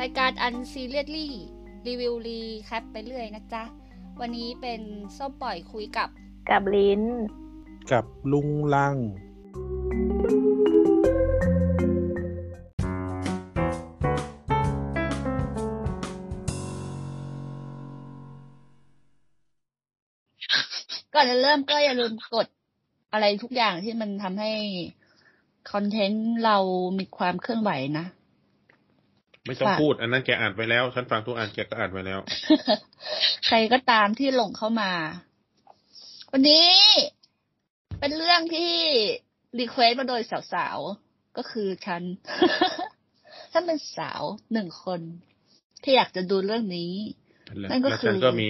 [0.00, 1.34] รายการ unseriously
[1.86, 3.64] รีวิว recap ไปเรื่อยนะจ๊ะ
[4.20, 4.80] วันนี้เป็น
[5.16, 6.08] ส้มปล่อยคุยกับ
[6.50, 7.02] กับลิ้น
[7.92, 8.96] กับลุงลัง
[21.14, 22.46] ก่อนจะเริ่มก็อย่าลืมกด
[23.12, 24.52] อะไรทุกอย่างที่มันทำให้
[25.70, 26.56] คอนเทนต์เรา
[26.98, 28.06] มีความเคลื่อนไหวนะ
[29.46, 32.18] ไม่ต้องค่ะพูด อันนั้นแกอ่านไปแล้ว ฉันฟังทุกอันแกก็อ่านไปแล้ว
[33.46, 34.92] ใครก็ตามที่หลงเข้ามา
[36.32, 36.68] วันนี้
[38.00, 38.72] เป็นเรื่องที่
[39.58, 40.20] request มาโดย
[40.52, 42.02] สาวๆ ก็คือฉัน
[43.52, 44.22] ฉันเป็นสาว
[44.52, 45.00] หนึ่งคน
[45.82, 46.92] ที่อยากจะดูเรื่องนี้
[47.58, 48.48] แล้วนั่นก็แล้วคือฉันก็มี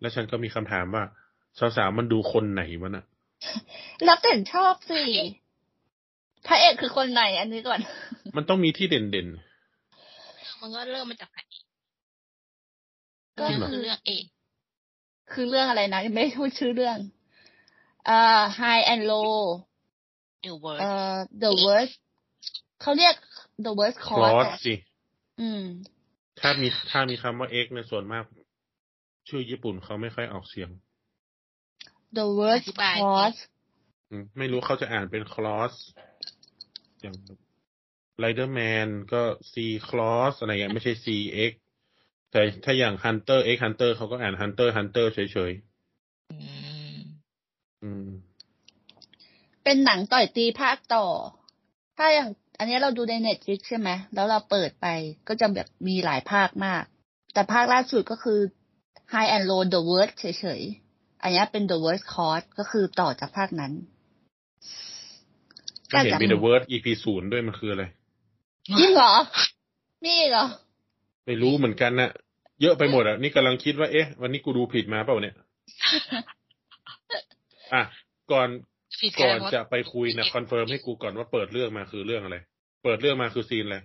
[0.00, 1.04] แล้วฉันก็มีคำถามว่า
[1.76, 3.04] สาวๆ มันดูคนไหนวะน่ะ
[4.04, 5.02] แล้วแต่ชอบสิ
[6.46, 7.80] พระเอกคือคนไหนอันนี้ก่อน
[8.36, 9.28] มันต้องมีที่เด่น
[10.60, 11.64] มันก็เริ่มมาจากพระเอก
[13.38, 14.24] ก็จริงเหรอคือเรื่องเอก
[15.32, 16.98] คือเรื่องอะไรนะยังไม่พูดชื่อเรื่อง
[18.06, 19.32] เอ่อ high and low
[20.42, 21.94] เดอะเวิร์เอ่อ the worst
[22.80, 23.14] เขาเรียก
[23.66, 24.74] the worst ๆค cost ลอสอะสิ
[25.40, 25.64] อืม
[26.40, 28.24] ถ้ามีถ้ามีคำว่า X ในยส่วนมาก
[29.28, 30.70] ชื่อญี่ปุ่นเขาไม่ค่อยออกเสียง
[32.18, 33.38] The Worst Cross
[34.10, 35.74] อืมไม่รู้เขาจะอ่านเป็น cross
[37.00, 37.14] อย่าง
[38.20, 39.54] ไรเดอร์แมนก็ C
[39.88, 41.06] cross อะไรอย่างเงี้ยไม่ใช่ C
[41.50, 41.52] X
[42.30, 45.18] แต่ถ้าอย่าง Hunter X Hunter เขาก็อ่าน Hunter Hunter เฉ
[45.50, 45.52] ย
[46.30, 46.36] อื
[46.94, 48.08] มๆอืม
[49.64, 51.06] เป็นหนังต่อยตีภาคต่อ
[51.98, 54.86] ถ้าอย่างอันนี้เราดูในเน็ตฟ i ิกใช่ไหม แล้วเราเปิดไป
[55.28, 56.84] ก็จะแบบมีหลายภาคมาก
[57.34, 58.40] แต่ภาคล่าสุดก็คือ
[59.12, 60.24] High and Low The Worst เฉ
[60.60, 63.72] ยๆ อันนี้เป็น The Worst Cross ก็คือต่อจากภาคนั้น
[65.92, 67.84] ก็เห็นมี The Worst EP ศูนย์ด้วยมันคืออะไร
[68.68, 69.14] จริงเหรอ
[70.04, 70.46] มีอีกเหรอ
[71.26, 72.10] ไม่รู้เหมือนกันนะ
[72.62, 75.34] เยอะไปหมดอะ นี่กำลังคิดว่าเอ๊ะ วันนี้กูดูผิดมาเปล่าเนี่ย
[77.74, 77.82] อะ
[78.32, 78.48] ก่อน
[79.00, 82.36] ผิดก่อนแล้วจะไปคุยนะ confirm ให้กูก่อนว่าเปิดเรื่องมาคือเรื่องอะไร
[82.84, 83.78] เปิดเรื่องมาคือซีนอะไร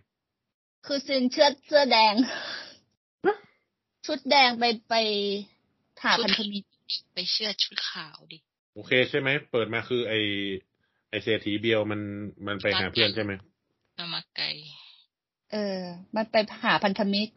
[0.86, 2.14] คือซินเชือดเสื้อแดง
[4.06, 4.96] ชุดแดงไปไป
[6.04, 6.68] หาพันธมิตร
[7.14, 8.38] ไปเชื่อดชุดขาวดิ
[8.74, 10.14] โอเคใช่ไหม เปิดมาคือไอ
[11.10, 12.02] ไอเศรษฐีเบียวมัน
[12.48, 13.34] มันไปหาเพื่อนใช่ไหม
[13.98, 14.46] มามาไกล
[15.52, 15.80] เออ
[16.16, 17.32] มันไปหาพันธมิตร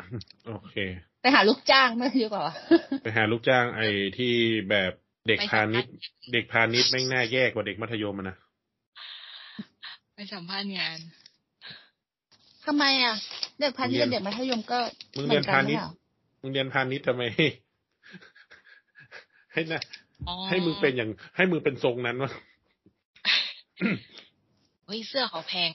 [0.49, 0.77] โอเค
[1.21, 2.55] ไปหาลูกจ้างไม่ดีกว่าวะ
[3.03, 3.83] ไปหาลูกจ้างไอ
[4.19, 4.33] ที่
[4.71, 4.93] แบบ
[5.29, 5.93] เด็กพาณิชย์
[6.33, 8.37] เด็กพาณิชย์แม่งน่าแย่กว่าเด็กมัธยมอะนะ
[10.15, 10.99] ไปสัมภาษณ์งาน
[12.67, 13.17] ทำไมอะ
[13.61, 14.79] เด็กพันธุ์กับเด็กมัธยมก็
[15.17, 15.89] มึงเหมืเรีอยนนกันพาหรืณิอชเปย์ล่า
[16.41, 17.23] มึงเรียนพาณิชย์ทำไม
[19.53, 19.81] ให้นะ
[20.29, 22.33] อ๋อให้มึงเป็นอย่าง ให้มึงเป็นทรงนั้นวะ
[24.85, 25.71] เฮ้ยเสื้อเขาแพง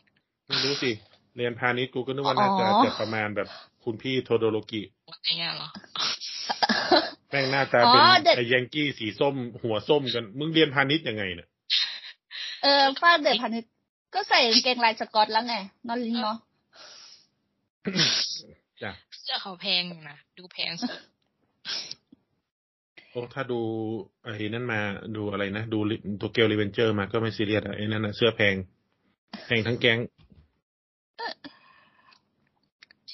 [0.52, 0.92] ไม่รู้สิ
[1.38, 3.48] เรียนพาณิชย์กูก็นึกว่าน่าจะจะประมาณแบบ
[3.84, 5.68] คุณพี่โทโดโรกิอะไรเงี้ยเหรอ
[7.30, 11.48] แม่งหน้าตาอ๋อเป็นเด็กไอ้ยังกี้สีส้มหัวส้มกัน มึงเรียนพาณิชย์ยังไงเนี่ย
[12.64, 13.70] เออฟาดเด็กพันธุ์
[14.14, 15.56] ก็ใส่กางเกงลายสกอตแล้วไง
[15.88, 16.38] นอนลิงเนาะ
[18.82, 18.92] จ้ะ
[19.24, 20.98] เสื้อเขาแพงอยู่นะดูแพงสุด
[23.10, 23.60] โอ้ถ้าดู
[24.24, 24.80] ไอ้นั่นมา
[25.16, 25.80] ดูอะไรนะ ดู
[26.22, 28.56] Tokyo Revenger มาก็ไม่ซีเรียสอะไอ้นั่นนะเสื้อแพง
[29.46, 30.00] แพงทั้งแก๊ง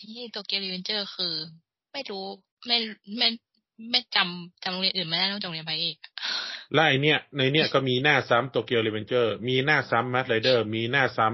[0.07, 1.33] ที่ Tokyo Revenger คือ
[1.91, 2.25] ไม่รู้
[2.67, 2.77] ไม่
[3.17, 3.27] ไม่
[3.91, 6.11] ไม่จำจำโรงเรียนอื่นไม่ได้นอกจากโรงเรียนพระเอกอะ
[6.73, 11.27] แล้วไอเนี่ย ในเนี่ยก็มีหน้าซ้ำ Tokyo Revenger มีหน้าซ้ำ Masked Rider มีหน้าซ้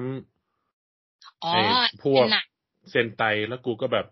[0.69, 1.61] ำอ๋อไอ้
[2.03, 2.45] พวกเป็นหนัก
[2.89, 4.05] เซนไตแล้วกูก็แบบ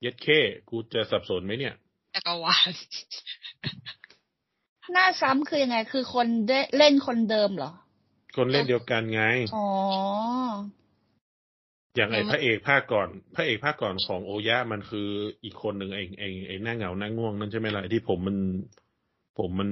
[0.00, 0.26] เย็ดเค
[0.68, 1.74] กูจะสับสนไหมเนี่ย
[2.14, 2.70] จักรวาล
[4.92, 7.72] หน้าซ้ำคือยังไง คือคนได้เล่นคนเดิมเหรอ
[8.36, 9.22] คนเล่นเดียวกันไง
[9.56, 9.66] อ๋อ
[11.96, 15.08] อย่างไอ้พระเอกภาคก่อน พระเอกภาคก่อนของโอยะมันคือ
[15.44, 18.36] อีกคนหนึ่งไอ้ไอ้ไอ้หน้าเหงาหน้าง่วงนั่นใช่ไหมล่ะไอ้ที่ผมมัน
[19.38, 19.70] ผมมัน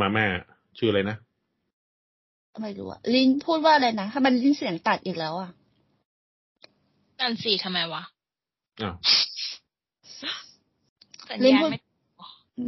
[0.00, 0.26] มาม่า
[0.78, 1.16] ชื่ออะไรนะ
[2.62, 5.50] ไม่รู้อะลิ้นพูดว่าอะไรนะถ้ามันลิ้นเสียงตัดอีกแล้วอะ
[7.20, 8.02] นั่นสิทำไมวะ
[8.82, 8.94] อ้าว
[11.28, 11.78] สัญลิ้นญาณพูดไม่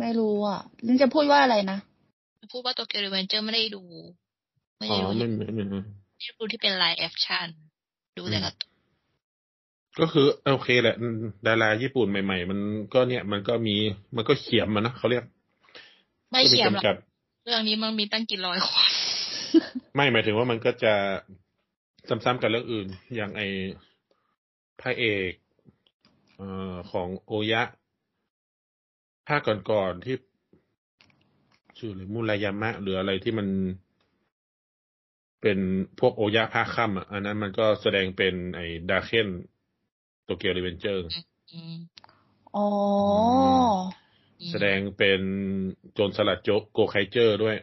[0.00, 1.78] ไม่รู้อะลิ้นจะพูดว่าอะไรนะ
[2.52, 3.82] พูดว่า Tokyo Revenger ไม่ได้ดู
[4.78, 5.78] ไม่อ๋ได้อดูไม่ไม่ไม่ไม่ไม่
[6.20, 7.48] ได้ดูที่เป็น live action
[8.16, 8.70] ดูแต่การ์ตูน
[10.00, 10.96] ก็คือโอเคแหละ
[11.46, 12.58] ดาราญี่ปุ่นใหม่ ๆ มัน
[12.94, 13.76] ก็เนี่ยมันก็มี
[14.16, 15.24] มันก็เขียมมันนะเขาเรียก
[16.30, 16.96] ไม่เขียมหรอกก็จำกัด
[17.44, 18.90] เรื่องนี้มันมีตั้งกี่ร้อยคน
[19.94, 20.94] ไม่หมายถึงว่ามันก็จะ
[22.08, 22.86] ซ้ำๆกับเรื่องอื่น
[23.16, 23.42] อย่างไอ
[24.80, 25.32] พระเอก
[26.36, 27.62] เอ่อของโอยะ
[29.28, 29.40] ภาค
[29.70, 30.16] ก่อนๆที่
[31.78, 33.48] ชื่อหรือมุรายามะหรืออะไรที่มัน
[35.42, 35.58] เป็น
[36.00, 38.60] พวกโอยะภาคค่ำอะอันนั้นมันก็แสดงเป็นไอ
[38.90, 39.28] ดราเคน
[40.24, 41.06] Tokyo Revenger
[41.52, 41.74] อืม
[42.56, 42.66] อ๋อ
[44.50, 45.20] แสดงเป็น
[45.92, 47.56] โจรสลัดโจรโกไคเจอร์ด้วย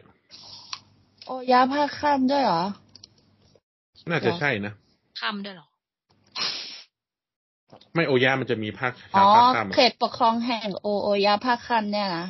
[1.26, 2.64] โอยาภาคค่ำด้วยเหรอ
[4.10, 4.72] น่าจะใช่นะ
[5.20, 5.66] ค่ำด้วยเหรอ
[7.94, 12.26] ไม่โอยามันจะมีภาคอ๋อภาคข้ามเขตปกครองแห่งโอโอยาภาคค่ำเนี่ยนะ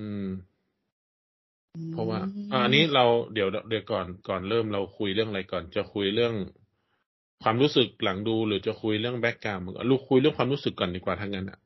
[0.00, 0.26] อืม
[1.92, 2.18] เพราะว่า
[2.52, 3.04] อ่าอันนี้เรา
[3.34, 6.34] เดี๋ยวเดี๋ยวก่อนก่อนเริ่มเราคุยเรื่องอะไรก่อน จะคุยเรื่อง
[7.42, 11.58] ความรู้สึกหลังดู หรือจะคุยเรื่องแบ็กกราวด์ลูกคุยเรื่องความรู้สึกก่อนดีกว่าทั้งนั้นอะ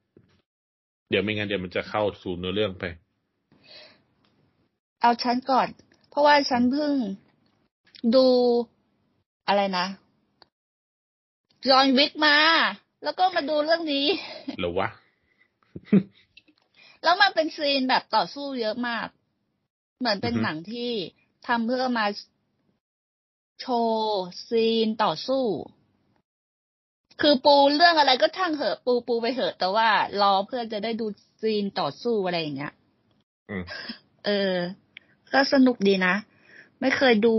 [1.10, 2.84] เดี๋ยวไม่งั้นเดี๋ยวมันจะเข้าสู่เนื้อเรื่องไป
[5.00, 5.68] เอาฉันก่อน
[6.10, 6.92] เพราะว่าฉันเพิ่ง
[8.14, 8.26] ดู
[9.48, 9.86] อะไรนะ
[11.68, 12.36] จอห์นวิกมา
[13.04, 14.06] แล้วก็มาดูเรื่องนี้
[14.60, 14.88] หรือวะ
[17.02, 19.06] แล้วมันเป็นซีนแบบต่อสู้เยอะมาก
[19.98, 20.90] เหมือนเป็นอือฮึหนังที่
[21.46, 22.06] ทำเพื่อมา
[23.60, 25.44] โชว์ซีนต่อสู้
[27.20, 29.88] คือปูเรื่องอะไรก็ช่างเหอะ ปูปูไปเหอะ แต่ว่า
[30.22, 31.06] รอเพื่อจะได้ดู
[31.40, 32.72] ซีนต่อสู้อะไรอย่างเงี้ย
[33.50, 33.62] อืม
[34.24, 34.54] เออ
[35.32, 36.14] ก็สนุกดีนะ
[36.80, 37.34] ไม่เคยดู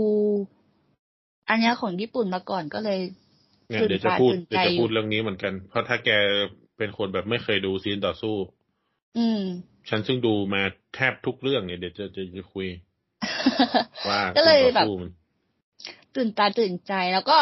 [1.48, 3.00] อันเนี้ยของญี่ปุ่นมาก่อนก็เลย
[3.70, 6.10] เนี่ยตื่นเดี๋ยวจะพูดตาตื่นเดี๋ยวจะใจพูดเรื่องนี้เหมือนกัน เพราะถ้าแก
[6.78, 8.36] เป็นคนแบบไม่เคยดูซีนต่อสู้
[9.18, 9.40] อืม
[9.88, 10.62] ฉันซึ่งดูมา
[10.94, 12.68] แทบทุกเรื่องเนี่ยเดี๋ยวจะจะจะคุย
[14.08, 15.10] ว่าก็เลยซีนแบต่อบสู้มัน
[16.16, 17.38] ตื่นตาตื่นใจแล้วก็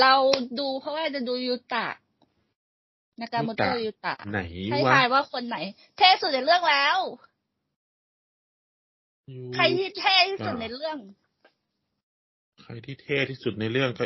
[0.00, 0.12] เรา
[0.58, 1.86] ดูเพราะว่าจะดูยูตะ
[3.20, 4.40] นากาโมโตะยูตะไหน
[4.72, 5.56] ให้วะทายว่าคนไหน
[5.96, 6.98] เท่สุดในเรื่องแล้ว
[9.32, 10.98] ยูใครที่เท่ที่สุดในเรื่อง
[12.62, 14.04] ใครที่เท่ที่สุดในเรื่องก็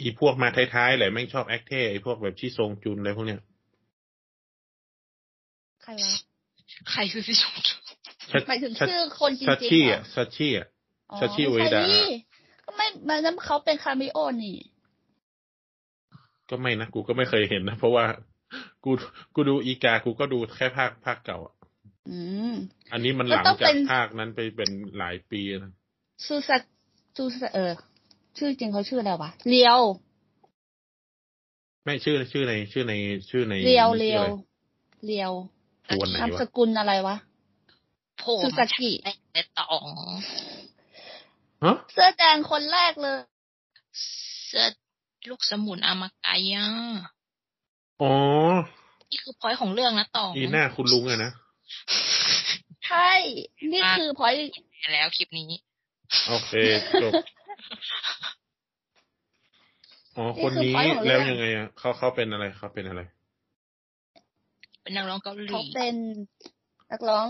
[0.00, 3.40] อีพวกมาท้ายๆแหละแม่งชอบแอคเท่ไอพวกแบบชิซงจุนอะไรพวกเนี้ย
[5.82, 6.14] ใครวะ
[6.90, 7.74] ใครคือพี่ชมจุ
[8.30, 10.66] ชัดหมายถึงชัดชื่อคนจริงชัดๆชี่เหรอะชัดชี่อะ
[11.10, 12.08] อ๋อซาชิอุเอดะไม่ใช่นี่
[12.64, 14.58] ก็ไม่มันนั้นเขาเป็นคาเมิโอนี่
[16.50, 18.04] ก็ไม่นะ กูก็ไม่เคยเห็นนะ เพราะว่า
[18.84, 18.90] กู
[19.34, 21.54] กูดูอีกา กูก็ดูแค่ภาคภาคเก่าอะ
[22.10, 22.18] อื
[22.52, 22.54] ม
[22.92, 25.72] อันนี้มันหลังก็ต้องจาเป็กนภาคนั้นไปเป็นหลายปีนะ
[26.26, 26.56] ซูซา
[27.16, 27.72] ซูซาเออ
[28.38, 29.80] ชื่อจริงเขาชื่ออะไรวะเลียว
[31.84, 32.94] ไม่ชื่อชื่อในชื่อใน
[33.30, 34.28] ชื่อในเลียวชื่เลีอยวอะไร
[35.06, 35.32] เลียว
[35.90, 37.16] ตัวไหนนามวะสกุลอะไรวะ
[38.18, 39.88] โผล่ซูมาซากิในในตอง
[41.64, 43.18] ฮะเสื้อแดงคนแรกเลย
[44.46, 44.66] เสื้อ
[45.30, 46.66] ลูกสมุนอามากายะ
[48.02, 48.12] อ๋อ
[49.10, 51.32] นี่คือพอยของเรื่องนะตองอีหน้าคุณลุงอะนะ
[52.86, 53.10] ใช่
[53.72, 54.34] นี่คือพอย
[54.92, 55.50] แล้วคลิปนี้
[56.28, 56.52] โอเค
[57.02, 57.12] จบ
[60.16, 60.74] อ๋อ คนนี้
[61.06, 63.00] แล้วยังไงอะเขาเขาเป็นอะไรเขาเป็นอะไร
[64.90, 65.94] เป็นนักร้องเกาหลีเขาเป็น
[66.92, 67.28] นักร้อง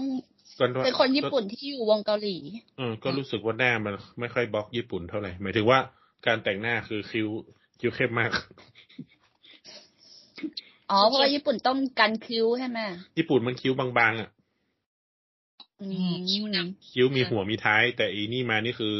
[0.58, 2.36] ก็ว่าเป็นคนญี่ปุ่นที่อยู่วงเกาหลี
[2.78, 5.78] เออก็รู้สึกว่าหน้ามันไม่ค่อยบล็อกญี่ปุ่นเท่าไหร่หมายถึงว่า
[6.26, 7.28] การแต่งหน้าคือคิ้ว
[7.80, 8.30] คิ้วเข้มมาก
[10.90, 12.78] อ๋อเพราะว่าญี่ปุ่นต้องกันคิ้วใช่ไหม
[13.18, 14.28] ญี่ปุ่นมันคิ้วบางๆอะ
[15.80, 16.58] อือืมคิ้วมด
[16.92, 18.94] คิ้วมีหัวมีท้าย แต่อีนี่มานี่คือ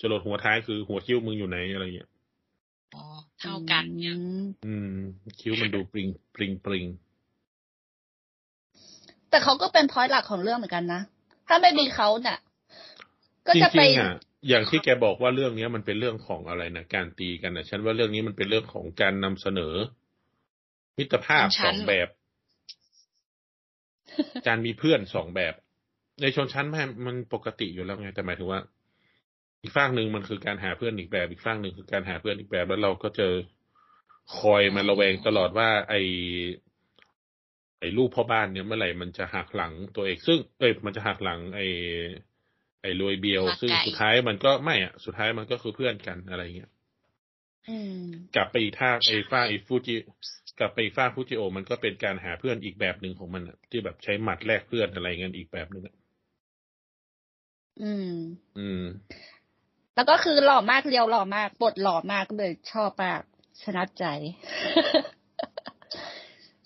[0.00, 2.08] จรดหัวท้ายคือหัวคิ้วมึงอยู่ไหนอะไรเงี้ย
[2.94, 3.04] อ๋อ
[3.40, 4.96] เท่ากันเนี่ยอืมอืม
[5.40, 6.84] คิ้วมันดูปริงปริงปริง
[9.34, 11.00] แต่เขาก็เป็นพอยต์หลักของเรื่องเหมือนกันนะ
[11.48, 12.38] ถ้าไม่มีเขาเนี่ย
[13.46, 14.14] ก็จจะไปริงๆอะ
[14.48, 19.74] อย่างที่แกบอกว่าเรื่องเนี้ยมันเป็นเรื่องของอะไรนะการตีกันนะฉันว่าเรื่องนี้มันเป็นเรื่องของการนำเสนอ
[20.98, 22.08] มิตรภาพสองแบบ
[24.46, 25.54] การมีเพื่อนสองแบบ
[26.20, 28.60] ในชนชั้นแม่มันปกติอยู่แล้วไงแต่หมายถึงว่า
[29.62, 33.34] อีกฝั่งหนึ่งมันคือการหาเพื่อนอีกแบบ อีกฝั่งหนึ่งคือการหาเพื่อนอีกแบบ แล้วเราก็เจอ
[34.38, 35.94] คอยมาระแวงตลอดว่า ไอ
[37.84, 41.60] ไอ้ลูกพ่อบ้านเนี่ยเมื่อไหร่มันจะหักหลังตัวเองซึ่งเอ้ยมันจะหักหลังไอ
[42.82, 46.70] ไอ้รวยเบียว ซึ่งสุดท้ายมันก็ไม่อะสุดท้ายมันก็คือเพื่อนกันอะไรเงี้ย
[47.68, 48.02] อืม
[48.36, 49.94] กลับไปอีกท่าไอ้ฝ้าไอ้ฟูจิ
[50.58, 55.94] กลับไปอีกฝ้าฟูจิโอ มันก็เป็นการหาเพื่อนอีกแบบหนึ่งของมันอะที่แบบใช้หมัดแลกเพื่อนอะไรเงี้ยอีกแบบหนึ่งอะ
[57.82, 58.12] อืม
[58.58, 58.84] อืม
[59.94, 63.20] แล้วก็คือหล่อมากเรียวหล่อมากบทหล่อมากก็เลยชอบมาก
[63.62, 64.04] ชนะใจ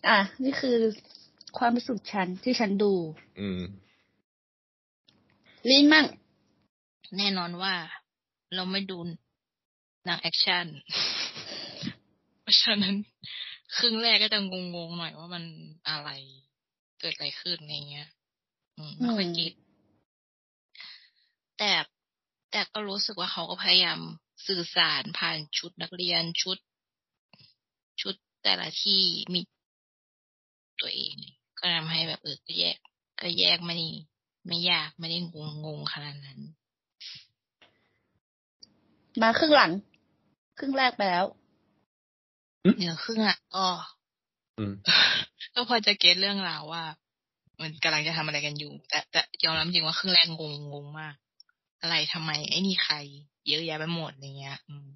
[0.08, 0.78] อะ นี่คือ
[1.58, 2.92] ความรู้สึกฉันที่ฉันดู
[3.40, 3.60] อืม
[5.68, 6.06] ลินมั่ง
[7.16, 7.74] แน่นอนว่า
[8.54, 8.98] เราไม่ดู
[10.04, 10.66] หนังแอคชั่น
[12.42, 12.94] เพราะฉะนั้น
[13.76, 14.54] ครึ่งแรกก็จะง
[14.88, 15.44] งๆหน่อยว่ามัน
[15.88, 16.10] อะไร
[17.00, 18.08] เกิดอะไรขึ้นอะไรเงี้ย
[18.76, 19.52] อืมไม่ค่อยเก็ต
[21.58, 21.72] แต่
[22.50, 23.98] แต่ก็รู้สึกว่าเขาก็พยายาม
[24.46, 26.58] สื่อสารผ่านชุดนักเรียนชุด
[28.00, 29.02] ชุดแต่ละที่
[29.34, 29.40] มี
[30.80, 31.16] ตัวเอง
[31.58, 32.76] ก็ทำให้แบบเออก็แยก
[33.20, 33.88] ก็แยกไม่ได้
[34.46, 36.38] ไม่ยากไม่ได้งงงงขนาดนั้น
[39.20, 39.72] มาครึ่งหลัง
[40.58, 41.26] ครึ่งแรกไปแล้ว
[42.78, 43.66] เดี๋ยวครึ่งอะก็
[44.58, 44.74] อืม
[45.54, 46.84] ก็พอจะเก็ตเรื่องราวว่า
[47.60, 51.14] มันกำลังจะทำอะไรกันอยู่ แต่แต่ยอมรับจริงว่าครึ่งแรกงงงงมาก
[51.80, 52.96] อะไรทำไม ไอ้นี่ใคร
[53.48, 54.86] เยอะแยะไปหมดอะไรเงี้ย อืม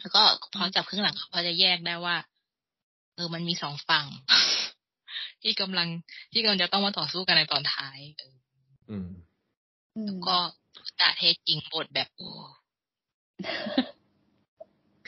[0.00, 0.22] แล้วก็
[0.54, 2.16] พอจับครึ่งหลังเขาพอจะแยกได้ว่า
[3.14, 4.06] เออมันมีสองฝั่ง
[5.42, 5.88] ที่กำลัง
[6.32, 8.36] ที่กำลังจะต้องมาต่อสู้กันในตอนท้ายเออ
[8.90, 9.08] อืม
[9.96, 10.36] อืมก็
[11.00, 12.28] ตาเทศจริงบทแบบโอ้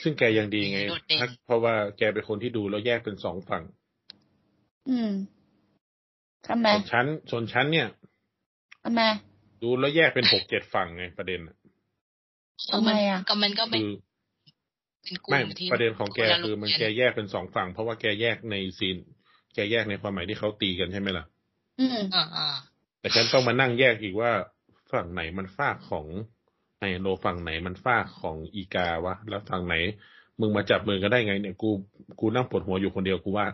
[0.03, 3.63] ซึ่งแกยังดีไงโดดเด่นถ้าเพราะว่าแกเป็นคนที่ดูแล้วแยกเป็นสองฝั่ง
[4.89, 5.11] อืม
[6.47, 7.87] ทำไมส่วนชั้นส่วนชั้นเนี่ย
[8.83, 9.01] ทำไม
[9.61, 11.55] ดูแล้วแยกเป็นหกเจ็ดฝั่งไงประเด็นอะ
[12.67, 13.91] เออมันทำไมอะก็มันก็เป็นคือ
[15.03, 18.97] เป็นกลุ่ไม่มที่ประเด็นของแกนละคือมันโรงแกเรียแยกเป็นสองฝั่ง เพราะว่าแกแยกในซีน
[19.53, 21.25] แกแยกในความหมายที่เขาตีกันใช่ไหมล่ะ
[21.79, 22.47] อืมอ่าอ่า
[22.99, 24.31] แต่ฉันต้องมานั่งแยกอีกว่า
[24.91, 26.05] ฝั่งไหนมันฝากของ
[26.79, 29.75] ไอโนฝั่งไหนมันฝากของอีกาวะ แล้วฝั่งไหน
[30.39, 31.69] มึงมาจับมือกันได้ไง เนี่ย กู
[32.19, 33.45] กูนั่งปวดหัวอยู่คนเดียวกูว่า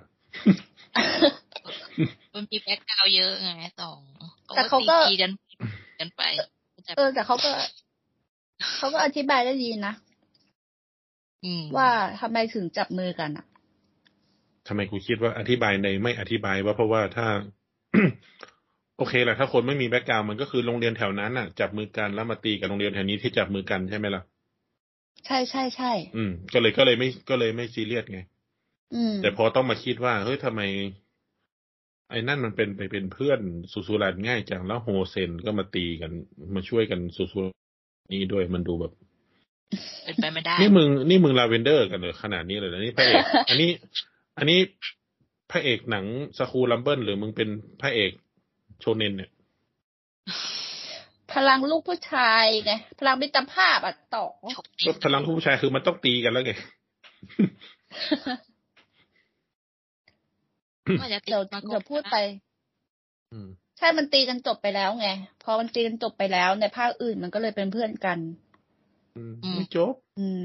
[2.34, 3.50] มันมี background เยอะไง
[3.82, 4.00] สอง
[4.56, 5.32] แต่เขาก็ตีกัน
[6.00, 6.22] กันไป
[6.86, 7.52] จะเออแต่เขาก็
[8.78, 9.94] เขาก็อธิบายได้ดีนะ
[11.44, 13.46] อืมว่าทำไมถึงจับมือกันอะ
[14.68, 17.28] ทำไมกูคิดว่าอธิบายในไม่อธิบายว่าเพราะว่าถ้า
[18.98, 24.24] โอเคแหละถ้าคนไม่มี background มันก็คือโรงเรียนแถวนั้นน่ะ จับมือกันแล้วมาตีกับโรงเรียนแถวนี้ที่จับมือกันใช่ไหมล่ะ
[25.26, 28.20] ใช่ใช่ใช่อืม ก็เลยก็เลยไม่ก็เลยไม่ซีเรียสไง
[28.96, 30.62] อืม แต่พอต้องมาคิดว่าเฮ้ยทำไม
[32.10, 33.40] ไอ้นั่นมันเป็นไปเป็นเพื่อน
[33.74, 36.12] ซูซูรันง่ายจังแล้วโฮเซนก็มาตีกัน
[36.56, 37.56] มาช่วยกันซูซูรัน
[38.12, 38.94] นี่ด้วยมันดูแบบ
[40.06, 43.70] เป็นไปไม่ได้ นี่มึงนี่มึงลาเวนเดอร์กันเลยขนาดนี้เลยนะนี่พระเอกอันนี้
[44.38, 44.60] อันนี้
[45.51, 46.06] พระเอกหนัง
[46.38, 47.50] School Rumble หรือมึงเป็น
[47.82, 48.12] พระเอก
[48.80, 49.32] โชเนนเนี่ย
[51.34, 54.25] พลังลูกผู้ชายไงพลังมิตรภาพอะต่อ
[54.56, 56.54] ฉกก็พลังผู้ชายคือมันต้องตีกันแล้วไง
[61.01, 62.18] ว่าจะติดเดี๋ยวมาก่อนเดี๋ยวพูดไป
[63.34, 65.08] อืมใช่มันตีกันจบไปแล้วไง
[65.44, 68.20] พอมันตีกันจบไปแล้วในภาคอื่นมันก็เลยเป็นเพื่อนกัน
[69.18, 70.42] อืมไม่จบ อืม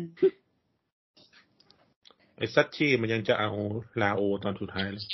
[2.41, 3.51] ไอ้ซัตชี่มันยังจะเอา
[4.03, 5.07] ลาโอตอนสุดท้ายเลย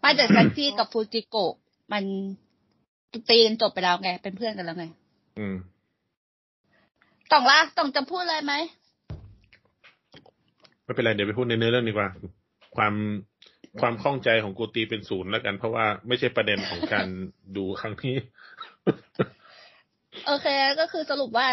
[0.00, 1.54] ไม่แต่ซันจี้กับฟูจิโกะ
[1.92, 2.04] มัน
[3.30, 4.86] ตีกันจบไปแล้วไง เป็นเพื่อนกันแล้วไง
[5.38, 5.56] อืม
[7.32, 8.54] ต้องละต้องจะพูดอะไรไหม
[10.84, 12.08] ไม่เป็นไร เดี๋ยวไปพูดในเนื้อเรื่องดีกว่า
[12.76, 12.94] ความ
[13.80, 17.08] ความข้องใจของกูตีเป็นศูนย์แล้วกัน เพราะว่าไม่ใช่ประเด็นของการ
[17.56, 18.16] ดูครั้งนี้
[20.26, 20.46] โอเค
[20.80, 21.48] ก็คือสรุปว่า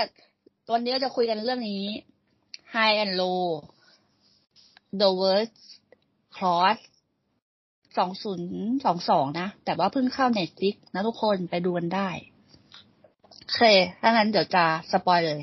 [0.74, 1.84] วันนี้เราจะคุยกันเรื่องนี้
[2.74, 3.44] High and Low
[5.02, 5.58] The Worst
[6.36, 6.80] Cross
[7.98, 8.52] สองศูนย์
[8.86, 12.10] สองสองนะ แต่ว่าเพิ่งเข้า Netflix นะทุกคนไปดูกันได้
[13.46, 13.62] โอเค
[14.02, 15.42] ถ้างั้นเดี๋ยวจะสปอยเลย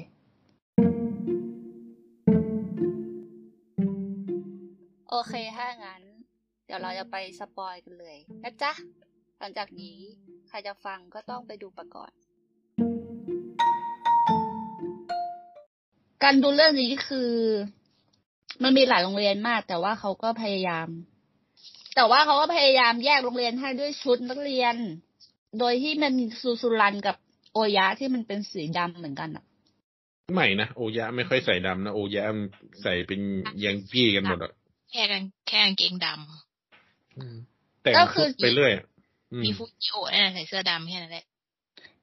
[5.11, 6.03] โอเค ถ้างั้น
[6.67, 8.73] เดี๋ยวเราจะไปสปอยกันเลย นะจ๊ะ
[9.39, 9.99] หลังจากนี้
[10.49, 12.13] ใครจะฟังก็ต้องไปดูไปก่อน
[16.23, 17.31] การดูเรื่องนี้คือ
[18.63, 20.89] มันมีหลายโรงเรียนมาก แต่ว่าเขาก็พยายาม
[21.97, 24.75] แต่ว่าเขาก็พยายามแยกโรงเรียนให้ด้วยชุดนักเรียน
[25.59, 27.17] โดยที่มันมีซูซูรันกับ
[27.53, 29.45] โอยะที่มันเป็นสีดำเหมือนกันอะ
[30.35, 32.23] ใหม่นะโอยะไม่ค่อยใส่ดำนะโอยะ
[32.83, 33.21] ใส่เป็น
[33.65, 34.53] ยังกี้กันหมดอะ
[34.93, 36.07] แค่กันแค่กางเกงด
[37.83, 38.85] แต่งชุดไปเรื่อยอะ
[39.33, 41.25] อืำมมีฟุกิโอะนั่นแหละใส่เสื้อดำแค่นั้นแหละ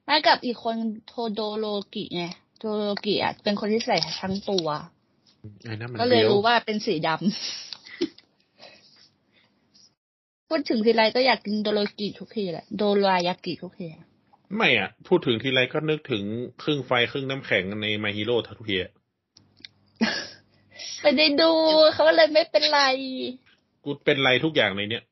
[0.08, 2.24] มากับอีกคนโทโดโรกิไง
[2.64, 4.66] โทโดโรกิอะเป็นคนที่ใส่ทั้งตัว
[5.64, 7.18] ไอ้นั่นมันก็เลยเลี้ยวรู้ว่าเป็นสีดำ
[10.48, 14.04] พูดถึงทีไรก็อยากกินโดโรกิทุกทีแหละ โดรายากิทุกทีอะ
[14.56, 16.22] ไม่อะ พูดถึงทีไรก็นึกถึง
[16.62, 18.92] ครึ่งไฟครึ่งน้ำแข็งในมาฮีโร่ทัทุกทีอะ
[21.00, 21.50] ไม่ได้ดู
[21.94, 22.80] เขาเลยไม่เป็นไร
[23.84, 25.02] กูเป็นไรทุกอย่างในเนี้ย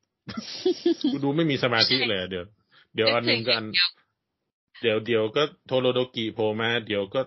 [1.12, 2.44] กูดูไม่มีสมาธิเลยอะเดี๋ยว
[2.94, 3.66] เดี๋ยวอันหนึ่งก็อัน
[4.82, 7.20] เดี๋ยวเดี๋ยวก็โทโดโรกิโผล่มา เดี๋ยวก็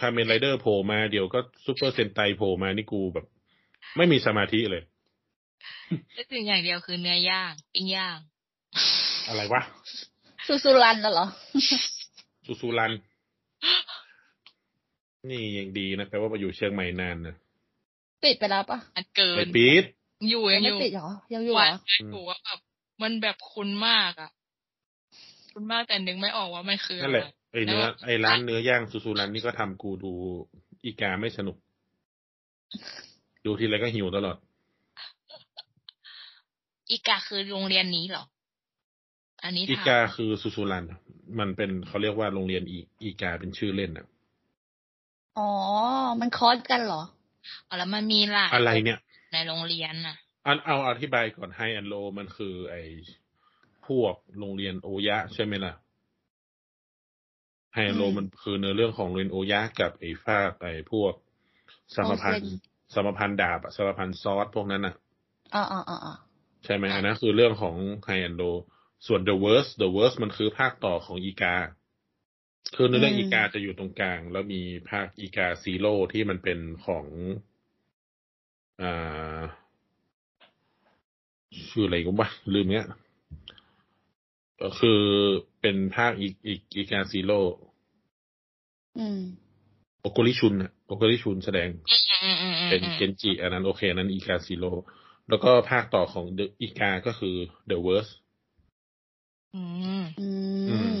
[0.00, 3.26] คาเมนไรเดอร์โผล่มาเดี๋ยวก็ซูเปอร์เซนไตโผล่มานี่กูแบบ
[3.96, 4.82] ไม่มีสมาธิเลย
[6.16, 8.18] นึกถึงอย่างเดียวคือเนื้อย่างปิ้งย่าง
[9.28, 9.62] อะไรวะ
[10.46, 11.26] ซูซูรันน่ะเหรอ
[12.46, 12.92] ซูซูรัน
[15.30, 17.34] นี่ยังดีนะแปลว่ามาอยู่เชียงใหม่นานนะ
[18.22, 19.84] ปิดไปแล้วปะมันเกิไปนปีด
[20.28, 22.58] อยู่ยัยังงอไม่ยู่ปิดเหรอยังอยู่เหวัรนออยู่ว่าแบบ
[23.02, 24.30] มันแบบคุ้นมากอะ
[25.52, 30.12] คุ้นมากแต่นึกไม่ออกว่ามันคือนั่นอะไรแหละ ไอ้เนื้อไอ้ร้านเนื้อย่างซูซูรันนี่ก็ทำกูดู
[30.84, 31.56] อีกาไม่สนุก
[33.44, 34.36] ดูทีไรก็หิวตลอด
[36.90, 38.24] อีกาคือโรงเรียนนี้เหรอ
[39.44, 40.84] อันนี้อีถามกาคือซูซูรัน
[41.38, 44.06] มันเป็นเขาเรียกว่าโรงเรียนอีอีกาเป็นชื่อเล่นอะ
[45.38, 45.50] อ๋อ
[46.20, 47.02] มัน cross กันเหรอ
[47.66, 48.98] อ๋อแล้วมันมีหลายอะไรเนี่ย
[49.32, 52.76] ในโรงเรียนน่ะ อันเอาอธิบายก่อน High and Low มันคือไอ
[53.86, 55.72] พวกโรงเรียนโอยะใช่ไหมล่ะ
[57.78, 61.14] High and Low อืมมันคือเนื้อเรื่องของโรงเรียนโอยะกับไอฝากไอพวก
[61.94, 64.94] สมพันโอธ์เซ็นสมพันธ์ดาบอะสมพันธ์ SWORD พวกนั้นอะ
[65.54, 66.14] อ๋ออ๋ออ๋ออ๋อ
[66.64, 68.42] ใช่ไหมอันนั้นคือเรื่องของ High and Low
[69.06, 71.56] ส่วน The Worst The Worst มันคือภาคต่อของอีกา
[72.76, 77.06] คือในเรื่องอีกาจะอยู่ตรงกลาง แล้วมีภาคอีกา Zero ที่มันเป็นของ
[78.82, 79.40] อ่า
[81.68, 82.86] ชื่ออะไรก็ว่าลืมเนี้ย
[84.62, 85.00] ก็คือ
[85.60, 87.67] เป็นภาคอีกอีกอีกา Zero อืม
[90.02, 94.72] โอกุริชุนอะโอกุริชุนแสดงอืมอืมอืมเป็นอืมเกนจิอันนั้นโอเคอันนั้นอีกา Zero
[95.28, 97.36] แล้วก็ภาคต่อของ The อีกาก็คือ
[97.70, 98.12] The Worst
[99.54, 99.62] อื
[100.02, 100.28] มอื
[100.68, 101.00] อืมม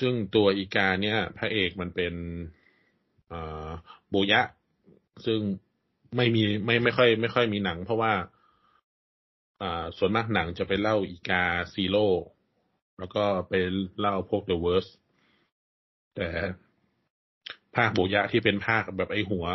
[0.00, 2.14] ซึ่งตัวอีกาเนี่ย พระเอกมันเป็น
[3.32, 3.70] อ่า
[4.10, 4.42] โบยะ
[5.26, 5.40] ซึ่ง
[6.16, 8.12] ไม่มีไม่ไม่ค่อย ไม่ค่อยมีหนัง เพราะว่า
[9.62, 12.06] อ่า ส่วนมากหนังจะไปเล่าอีกา Zero
[12.98, 13.52] แล้วก็ไป
[14.00, 14.90] เล่าพวก The Worst
[16.16, 16.28] แต่
[17.76, 19.46] ภาคโบยะที่เป็นภาคแบบไอหัว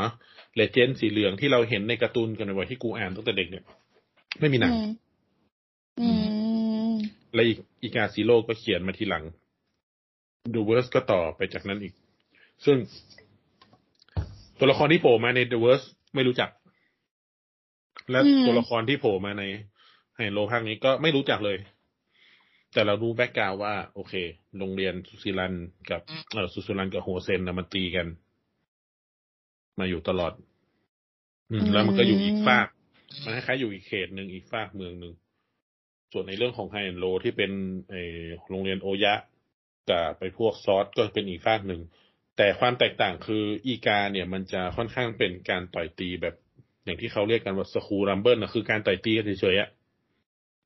[0.55, 3.63] legend สีเหลืองที่เราเห็นในการ์ตูนกันในวัยที่กูอ่านตั้งแต่เด็กเนี่ย
[4.39, 4.89] ไม่มีหนังอืม
[5.99, 6.07] อื
[6.89, 6.93] ม
[7.33, 9.23] และอีกอีกาซีโร่ก็เขียนมาทีหลัง
[10.53, 11.93] The Worst ก็ต่อไปจากนั้นอีก
[12.65, 12.77] ซึ่ง
[14.59, 16.49] ตัวละครที่โผล่มาใน The Worst ไม่รู้จัก
[18.11, 19.43] และอืมตัวละครที่โผล่มาใน
[20.15, 21.57] ไฮโลภาคนี้ก็ไม่รู้จักเลย
[22.77, 24.13] แต่เรารู้ background ว่า โอเค
[24.59, 25.53] โรงเรียนซูซูรัน
[25.89, 26.01] กับ
[26.33, 28.07] เออซูซูรันกับโฮเซนนะมันตีกัน
[29.79, 30.33] มาอยู่ตลอด
[31.51, 32.67] อืม แล้วมันก็อยู่อีกฟาก
[33.23, 35.13] มันคล้ายๆอยู่อีกเขตหนึ่งอีกฟากเมืองหนึ่ง
[36.11, 37.51] ส่วนในเรื่องของ High And Low ที่เป็น
[37.89, 37.95] ไอ
[38.49, 39.13] โรงเรียนโอยะ
[39.89, 41.81] กับไปพวก SWORD ก็เป็นอีกฟากหนึ่ง
[42.37, 46.35] แต่ความแตกต่างคืออีกาเนี่ย มันจะค่อนข้างเป็นการต่อยตีแบบ
[46.83, 49.69] อย่างที่เขาเรียกกันว่า school rumble นะคือการต่อยตีกันเฉยๆอะ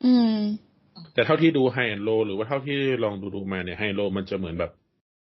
[0.06, 0.38] อืม
[1.14, 4.72] แต่เท่าที่ดู High And Low หรือว่าเท่าที่ลองดูดูๆมาเนี่ยไฮโลมันจะเหมือนแบบ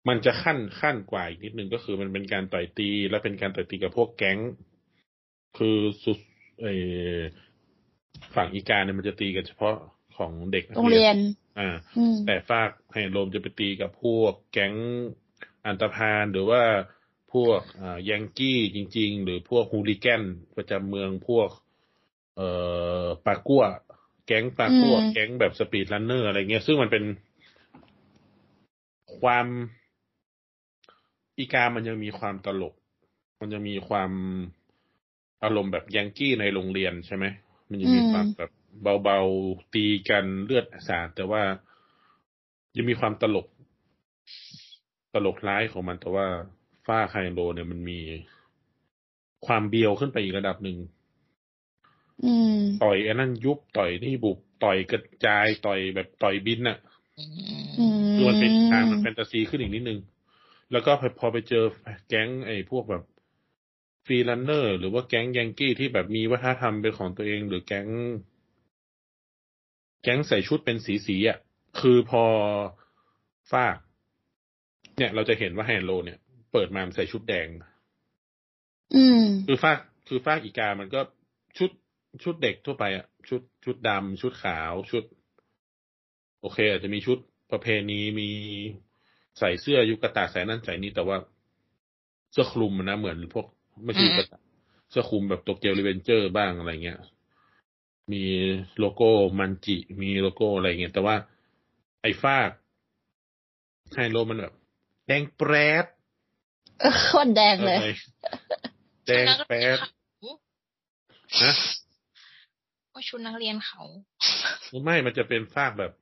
[0.08, 4.38] มันจะขั้นขั้นกว่าอีกนิดนึงก็คือมันเป็นการต่อยตี และเป็นการต่อยตีกับพวกแก๊ง
[5.58, 6.18] คือสุด
[6.62, 6.66] เอ
[7.16, 7.18] อ
[8.34, 9.76] ฝั่งอีกาเนี่ยมันจะตีกันเฉพาะ
[10.16, 11.16] ของเด็กโรงเรียน
[11.58, 14.74] อ่าอืมแต่ฟากไฮโลมันจะไปตีกับพวกแก๊ง
[15.66, 16.62] อันธพาลหรือว่า
[17.32, 20.22] พวกอ่ายังกี้จริง ๆ หรือพวก hooligan
[20.56, 21.48] ประจำเมืองพวก
[22.36, 22.48] เอ่
[23.02, 23.64] อปากัว
[24.32, 27.04] แก๊งปากัวอืมแก๊งแบบ speed runner อะไรเงี้ย ซึ่งมันเป็น
[29.18, 29.46] ความ
[31.38, 32.74] อีกามันยังมีความตลก
[33.40, 34.10] มันยังมีความ
[35.44, 37.24] อารมณ์แบบยังกี้ในโรงเรียนใช่ไหม
[37.70, 38.50] มันยังมีความแบบ
[39.04, 41.42] เบาๆตีกันเลือดสาดแต่ว่า
[42.76, 43.46] ยังมีความตลก
[45.14, 46.26] ตลกร้ายของมัน แต่ว่า
[46.86, 48.00] ฝ้าไคโลเนี่ยมันมี
[49.46, 50.99] ความเบียวขึ้นไปอีกระดับหนึ่งอืม
[52.82, 56.78] ต่อยอันนั้นยุบต่อยนี่บุบต่อยกระจายต่อยแบบต่อยบินน่ะ
[57.18, 57.24] อื
[57.76, 59.98] อืมมคือมันเป็นทางมันแฟนตาซีขึ้นอีกนิดนึง
[60.72, 61.64] แล้วก็พอพอไปเจอ
[62.08, 63.02] แก๊งไอ้พวกแบบ
[64.06, 67.88] ฟรีลันเนอร์ หรือว่าแก๊งยังกี้ที่แบบมีวัฒนธรรมเป็นของตัวเองหรือแก๊ง
[70.02, 71.38] แก๊งใส่ชุดเป็นสีสีๆอะ
[71.80, 72.24] คือพอ
[73.50, 73.76] ฟาก
[74.96, 76.18] เนี่ยเราจะเห็นว่าแฮนโล เนี่ย
[76.52, 77.46] เปิดมามันใส่ชุดแดง
[78.94, 79.78] อืม คือฟาก
[80.08, 81.00] คือฟากอีกามันก็
[81.58, 81.70] ชุด
[82.24, 85.04] ชุดเด็กทั่วไปอะ ชุดชุดดำชุดขาวชุด
[86.40, 87.18] โอเค อาจจะมีชุด
[87.50, 88.30] ประเพณีมี
[89.38, 91.16] ใส่เสื้อยูกาตะใส่นั่นใส่นี่แต่ว่า
[92.32, 93.46] เสื้อคลุมอะนะเหมือนพวก
[93.84, 94.40] ไม่ใช่ยูกาตะ
[94.90, 96.98] เสื้อคลุมแบบ Tokyo Revengers บ้างอะไรเงี้ย
[98.12, 98.24] มี
[98.78, 101.16] โลโก้มันจิ มีโลโก้อะไรเงี้ยแต่ว่า
[102.02, 102.50] ไอ้ฟาก
[103.94, 104.54] ไฮโลมันแบบ
[105.06, 105.52] แดงแปร๊ด
[105.82, 105.84] ด
[106.80, 107.90] เออโคตรแดงเลยอะไร
[109.06, 109.78] แดงแปรด
[111.42, 111.52] นะ
[113.00, 113.82] ก็ชุดนักเรียนเขา
[114.84, 115.92] ไม่ มันจะเป็นฟากแบบ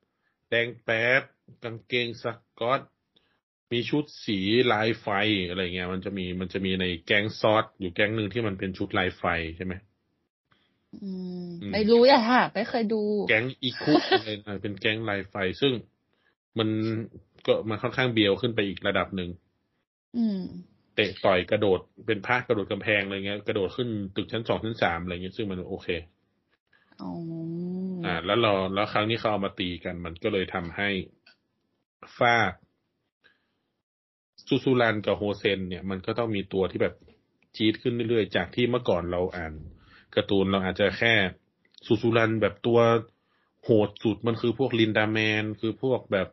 [0.49, 1.21] แดงแป๊ด
[1.63, 2.25] กางเกงส
[2.59, 2.81] กอต
[3.71, 4.39] มีชุดสี
[4.71, 5.07] ลายไฟ
[5.49, 9.23] อะไรเงี้ย มันจะมีมันจะมีในแก๊งซอสอยู่แก๊งหนึ่งที่มันเป็นชุดลายไฟ
[9.57, 9.73] ใช่ไหม
[11.03, 11.11] อื
[11.45, 15.73] มอืมไม่รู้อย่าค่ะ ไม่เคยดู แก๊งอีคุอะไรนะเป็นแก๊งลายไฟซึ่ง
[16.59, 16.69] มัน
[17.45, 19.29] ก็มันค่อนข้างเบียวขึ้นไปอีกระดับหนึ่ง
[20.17, 20.41] อืม
[20.95, 25.89] เตะต่อยกระโดดเป็นภาคกระโดดกำแพงอะไรเงี้ย กระโดดขึ้นตึกชั้นสองชั้นสามอะไรเงี้ยซึ่งมันโอเค
[27.01, 27.11] อ๋อ
[28.05, 30.89] อ่า แล้วเราแล้วครั้งนี้เขาเอามาตีกัน มันก็เลยทำให้
[32.17, 32.53] ฟาก
[34.47, 36.95] ซูซูรันกับโฮเซน เนี่ย มันก็ต้องมีตัวที่แบบ
[37.55, 39.53] จี๊ดขึ้นเรื่อยๆ จากที่เมื่อก่อนเราอ่าน
[40.15, 41.13] การ์ตูนเราอาจจะแค่
[41.85, 42.79] ซูซูรันแบบตัว
[43.63, 46.27] โหดสุดมันคือพวกลินดาแมน คือพวกแบบ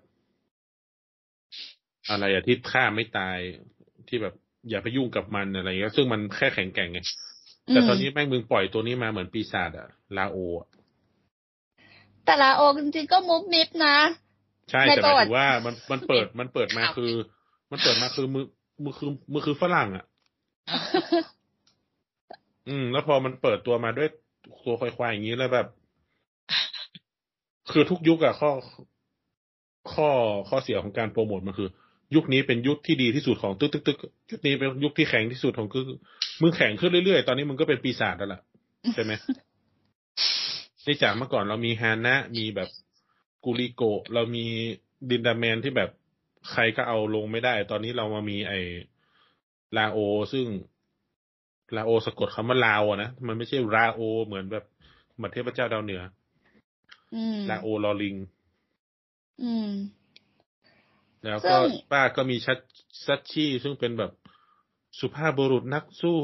[2.10, 3.38] อะไรอะที่ฆ่าไม่ตาย
[4.08, 4.34] ที่แบบ
[4.70, 7.00] อย่าไปยุ่งกับมันอะไรเงี้ยซึ่งมันแค่แข็งแกร่งไง
[7.72, 10.68] แต่ตอนนี้แม่งมึงปล่อยตัวนี้มาเหมือนปีศาจอะลาโออะ
[12.24, 13.96] แต่ละโอจริงๆก็มุบมิบนะ
[14.70, 17.12] ใช่ในแต่หประมายวัติถึงว่ามันมันเปิดมันเปิดมาคือ
[17.70, 18.44] มันเปิดมาคือมือ
[18.84, 20.04] มือคือมือคือฝรั่งอะ
[22.68, 24.08] อืม แล้วพอมันเปิดตัวมาด้วย
[24.64, 25.66] ตัวควายๆอย่างนี้แล้วแบบ
[27.72, 28.50] คือทุกยุคอะข้อ
[29.92, 30.08] ข้อ
[30.48, 31.68] ข้อเสียของการโปรโมทมันคือ
[32.14, 33.98] ยุคนี้เป็นยุคที่ดีที่สุดของตึกตึกตึก
[34.30, 35.84] ยุคนี้เป็นยุคที่แข็งที่สุดของคือ
[36.40, 38.40] มึงแข็งขึ้นเรื่อยๆ ตอนนี้มึงก็เป็นปีศาจแล้วล่ะ
[38.94, 39.12] ใช่ไหม
[40.86, 42.68] นี่จากเมื่อก่อนเรามีฮานะ มีแบบ
[43.44, 44.44] กูริโกะเรามี
[45.10, 45.90] ดินดาแมนที่แบบ
[46.50, 48.52] ใครก็เอาลงไม่ได้ ตอนนี้เรามามีไอ
[49.76, 49.98] ลาโอ
[50.32, 50.46] ซึ่ง
[51.76, 54.64] ลาโอสะกดคำว่าลาวอะนะ มันไม่ใช่ราโอ เหมือนแบบ
[55.16, 56.02] เหมือนเทพเจ้าดาวเหนือ
[57.14, 58.16] อืมลาโอลอลิง
[59.42, 59.70] อืม
[61.22, 62.58] แล้วซึ่ก็งป้าก็มีชัด
[63.06, 64.12] ซัชชี่ซึ่งเป็นแบบ
[65.00, 66.20] สุภาพบุรุษนักสู้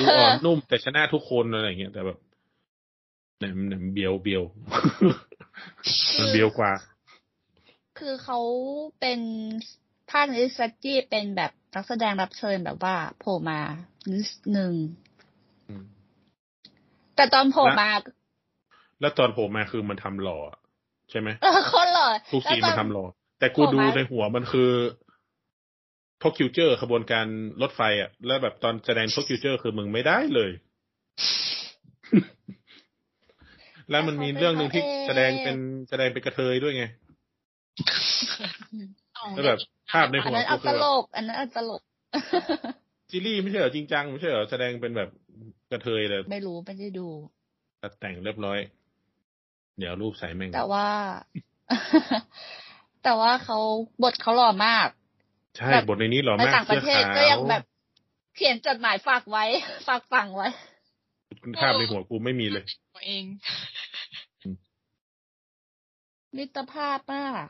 [0.00, 2.18] ดูอ่อนนุ่มแต่ชนะทุกคนอะไรอย่างเงี้ยแต่แบบ
[3.38, 4.42] เนี่ยมันเนี่ยมันเบียวเบียว
[6.18, 6.72] มันเบียวกว่า
[7.98, 8.38] คือเขา
[9.00, 9.20] เป็น
[10.10, 13.60] ภาคนี้ซัจจี้เป็นแบบนักแสดงรับเชิญแบบว่าโผล่มา
[14.12, 14.72] นิดหนึ่ง
[15.68, 15.84] อืม
[17.16, 17.90] แต่ตอนโผล่มา
[19.00, 20.58] แล้วตอนโผล่มาคือมันทำหล่ออะ
[21.10, 23.04] ใช่ไหมเออคนหล่อทุกซีนแล้วมันตอทำหล่อ
[23.38, 24.70] แต่กูโผล่ดูมาในหัวมันคือ
[26.22, 27.26] ทอคิวเจอร์ขบวนการ
[27.62, 30.50] รถไฟอะ แล้วแบบตอนแสดงทอคิวเจอร์คือมึงไม่ได้เลย
[33.90, 35.56] แล้วมันมีเรื่องหนึ่งที่แสดงเป็น
[35.88, 36.84] แสดงเป็นกระเทยด้วยไง
[39.34, 39.58] แล้วแบบ
[39.90, 41.82] ภาพในอัหันวนั้นกูเอาคืตอลแบบกอันนั้นเอาตลก
[43.10, 45.08] ซีรีส์ไม่ใช่เหรอจริงจังไม่ใช่เหรอแสดงเป็นแบบ
[45.70, 47.06] กระเทยเลยไม่รู้ไม่ได้ดู
[47.82, 48.58] ตัดแต่งเรียบร้อย
[49.78, 50.88] เดี๋ยวรูปใส่แม่งแต่ว่า
[53.04, 53.58] แต่ว่าเขา
[54.02, 54.88] บทเขาหล่อมาก
[55.56, 57.62] ใช่แบบบทในนี้หล่อในมากต่างประเทศสื้อขาวก็ยังแบบ
[58.36, 59.44] เขียนจดหมายฝากไว้
[59.86, 60.48] ฝากฝังไว้
[61.58, 63.24] ภาพในหัวกูไม่มีเลยตัวเอง
[66.36, 67.46] มิตรภาพมาก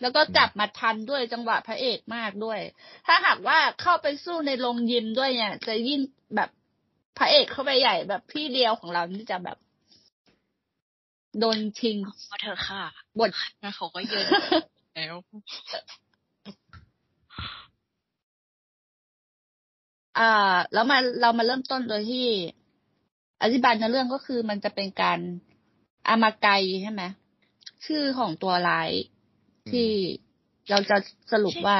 [0.00, 2.60] แล้วก็จับมาทันด้วยจังหวะพระเอกมากด้วย
[3.06, 6.00] ถ้าหากว่าเข้าไปสู้ในโรงยิมด้วยเนี่ย จะยิ่ง
[6.36, 6.50] แบบ
[7.18, 9.58] พระเอกเข้าไปใหญ่แบบพี่เดียวของเรานี่จะแบบ
[11.38, 11.96] โดนชิง
[12.28, 12.84] พอเธอะค่ะ
[13.18, 13.30] บท
[13.62, 14.26] งั้นเขาก็เยิน
[14.94, 15.14] แล้ว
[20.18, 22.26] อ่าแล้วมาเรามาเริ่มต้นโดยที่
[23.42, 25.18] อธิบายในเรื่องก็คือมันจะเป็นการ
[26.08, 26.48] อามาไก
[26.82, 27.02] ใช่ไหม
[27.86, 28.90] ชื่อของตัวร้าย
[29.70, 29.88] ที่
[30.70, 30.96] เราจะ
[31.32, 31.78] สรุปว่า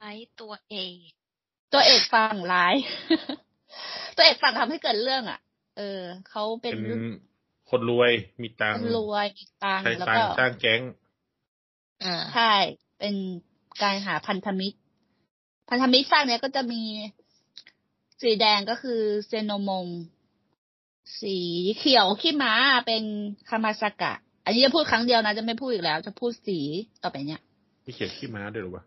[0.00, 0.92] ไอ้ตัวเอง
[1.72, 2.74] ตัวเอกฝั่งร้าย
[4.16, 5.40] ตัวเอกฝั่งทำให้เกิดเรื่อง อะ
[5.76, 7.02] เออเขาเป็เป็นน
[7.70, 10.80] คนรวยมีตังคค์นรวยมีตังค์ใช้แล้วตังก็ค์สร้างแก๊ง
[12.04, 12.52] อ่าใช่
[12.98, 13.14] เป็น
[13.82, 14.78] การหาพันธมิตร
[15.68, 16.82] พันธมิตรฝั่งเนี้ยก็จะมี
[18.22, 19.86] สีแดงก็คือเซโนมง
[21.20, 21.36] สี
[21.78, 22.52] เขียวขี้ม้า
[22.86, 23.02] เป็น
[23.48, 24.12] คามาสกะ
[24.44, 26.58] อันนี้จะพูดครั้งเดียวนะ จะไม่พูดอีกแล้ว จะพูดสี
[27.02, 27.40] ต่อไปเนี้ย
[27.84, 28.84] มีเขียนขี้ม้าด้วยหรือวะ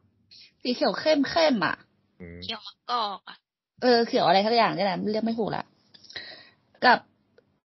[0.62, 1.76] สีเขียวเข้มเข้มๆอะ
[2.20, 3.38] อืมเกี่ยวมะกอกอะ
[3.82, 5.64] เออเขียวอะไรทักอย่างนี่แหละเรียกไม่ถูกละ
[6.86, 7.00] กับ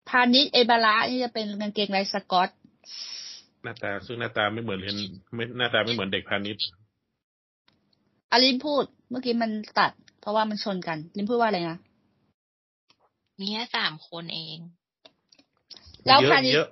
[0.08, 2.48] พานิชเอบาระนี่จะเป็นกางเกงลายสกอต
[3.62, 4.96] หน้าตาซึ่งหน้าตาไม่เหมือนเรียน
[5.34, 6.64] ไม่หน้าตาไม่เหมือนเด็กพาณิชย์
[8.32, 11.78] อาลินพูด เมื่อกี้มันตัด เพราะว่ามันชนกันลินพูดว่าอะไรนะ
[13.40, 14.58] มีแค่สามคนเอง
[16.06, 16.68] แล้วเยพาอะนิชเยอะ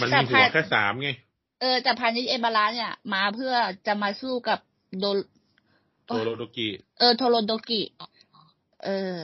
[0.00, 1.10] มันแต่มีหัวพาแค่สามไง
[1.60, 3.54] เออแต่พานิชเอบาระเนี่ย มาเพื่อ
[3.86, 4.58] จะมาสู้กับ
[4.98, 5.04] โด
[6.06, 7.82] โทโรโดกิ เออ โทโรโดกิ
[8.84, 9.14] เออ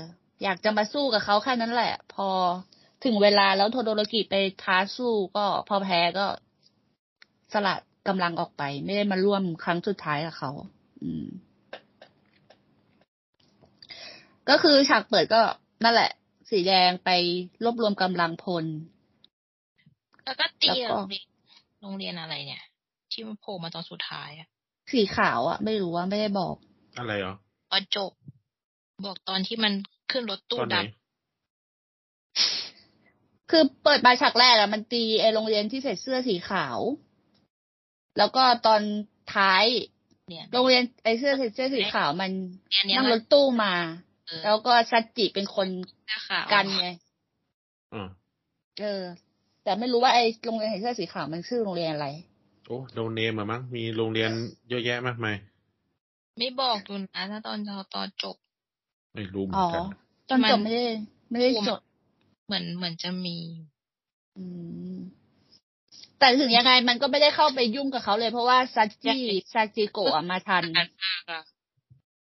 [0.43, 2.29] อยากจะมาสู้กับเขาแค่นั้นแหละ พอ
[3.05, 4.35] ถึงเวลาแล้วโทโดโรกิไป
[4.65, 6.27] ท้าสู้ก็พอแพ้ก็
[7.53, 7.75] สละ
[8.09, 10.51] กำลังออกไป ไม่ได้มาร่วมครั้งสุดท้ายกับเขา
[11.03, 11.27] อืม
[14.49, 15.43] ก็คือฉากเปิดก็
[15.85, 16.11] นั่นแหละ
[16.51, 17.11] สีแดงไป
[17.65, 18.65] รวบรวมกำลังพล
[20.25, 21.27] แล้วก็ตีแล้วก็โรงเรียน
[21.83, 22.63] โรงเรียนอะไรเนี่ย
[23.13, 24.49] ที่มันโผล่มาตอนสุดท้ายอะ
[24.93, 26.55] สีขาวอะไม่รู้ว่าไม่ได้บอก
[26.99, 27.35] อะไรเหรอ
[27.71, 28.13] ตอนจบ
[29.05, 29.73] บอกตอนที่มัน
[30.11, 30.87] ขึ้นรถตตู้อนไหนด
[33.51, 36.79] คือเปิดมาฉากแรกอะมันตีไอโรงเรียนที่ใส่เสื้อสีขาว
[38.19, 38.81] แล้วก็ตอน
[39.35, 42.31] ท้ายำเนี่ยโรงเรียนไอเสื้อใส่เสื้อสีขาวมัน
[42.71, 44.12] เนี่ยเนี่ยนั่งรถตู้มาเออ
[44.45, 45.69] แล้วก็ซัจจิเป็นคน
[46.07, 46.87] หน้าขาวกันไง
[47.93, 48.09] อ่า
[48.81, 49.03] เออ
[49.63, 52.07] แต่ไม่รู้ว่าไอโรงเรียนใส่เสื้อสีขาวมันชื่อโรงเรียนอะไร
[52.67, 54.31] โอ้โดเนมอะมั้งมีโรงเรียน
[54.69, 55.37] เยอะแยะมากมาย
[56.39, 57.59] ไม่บอกดูนะถ้าตอน
[57.95, 58.37] ตอนจบ
[59.15, 59.85] ไม่รู้เหมืออ๋นอกัน
[60.29, 60.85] ตอนจบไม่ได้
[61.31, 61.81] ไม่ได้จด
[62.47, 63.37] เหมือนเหมือนจะมี
[64.37, 64.45] อื
[64.97, 64.99] ม
[66.19, 69.17] แต่ถึงยังไงมันก็ไม่ได้เข้าไปยุ่งกับเขาเลย เพราะว่าซัจจิ
[69.53, 71.43] ซาจิโกะอะมาทันอันมากอะ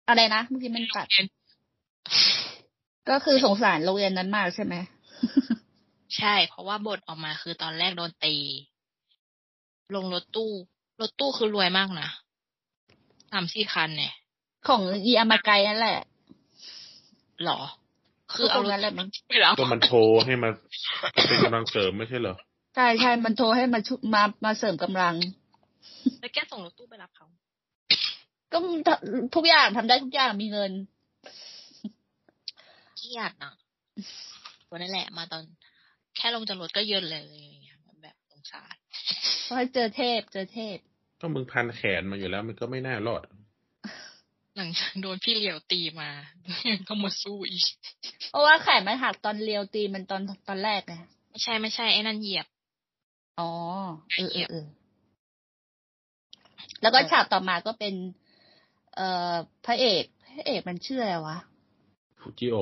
[0.07, 1.07] อะไรนะเมื่อกี้มันตัด
[3.09, 4.75] ก็คือสงสารโรงเรียนนั้นมากใช่ไหม
[6.17, 8.35] ใช่ เพราะว่าบทออกมาคือตอนแรกโดนตี
[9.95, 10.51] ลงรถตู้
[11.01, 12.09] รถตู้คือรวยมากนะ
[13.31, 14.13] สามสี่คันเนี่ย
[14.67, 15.99] ของอีอามาไกนั่นแหละ
[17.43, 17.59] หรอ
[18.33, 20.49] คือเอาก็ตรงนั้นแหละมั้งไปแล้วก็มันโทรให้มา
[21.27, 22.35] เป็นกำลังเสริมไม่ใช่เหรอ
[22.75, 25.15] ใช่ใช่มันโทรให้มาชุมามาเสริมกำลัง
[26.19, 27.27] แล้วแกส่งรถตู้ไปรับเขา
[28.51, 28.57] ก็
[29.35, 30.71] ทุกอย่างทำได้ทุกอย่างมีเงิน
[33.01, 33.53] เครียดนะ
[34.69, 35.43] วันนั้นแหละ มาตอน
[36.17, 38.75] แค่ลงจากรถก็เยินเลยอย่างเงี้ยแบบสงสาร
[39.43, 40.77] เพราะเจอเทพเจอเทพ
[41.21, 43.23] ก็มึงพันแขนมาอยู่แล้ว มันก็ไม่น่ารอด
[44.55, 46.09] หลังจากโดนพี่เหลียวตีมา
[46.69, 47.65] ยังต้องมาสู้อีก
[48.29, 50.95] เพราะว่าแขนมันหักตอนเลียวตีมันตอนตอนแรกไง
[51.29, 52.47] ไม่ใช่ไม่ใช่ไอ้นั่นเหยียบ
[53.39, 53.49] อ๋อ
[54.15, 54.65] เออเออเออ
[56.81, 57.93] แล้วก็ฉากต่อมาก็เป็น
[58.95, 59.33] เอ่อ
[59.65, 60.03] พระเอก
[60.35, 61.37] พระเอกมันชื่ออะไรวะ
[62.19, 62.55] ฟูจิโอ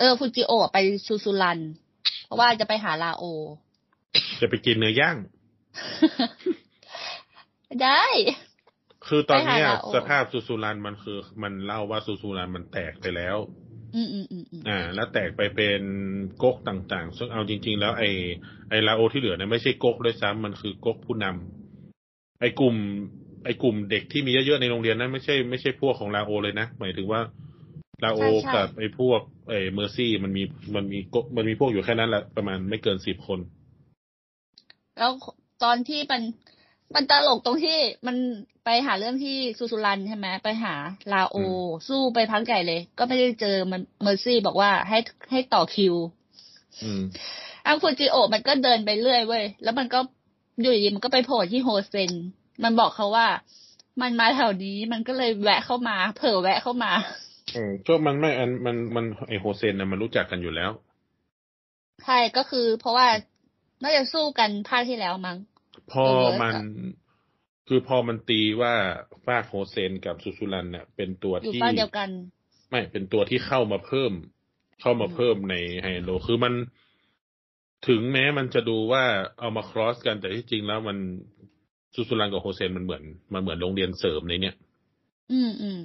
[0.00, 1.58] เออฟูจิโอะไปซูซูรัน
[2.24, 3.24] เพราะว่าจะไปหาลาโอ
[4.40, 5.16] จะไปกินเนื้อย่าง
[7.82, 8.04] ได้
[9.08, 13.36] คือตอนเนี้ยไปหาลาโอสภาพซูซูรันมันคือ มันเล่าว่าซูซูรันมันแตกไปแล้ว
[13.94, 15.82] อืมอืมอืมอืมอ่า แล้วแตกไปเป็น
[16.42, 18.10] ก๊กต่างๆ ซึ่งเอาจริง ๆ แล้วไอ้
[18.70, 22.76] ไอ้ลาโอที่เหลือเนี่ยไม่ใช่ก๊กด้วยซ้ำมันคือก๊กผู้นำไอ้กลุ่ม
[23.44, 27.20] ไอ้กลุ่มเด็กที่มีเยอะๆในโรงเรียนนั้นไม่ใช่ไม่ใช่พวกของลาโอเลยนะหมายถึงว่า
[28.04, 28.20] ลาโอ
[28.54, 30.42] กับไอ้พวกไอ้เมอร์ซี่มันมี
[30.74, 33.38] มันมีก๊กมันมีพวกอยู่แค่นั้นแหละประมาณไม่เกินสิบคน
[34.98, 35.10] แล้ว
[35.62, 36.22] ตอนที่มัน
[36.94, 38.16] มันตลกตรงที่มัน
[38.64, 40.74] ไปหาเรื่องที่ซูซูรันใช่ไหมไปหา
[41.12, 41.52] ลาโออืม
[41.88, 44.98] สู้ไปพักใหญ่เลย ก็ไม่ได้เจอมันเมอร์ซี่บอกว่าให้
[45.30, 45.94] ให้ต่อคิว
[46.82, 47.02] อืม
[47.66, 49.98] อังฟูจิโอะมันก็เดินไปเรื่อยเว้ยแล้วมันก็
[50.60, 52.12] อยู่ดีๆมันก็ไปโผล่ที่โฮเซน
[52.64, 53.26] มันบอกเขาว่า
[54.02, 56.92] มันมาแถวนี้มันก็เลยแวะเข้ามา เผลอแวะเข้ามา
[57.56, 60.70] อืมก็มันไม่อันมันมันไอโฮเซนนะมันรู้จักกันอยู่แล้ว
[62.04, 63.06] ใช่ก็คือเพราะว่า
[63.82, 65.38] น่าจะสู้กันภาคที่แล้วมั้ง
[65.90, 66.54] พอเออมัน
[67.68, 68.74] คือพอมันตีว่า
[69.24, 72.08] ฟากโฮเซนกับซูซูรันเนี่ยเป็นตัวอยู่ที่ภาคเดียวกัน
[72.70, 74.12] ไม่เป็นตัวที่เข้ามาเพิ่ม
[74.80, 76.54] เข้ามาเพิ่มในไฮโลคือมัน
[77.88, 79.04] ถึงแม้มันจะดูว่า
[79.40, 80.96] เอามา cross กันแต่ที่จริงแล้วมัน
[81.94, 84.54] ซูซูรันกับโฮเซนมันเหมือนมันเหมือนโรงเรียนเสริมในเนี้ย
[85.32, 85.80] อืมอืม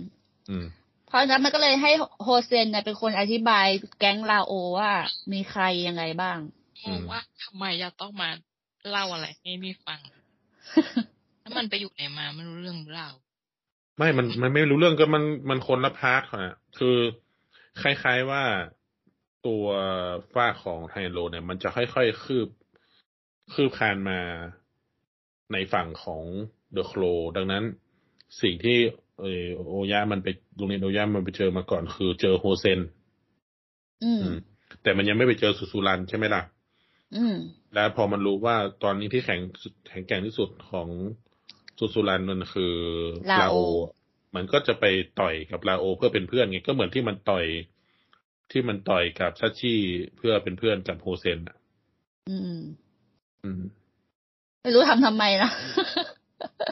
[0.49, 0.84] อืมเพ
[1.15, 1.91] ราะฉะนั้นมันก็เลยให้
[2.23, 3.67] โฮเซนเนี่ยเป็นคนอธิบาย
[3.99, 4.91] แก๊งลาโอว่า
[5.33, 6.37] มีใครยังไงบ้าง
[6.79, 8.29] อืมว่าทำไมจะต้องมา
[8.89, 9.99] เล่าอะไรให้นี่ฟัง
[11.41, 13.09] แล้วมันไปอยู่ไหนมาไม่รู้เรื่องเล่า
[13.97, 16.97] ไม่มันมันไม่รู้เรื่องก็มันมันคนละ part อะคือ
[17.81, 18.43] คล้ายๆว่า
[19.47, 19.65] ตัว
[20.33, 22.49] ฝ้าของไฮโลเนี่ย มันจะค่อยๆคืบ
[23.53, 24.19] คืบคลานมา
[25.53, 26.23] ในฝั่งของ
[26.73, 27.03] เดอะโคล
[27.37, 27.63] ดังนั้น
[28.41, 28.79] สิ่งที่
[29.21, 32.79] เออโอยะมันไปโรงเรียนโอยะมันไปเจอมาก่อน คือเจอโฮเซน
[34.03, 34.37] อืมอืม
[34.83, 36.41] แต่มันยังไม่ไปเจอสุสุรันใช่ไหมล่ะ
[37.15, 37.35] อืม
[37.73, 39.39] แล้วพอมันรู้ว่าตอนนี้ที่แข็ง
[39.87, 40.87] แข็งแกร่งที่สุดของ
[41.79, 42.75] สุสุรันมันคือ
[43.41, 43.57] ลาโอ
[44.35, 44.85] มันก็จะไป
[45.19, 47.45] ต่อยกับลาโอ เพื่อเป็นเพื่อนไงก็เหมือนที่มันต่อย
[48.51, 49.79] ที่มันต่อยกับชัชชี่
[50.17, 51.57] เพื่อเป็นเพื่อนกับโฮเซนอะ
[52.29, 52.59] อืม
[53.43, 53.61] อืม
[54.61, 55.51] ไม่รู้ทำทำไมนะ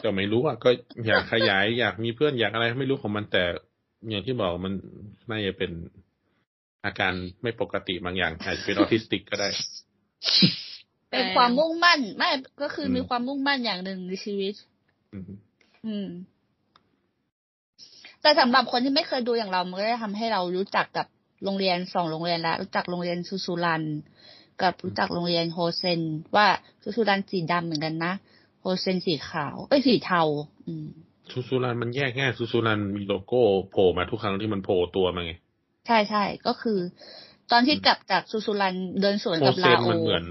[0.04, 0.70] ก็ไม่รู้อะก็
[1.06, 3.44] อยากขยายอยากมีเพื่อนอยากอะไรไม่รู้ของมันแต่
[4.10, 4.74] อย่างที่บอกมัน
[5.28, 5.70] น่าจะเป็น
[6.84, 9.48] อาการไม่ปกติบางอย่างอาจจะเป็นออทิสติกก็ได้
[11.10, 12.28] เป็นความมุ่งมั่น ไม่
[12.62, 14.54] ก็คืออมมีความมุ่งมั่นอย่างหนึ่งในชีวิต
[15.12, 15.24] อืม
[15.86, 16.08] อืม
[18.22, 21.06] แต่สำหรับคนที่ไม่เคยดูอย่างเรา มันก็ได้ทำให้เรารู้จักกับ
[21.44, 23.82] โรงเรียนสองโรงเรียนแล้วรู้จักโรงเรียนซูซูรัน
[24.62, 26.00] กับรู้จักโรงเรียนโฮเซน
[26.36, 26.46] ว่า
[26.82, 28.12] ซูซูรันสีดำเหมือนกันนะ
[28.64, 30.22] โฮเซนสีขาว เอ้ยสีเทา
[30.66, 30.86] อืม
[31.30, 35.32] ซูซูรันมันแยกง่ายซูซูรันมีโลโก้โผล่มาทุกครั้งที่มันโผล่ตัวมาไง
[35.86, 36.78] ใช่ใช่ก็คือ
[37.52, 40.24] ตอนที่กลับจากซูซูรันเดินสวนโฮกับเซลานโอมันเหมือน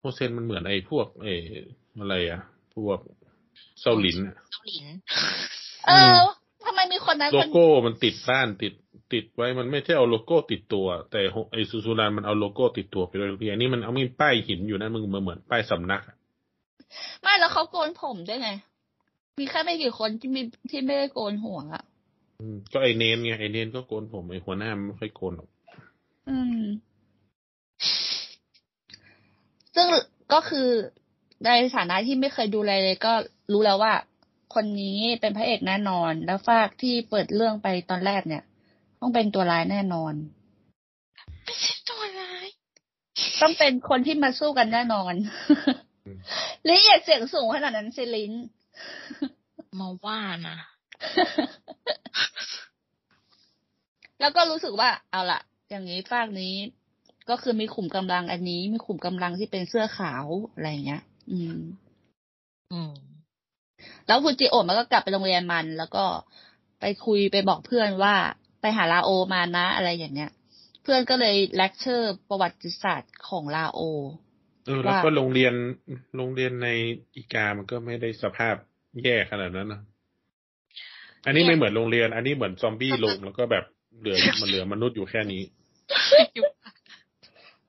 [0.00, 1.42] โฮเซนมันเหมือนไอ้พวกเออ
[1.98, 2.40] อะไรอะ
[2.74, 2.98] พวก
[3.80, 4.86] เส้าหลินอะเส้าหลิน
[5.86, 6.18] เออ
[6.64, 8.72] ทำไมมีคนนั้นโลคนโก้มันติดบ้านติด
[9.12, 11.20] ติดไว้มันไม่ใช่เอาโลโก้ติดตัว แต่
[11.52, 16.16] ไอ้ซูซูรันมันเอาโลโก้ติดตัวไปด้วยทุกอย่างนี่มันเอามีป้ายหินอยู่นะมึงมันเหมือนป้ายสำนักอะ
[17.22, 18.50] ไม่แล้วเขาโกนผมด้วยไง
[19.38, 21.84] มีแค่ไม่กี่คนที่มีที่ไม่ได้โกนหัวอะ
[22.40, 25.48] อืมก็ไอเนนไงไอเนนก็โกนผมไอหัวหน้ามันไม่ค่อยโกนหรอก
[26.28, 26.62] อืม
[29.74, 29.86] ซึ่ง
[30.32, 30.68] ก็คือ
[31.44, 33.12] ในฐานะที่ไม่เคยดูอะไรเลย ก็
[33.52, 33.94] รู้แล้วว่า
[34.54, 38.42] คนนี้เป็นพระเอกแน่นอน แล้วฝากที่เปิดเรื่องไปตอนแรกเนี่ย
[39.00, 40.14] ต้องเป็นตัวร้ายแน่นอน
[41.44, 42.46] ไม่ใช่ตัวร้าย
[43.40, 45.14] ต้องเป็นคนที่มาสู้กันแน่นอน
[46.68, 48.32] ลิ้นอย่าเสียงสูงขนาดนั้นสิลิ้น
[49.78, 50.56] มาว่านะ
[54.20, 55.40] แล้วก็รู้สึกว่า เอาละ
[55.70, 56.54] อย่างนี้ฝากนี้
[57.30, 61.58] ก็คือมีขุมกำลังอันนี้ มีขุมกำลังที่เป็นเสื้อขาวอะไรอย่างเงี้ย อืม
[62.72, 62.92] อืม
[64.06, 66.04] แล้วฟูจิโอะมันก็กลับไปโรงเรียนมัน แล้วก็
[66.80, 68.14] ไปคุยไปบอกเพื่อนว่า
[68.60, 70.30] ไปหาลาโอมานะ อะไรอย่างเงี้ย
[70.82, 73.80] เพื่อนก็เลยเลคเชอร์ประวัติศาสตร์ของลาโอ
[74.68, 75.54] เออแล้วก็ว่าโรงเรียน
[76.16, 76.68] โรงเรียนใน
[77.16, 78.54] อีกามันก็ไม่ได้สภาพ
[79.04, 79.80] แย่ขนาดนั้นนะ
[81.26, 83.64] อันนี้ไม่เหมือนโรงเรียน อันนี้เหมือนซอมบี้ลงแล้วก็แบบ
[84.00, 85.42] เหลือมันเหลือมนุษย์อยู่แค่นี้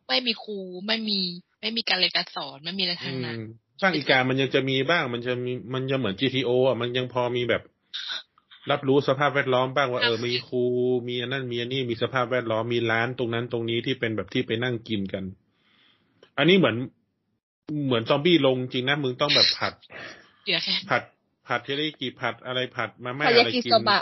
[0.07, 0.57] ไม่มีครู
[0.87, 1.19] ไม่มี
[1.61, 3.41] ไม่มีการเรียนการสอนไม่มีอะไรอืทั้งนั้นม
[3.81, 7.61] สร้างอีกามันยังจะมีบ้าง มันจะมีมันจะเหมือน GTO อะมันยังพอมีแบบ
[8.71, 10.63] รับรู้สภาพแวดล้อมบ้างว่าเออมีครู
[11.07, 15.23] มีอันนั่นมีอันนี้มีสภาพแวดล้อมมีร้านตรงนั้นตรงนี้ที่เป็นแบบที่ไปนั่งกินกัน
[16.39, 16.77] อันนี้เหมือน
[17.85, 19.73] เหมือนซอมบี้ลงจริงนะมึงต้องแบบผัด
[20.45, 21.03] เดี๋ยวแค่ผัด
[21.47, 23.99] ผัดเทริกิผัดอะไรผัดมาม่าคาอะยาไรกิกินโซบะ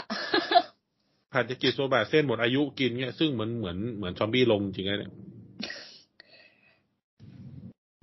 [1.32, 5.12] ผัดยากิโซบะเส้นหมดอายุกินเนี่ยซึ่งเหมือนเหมือนเหมือนซอมบี้ลงจริงนะเนี่ย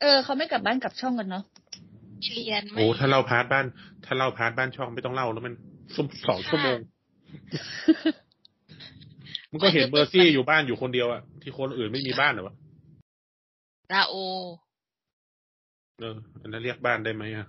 [0.01, 1.43] เออเขาไม่กลับบ้านกลับช่องกันเนาะ
[2.23, 3.65] เรียนไม่โอ้ถ้าเล่าพาร์ทบ้าน
[4.05, 5.53] ถ้าเล่าพาร์ทบ้านช่องไม่ต้องเล่าแล้วมัน
[6.27, 6.77] สองชั่วโมง
[9.51, 12.55] มันก็เห็นเบอร์ซี่อยู่บ้านอยู่คนเดียวอะที่คนอื่นไม่มีบ้านเหรอวะ
[13.93, 14.15] ลาโอ
[15.99, 17.47] เอออันนั้นเรียกบ้านได้ไหมอะ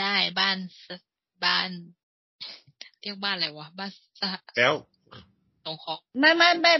[0.00, 0.56] ได้บ้าน
[0.86, 0.88] ส
[1.44, 1.68] บ้าน
[3.00, 4.74] เรียกบ้านอะไรวะบ้านสหแล้ว
[5.64, 6.72] สงเคราะห์ไม่ไม่ไม่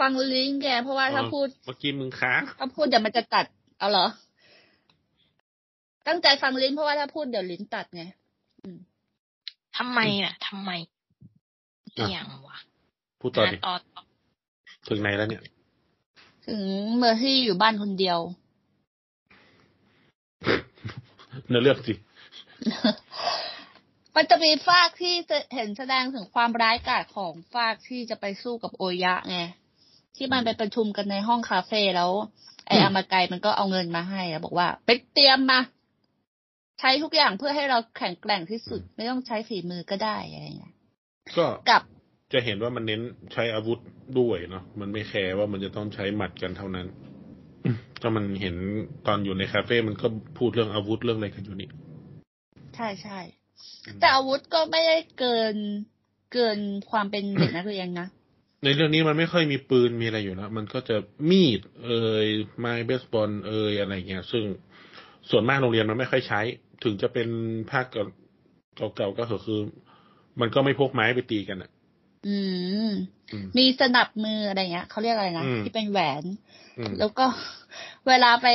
[0.00, 3.46] ฟังลิงก์แกเพราะว่าถ้าเออพูดเมื่อกี้มึงค้างถ้าพูดเดี๋ยวมันจะตัด
[3.78, 4.06] เอาเหรอ
[6.06, 8.04] ตั้งใจฟังลิ้นเพราะว่าถ้าพูดเดี๋ยวลิ้นตัดไง
[9.76, 10.70] ทำไมอะทำไม
[11.94, 12.58] เอียงวะ
[13.20, 14.02] พูดต่อดิต่อต่อ
[14.88, 15.42] ถึงไหนแล้วเนี่ย
[16.50, 16.64] ถึง
[16.98, 18.18] เมอร์ซี่อยู่บ้านคนเดียว
[21.48, 21.92] เนื้อเรื่องสิ
[24.14, 29.38] มันจะมีฝากที่จะเห็นแสดงถึงความร้ายกาจของฝากที่จะไปสู้กับโอยะไง
[30.16, 32.10] ที่มันไปประชุมกันในห้องคาเฟ่แล้ว
[32.66, 35.60] ไอ้อืมอามาไกมันก็เอาเงินมาให้แล้วบอกว่า ไปเตรียมมา
[36.80, 40.74] ใช้ทุกอย่างเพื่อให้เราแข็งแกร่งที่สุด ไม่ต้องใช้ฝีมือก็ได้อะไรเงี้ย
[41.36, 41.82] ก็กับ
[42.32, 43.00] จะเห็นว่ามันเน้น
[43.32, 43.78] ใช้อาวุธ
[44.18, 46.86] ด้วยเนาะมันไม่แคร์ว่ามันจะต้องใช้หมัดกันเท่านั้น
[48.02, 48.56] ก็มันเห็น
[49.06, 50.06] ตอนอยู่ในคาเฟ่มันก็
[50.38, 51.68] พูดเรื่องอาวุธเรื่องอะไรกันอยู่นี่
[52.76, 53.20] ใช่ใช่
[54.00, 55.56] แต่อาวุธก็ไม่ได้เกิน
[56.32, 56.58] เกิน
[56.90, 58.08] ความเป็นเด็กนักเรียนนะ
[58.64, 60.96] ในเรื่องนี้มันไม่ค่อยมีปืนมีอะไรอยู่แล้วมันก็จะ
[61.30, 62.26] มีด เอ่ย
[62.58, 64.44] ไม้เบสบอลเอ่ยอะไรเงี้ย ซึ่ง
[65.30, 66.40] ส่วนมากโรงเรียนมันไม่ค่อยใช้
[66.84, 67.28] ถึงจะเป็น
[67.70, 67.86] ภาค
[68.76, 69.60] เก่าๆก็เถอะคือ
[70.40, 71.70] มันก็ไม่พกไม้ไปตีกันอะ
[72.26, 72.36] อื
[72.88, 72.90] ม
[73.32, 76.24] อืม มีสนับมืออะไรเงี้ยเขาเรียกอะไรนะอืมที่เป็นแหวน
[76.78, 77.26] อืมแล้วก็
[78.08, 78.46] เวลาไป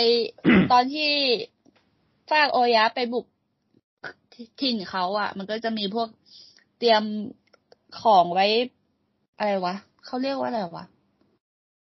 [0.72, 1.12] ตอนที่
[2.30, 3.26] ฟากโอยะไปบุก
[4.62, 6.08] ถิ่นเขาอะ มันก็จะมีพวก
[6.80, 7.04] เตรียม
[8.02, 8.48] ของไว้
[9.38, 9.76] อะไรวะ
[10.06, 10.86] เขาเรียกว่าอะไรวะ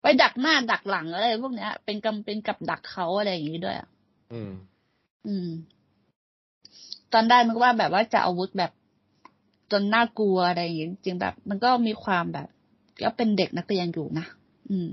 [0.00, 3.88] ไว้ดักหน้าดักหลังอะไรพวกเนี้ย เป็นกำเป็นกับดักเขาอะไรอย่างนี้ด้วยอะ
[4.32, 4.52] อืม
[5.26, 5.48] อืม
[7.12, 8.72] ตอนได้มันก็ว่าแบบว่าจะอาวุธแบบ
[9.72, 12.48] จนน่ากลัวอะไรอย่างงี้จริงๆแบบ มันก็มีความแบบ
[13.04, 14.26] ก็เป็นเด็กนักเรียนอยู่นะ
[14.70, 14.90] อืม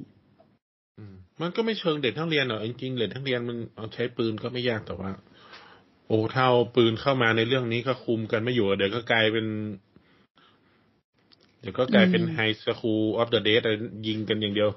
[0.97, 5.11] อืมมันก็ไม่เชิงเด็กนักเรียนหรอกจริงๆเด็กนักเรียนมันเอาใช้ปืนก็ไม่ยากแต่ว่า
[6.07, 9.45] โอ้เท่าปืนเข้ามาในเรื่องนี้ก็คุมกันไม่อยู่ เดี๋ยวก็กลายเป็น
[11.59, 13.61] เดี๋ยวก็กลายเป็นอืม High School of the Dead
[14.07, 14.69] ยิงกันอย่างเดียว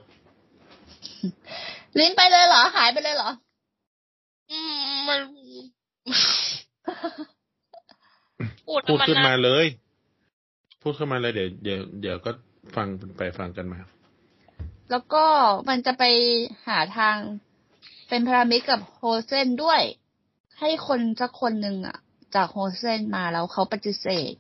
[1.99, 3.31] ลิ้นไปเลยเหรอ หายไปเลยเหรอ
[4.51, 4.59] อื
[4.93, 5.21] มมัน
[8.67, 9.67] พูดพูดแล้วขึ้นมันมานะเลย
[10.83, 12.31] พูดขึ้นมาเลยเดี๋ยวเดี๋ยวเดี๋ยวก็
[12.77, 12.87] ฟัง
[13.19, 13.81] ไปฟังกันมา
[14.91, 15.25] แล้วก็
[15.69, 16.05] มันจะไป
[16.69, 17.17] หาทาง
[18.09, 19.81] เป็นพารามิตรกับโฮเซนด้วย
[20.61, 21.99] ให้คนสักคนหนึ่งอะ
[22.35, 24.35] จากโฮเซนมาแล้วเขาปฏิเสธ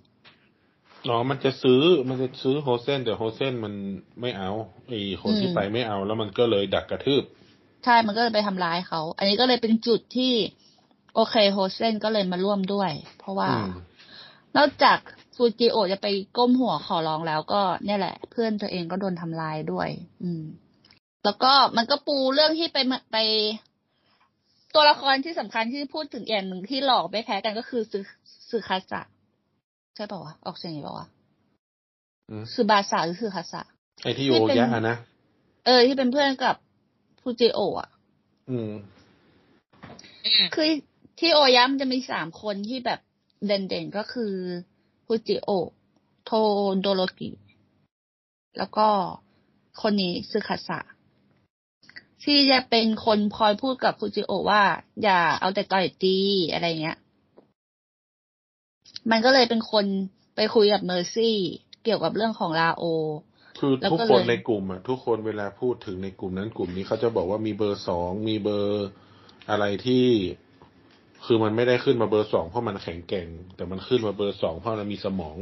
[1.08, 3.74] อ๋อมันจะซื้อมันจะซื้อโฮเซนแต่โฮเซนมัน
[4.20, 4.50] ไม่เอา
[4.88, 7.22] ไอ้คนที่อืมไปไม่เอา แล้วมันก็เลยดักกระทืบ
[7.84, 10.32] ใช่มันก็เลยไปทำร้ายเขา อันนี้ก็เลยเป็นจุดที่
[11.14, 13.70] โอเคโฮเซนก็เลยมาร่วมด้วย เพราะว่าอืม
[14.56, 14.98] นอกจาก
[15.42, 19.88] ฟูจิโอะจะไปก้มหัวขอร้องแล้วก็เนี่ยแหละ เพื่อนตัวเองก็โดนทำลายด้วย
[20.22, 20.42] อืม
[21.24, 23.16] แล้วก็มันก็ปูเรื่องที่ไปมาไป
[24.74, 27.98] ตัวละครที่สำคัญที่พูดถึงอย่างหนึ่งที่หลอกไม่แพ้กันก็คือซึ
[28.50, 29.00] ซึคาสะ
[29.94, 31.06] ใช่ป่าวะออกเสียงอย่างนี้ป่าวะ
[32.30, 33.62] อืมซึบาสะหรือซึคาสะ
[34.02, 34.96] ไอ้ที่ที่โอเป็นยะอะนะ
[35.66, 36.56] เออ ที่เป็นเพื่อนกับ
[37.22, 37.88] ฟูจิโอะอะ
[38.50, 38.72] อืม
[40.24, 40.66] อืมคือ
[41.20, 43.00] ที่โอยะมันจะมีสามคนที่แบบ
[43.46, 44.32] เด่นๆก็คือ
[45.04, 45.68] ฟูจิโอะ
[46.24, 46.30] โท
[46.80, 47.30] โดโรกิ
[48.58, 48.88] แล้วก็
[49.80, 50.80] คนนี้ซึคาสะ
[52.24, 54.62] ที่จะเป็นคนคอยพูดกับฟูจิโอะว่า
[55.02, 56.18] อย่าเอาแต่ต่อยตี
[56.52, 56.98] อะไรเงี้ย
[59.10, 59.86] มันก็เลยเป็นคน
[60.36, 61.36] ไปคุยกับเมอร์ซี่
[61.84, 62.84] เกี่ยวกับเรื่องของลาโอ
[63.60, 68.86] คือแล้วทุกก็คนเลยในกลุ่มอะทุกคนเวลาพูดถึงในกลุ่มนั้นกลุ่มนี้เขาจะบอกว่ามีเบอร์สองมีเบอร์
[69.50, 70.06] อะไรที่
[71.26, 75.36] คือมันไม่ได้ขึ้นมาเบอร์สองเพราะมันแข็งแกร่ง แต่มันขึ้นมาเบอร์สองเพราะมันมีสมอง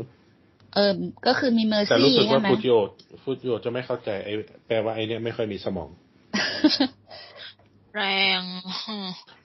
[0.74, 0.92] เออ
[1.26, 2.76] ก็คือมีเมอร์แต่รู้ซี่สึกใช่ว่าไหมฟูจิโอ
[3.22, 4.32] ฟูจิโอจะไม่เข้าใจไอ้
[4.66, 5.90] แปลว่าไอ้เนี่ยไม่ค่อยมีสมอง
[7.96, 8.02] แร
[8.40, 8.42] ง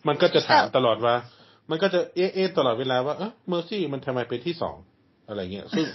[0.08, 1.16] มันก็จะถามตลอดว่า
[1.70, 4.76] มันก็จะเอ๊ะเอ๊ะตลอดเวลาว่าเออเมอร์ซี่มันทำไมเป็นที่สอง
[5.28, 5.86] อะไรเงี้ยซึ่ง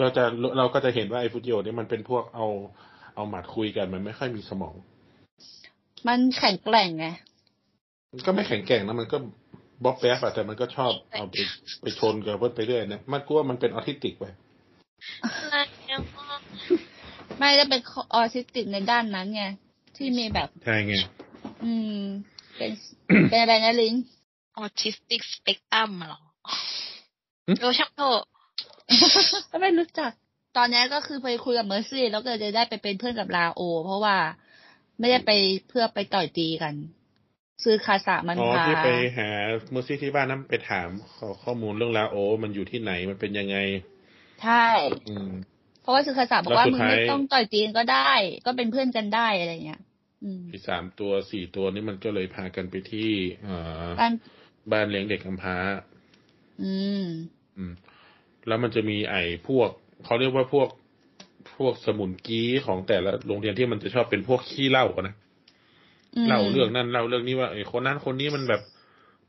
[0.00, 0.24] เราจะ
[0.58, 2.46] เราก็จะเห็นว่าไอ้ฟูจิโอเนี่ยมันเป็นพวกเอา
[3.14, 4.74] เอาหมัดคุยกันมันไม่ค่อยมีสมอง
[6.08, 7.06] มันแข็งแกร่งไง
[8.16, 9.18] มันก็ไม่แข็งแกร่งนะมันก็
[9.84, 11.34] บ๊อบแป๊บอะแต่มันก็ชอบเอาไป
[11.82, 14.24] ไปชนกับเพื่อนไปเรื่อยนะมันกลัวมันเป็นออทิสติกไป
[15.50, 15.56] แร
[15.98, 16.40] งมาก
[17.38, 17.80] ไม่ได้เป็น
[18.14, 19.44] ออทิสติกในด้านนั้นไง
[19.96, 20.94] ที่มีแบบใช่ไง
[21.64, 22.00] อืม
[22.56, 22.70] เป็น
[23.30, 23.94] เป็นอะไรนะลิง
[24.58, 26.20] ออทิสติกสเปกตรัมเหรอ
[27.46, 28.22] หึเออช่างเถอะ
[29.60, 30.10] ไม่รู้จัก
[30.56, 34.16] ตอนนี้ก็คือไปคุยกับเมอร์ซี่แล้วก็จะได้ไปเป็นเพื่อนกับลาโอ เพราะว่า
[34.98, 35.30] ไม่ได้ไป
[35.68, 36.74] เพื่อไปต่อยตีกัน
[37.64, 38.86] ซื้อคาสะมันอ๋อพาที่ไป
[39.18, 39.28] หา
[39.70, 43.56] เมอร์ซี่ที่บ้านนั้นไปถามขอข้อมูลเรื่องลาโอ มันอยู่ที่ไหนมันเป็นยังไง
[44.40, 44.52] ใช่
[45.06, 45.30] อืม
[45.80, 48.12] เพราะว่าซื้อคาสะบอกว่าแล้วสุมึดงท้ายไม่ต้องต่อยตีกันก็ได้
[48.46, 49.80] ก็เป็นเพื่อนกันได้อะไรเงี้ย
[50.22, 53.10] อืมที่สามตัวสี่ตัวนี่มันก็เลยพากันไปที่
[53.44, 54.12] เอ่อบ้าน
[54.72, 55.56] บ้านเลี้ยงเด็กกำพร้า
[56.60, 56.64] อื
[57.00, 57.02] ม
[57.56, 57.72] อืม
[58.46, 59.70] แล้วมันจะมีไอ้พวก
[60.04, 60.68] เขาเรียกว่าพวก
[61.56, 65.25] พวกสมุนกี้ของแต่ละโรงเรียนที่มันจะชอบเป็นพวกขี้เหล้าอะนะอืม
[66.28, 68.62] เล่าเรื่องนั้นเล่าเรื่องนี้ว่าไอ้คนนั้นคนนี้มันแบบ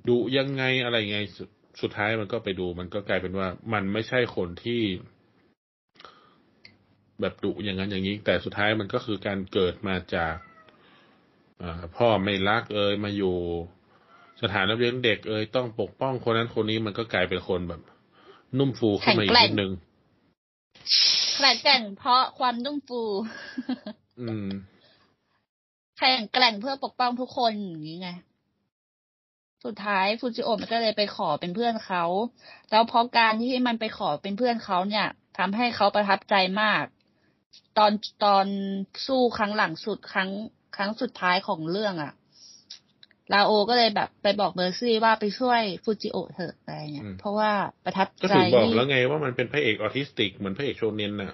[0.08, 1.50] ดุยังไงอะไรไงสุด
[1.82, 4.82] สุดท้ายมันก็ไปดู มันก็กลายเป็นว่า มันไม่ใช่คนที่
[7.22, 10.36] แบบดุอย่างนั้นอย่างนี้ แต่สุดท้ายมันก็คือการเกิดมาจาก
[11.62, 13.36] อ่าพ่อไม่รักเอยมาอยู่
[14.42, 17.82] สถานรับเลี้ยงเด็กเอยต้องปกป้องคนนั้นคนนี้มันก็กลายเป็นคนแบบ
[18.58, 19.72] นุ่มฟูขึ้นมาอีกนิดนึง
[21.38, 23.02] แข็งแกร่งเพราะความนุ่มฟู
[24.22, 24.48] อืม
[25.98, 28.10] แข็งแกร่งเพื่อปกป้องทุกคนอย่างนี้ไง
[29.66, 32.04] สุดท้ายฟูจิโอะมันก็เลยไปขอเป็นเพื่อนเขา
[32.72, 36.84] แล้วเพราะการที่มันไปขอเป็นเพื่อนเขาเนี่ยทำให้เขาประทับใจมาก
[37.78, 37.92] ตอน
[38.26, 38.46] ตอน
[39.08, 40.30] สู้ครั้งหลังสุดครั้ง
[40.76, 42.14] ครั้งสุดท้ายของเรื่องอะ
[43.34, 47.52] ลาโอก็เลยแบบไปบอกเมอร์ซี่ว่าไปช่วยฟูจิโอะเถอะอะไรเงี้ยอืมเพราะว่า
[47.86, 51.32] ประทับก็ใจถึงบอกแล้วไงว่ามันเป็นพระเอกออทิสติกเหมือนพระเอกโชเนนน่ะ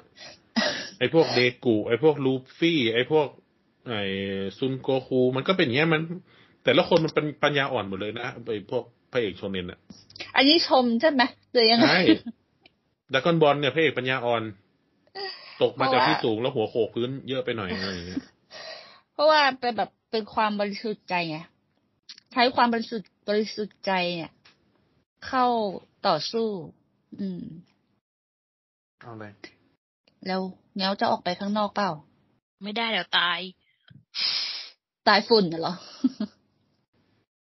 [1.00, 3.28] ไอพวกเดกูไอพวกลูฟี่ ไอพวก
[3.88, 3.94] ไอ
[4.58, 6.02] ซุนโกคูมันก็เป็นอย่างเงี้ยมัน
[6.64, 9.80] แต่ละคนมันเป็นปัญญาอ่อนหมดเลยนะไอพวกพระเอกโชเนนอะ
[10.36, 11.22] อันนี้ชมใช่ไหม
[11.52, 12.02] หรือยังไงใช่
[13.14, 14.44] ดักกอนบอลเนี่ยพระเอกปัญญาอ่อน
[15.62, 18.24] ตกมาจากที่สูงแล้วหัวโขกพื้นเยอะไปหน่อยอะไรอย่างเงี้ย
[19.14, 21.38] เพราะว่าเป็นแบบเป็นความบริสุทธิ์ใจไง
[22.34, 24.32] ใช้ความบริสุทธิ์บริสุทธิ์ใจเนี่ย
[25.28, 25.46] เข้า
[26.08, 26.48] ต่อสู้
[27.20, 27.44] อืม
[29.02, 29.34] เอาเลย
[30.28, 30.42] แล้ว
[30.76, 31.92] เงี้ยวจะออกไปข้างนอกเปล่า
[32.64, 33.40] ไม่ได้เดี๋ยวตาย
[35.08, 35.76] ตายฝุ่นน่ะเหรอ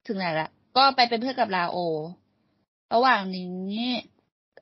[0.07, 1.77] ถึงไหนละ ก็ไปเป็นเพื่อนกับลาโอ
[2.93, 3.49] ระหว่างนี้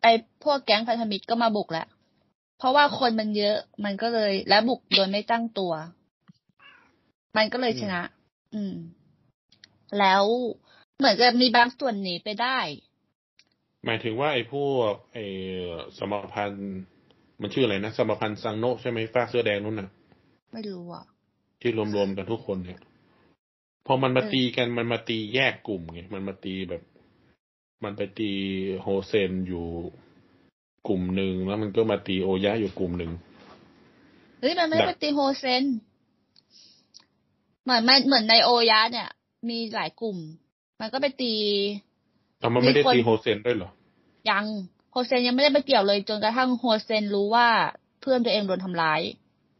[0.01, 0.11] ไอ้
[0.43, 1.87] พวกแก๊งพันธมิตรก็มาบุกแล้ว
[2.57, 5.73] เพราะว่าคนมันเยอะมันก็เลยและบุกโดยไม่ตั้งตัว
[7.37, 8.01] มันก็เลยชนะ
[8.53, 8.73] อืม
[9.99, 10.23] แล้ว
[10.97, 12.59] เหมือนกับมีบางส่วนหนีไปได้
[13.85, 15.25] หมายถึงว่าไอ้พวกไอ้
[15.97, 16.73] สมรพันธ์
[17.41, 19.89] มันชื่ออะไรนะ สมรพันธ์ซังโนะใช่ไหมฟ้าเสื้อแดงนู่นน่ะ
[20.53, 21.03] ไม่รู้อะ
[21.63, 22.79] ที่รวมๆกันทุกคนเนี่ย
[23.85, 26.83] พอมันมาเออตีกันมันมาตีแยกกลุ่มไงมันมาตีแบบ
[27.83, 28.31] มันไปตี
[28.81, 29.65] โฮเซนอยู่
[30.87, 33.11] กลุ่มหนึ่งแล้วมันก็มาตีโอยะอยู่กลุ่มหนึ่ง
[34.39, 35.63] เฮ้ยมันไม่ได้แบไปบตีโฮเซน
[37.63, 39.09] เหมือนมันเหมือนในโอยะเนี่ย
[39.49, 40.17] มีหลายกลุ่ม
[40.81, 41.33] มันก็ไปตี
[42.39, 43.71] แต่มันไม่ได้มีคนตีโฮเซนด้วยเหรอ
[44.29, 44.45] ยัง
[44.91, 47.47] โฮเซนยังไม่ได้ไปเกี่ยวเลย จนกระทั่งโฮเซนรู้ว่า
[48.01, 49.01] เพื่อนตัวเองโดนทำร้าย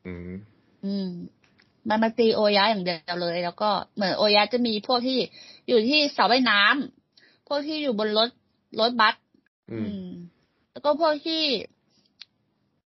[0.06, 0.32] อืม
[0.86, 1.10] อืม
[1.90, 5.20] มันมาตีโอยะอย่างเดียวเลย แล้วก็เหมือนโอยะจะมีพวกที่
[5.68, 8.30] อยู่ที่เสาว่ายน้ำพวกที่อยู่บนรถ
[8.80, 9.16] รถบัส
[9.72, 10.08] อือืมม
[10.72, 11.44] แล้วก็พวกที่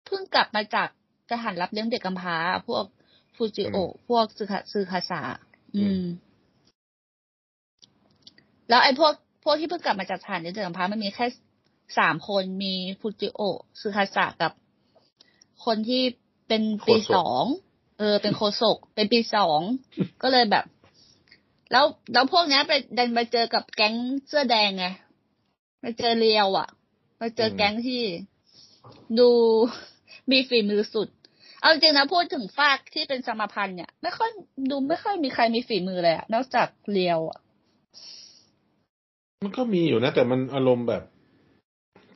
[0.06, 0.90] เพิ่งกลับมาจาก
[1.32, 2.38] สถานรับเลี้ยงเด็กกำพร้า
[2.68, 2.86] พวก
[3.36, 5.22] ฟูจิโอะพวกซึคาซึคาสะ
[5.76, 6.04] อืม
[8.70, 9.14] แล้วไอ้พวก
[9.44, 11.26] พวกที่เพิ่งกลับมาจากสถานเลี้ยงเด็กกำพร้ามันมีแค่
[11.98, 14.52] สามคนมีฟูจิโอะซึคาสะกับ
[15.66, 16.04] คนที่
[16.48, 17.46] เป็นปีโฆษกสอง
[18.00, 19.60] เออ เป็นโคศกเป็นปีสอง
[20.22, 20.66] ก็เลยแบบ
[21.72, 23.96] แล้วแล้วพวกเนี้ยไปดันไปเจอกับแก๊ง
[24.28, 24.86] เสื้อแดงไง
[25.82, 26.68] ไปเจอเรียวอะ
[27.18, 28.02] ไปเจอแก๊งที่
[29.20, 29.30] ดู
[30.32, 31.08] มีฝีมือสุด
[31.60, 34.30] เอาจริงๆนะพูดถึงฟากที่เป็นสมพันธ์เนี่ย ไม่ค่อย
[34.70, 37.40] ดูไม่ค่อยมีใครมีฝีมือเลยอะนอกจากเรียวอะ
[39.44, 41.04] มันก็มีอยู่นะ แต่มันอารมณ์แบบ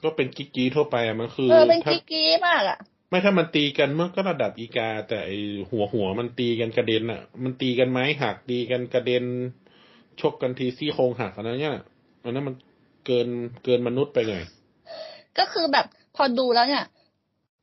[0.03, 2.79] ก็เป็นกิ๊กกี้ทั่วไปอะมันคือเออเป็นถ้ากิ๊กกี้มากอะ
[3.13, 5.31] ไม่ถ้ามันตีกันมันก็ระดับอีกา แต่ไอ
[5.69, 9.23] หัวหัวมันตีกันกระเด็นอะ มันตีกันไม้หักตีกันกระเด็น
[10.21, 11.77] ชกกันทีซี่โครงหักอันนั้นเนี่ย
[12.23, 12.55] อันนั้นมัน
[13.05, 13.27] เกิน
[13.63, 14.43] เกินมนุษย์ไปหน่อย
[15.37, 15.85] ก็คือแบบ
[16.15, 16.85] พอดูแล้วเนี่ย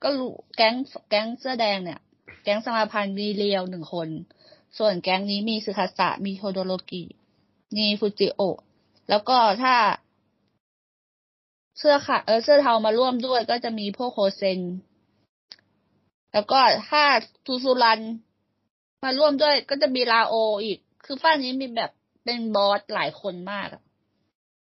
[0.03, 0.75] ก็รู้แก๊ง
[1.11, 2.01] แก๊งเสื้อแดงเนี่ย
[2.45, 4.09] แก๊งสมาพันธ์มีเรียวหนึ่งคน
[4.79, 7.03] ส่วนแก๊งนี้มีสึคาสะมีโทโดโรกิ
[7.77, 8.41] มีฟูจิโอ
[9.11, 9.75] แล้วก็ถ้า
[11.79, 14.61] เสื้อขาเออเสื้อเทามาร่วมด้วยก็จะมีพวกโฮเซน
[16.33, 16.59] แล้วก็
[16.91, 17.03] ถ้า
[17.47, 18.01] ทูซูรัน
[19.03, 21.91] มาร่วมด้วยก็จะมีลาโออีก คือฝ้านี้มีแบบ
[22.25, 23.83] เป็นบอสหลายคนมากอะ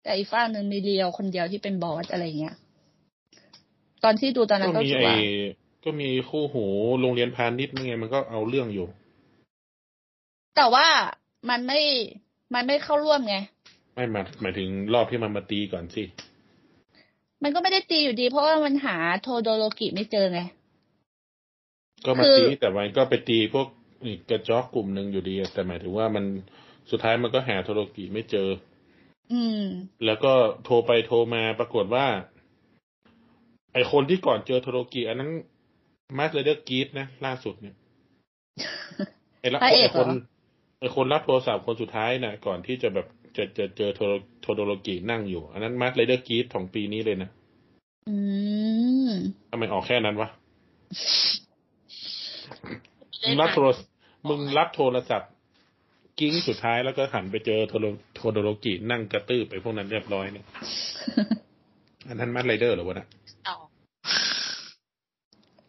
[0.04, 2.56] แต่อีกฝ้าหนึ่งมีเรียวคนเดียวที่เป็นบอสอะไรเงี้ย
[4.04, 5.18] ตอนที่ดูตอนนั้นก็ก็มีรู้สึกไอ้ว่า
[5.84, 6.66] ก็มีคู่หู
[7.02, 8.88] โรงเรียนพาณิชย์ไงมันก็เอาเรื่องอยู่
[10.56, 10.88] แต่ว่า
[11.50, 11.80] มันไม่
[12.54, 13.36] มันไม่เข้าร่วมไง
[13.96, 16.04] ไม่หมายหมายถึงรอบที่มันมาตีก่อนสิ
[17.44, 20.42] มันก็ไม่ได้ตีอยู่ดี เพราะว่ามันหาโทโดโรกิไม่เจอไง
[22.06, 23.68] ก็มาคือตีแต่มันก็ไปตีพวก
[24.06, 26.26] อีกกระจอกกลุ่มหนึ่งอยู่ดีอะแต่หมายถึงว่ามัน
[26.92, 28.50] สุดท้ายมันก็หาโทโรกิไม่เจอ
[29.34, 29.64] อืม
[30.06, 30.34] แล้วก็
[30.64, 32.06] โทรไปโทรมาปรากฏว่า
[33.74, 35.32] ไอคนที่ก่อนเจอโทโรกิอันนั้น
[36.18, 37.76] Masked Rider Geats นะล่าสุดเนี่ย
[39.40, 40.22] ไอละพระเอกไอคนเหรอ
[40.80, 47.30] ไอคนรับโทรศัพท์คนสุดท้ายนะก่อนที่จะแบบจะจะเจอโทโรโทโดโรกินั่งอยู่ อันนั้น Masked Rider Geats ของปีนี้เลยนะ
[48.10, 48.16] อื
[49.10, 49.12] ม
[49.52, 50.30] ทำไมออกแค่นั้นวะ
[50.92, 51.49] เล่
[53.24, 55.32] มึนงรับโทรหนังมึงรับโทรศัพท์
[56.20, 57.86] กริ๊งสุดท้ายแล้วก็หันไปเจอโทโร
[58.16, 60.46] โทโดโรกินั่งกระตื้อไปพวกนั้นเรียบร้อยเนี่ย
[62.08, 63.08] อันนั้น Masked Rider เหรอวะนะ
[63.48, 63.56] ต่อ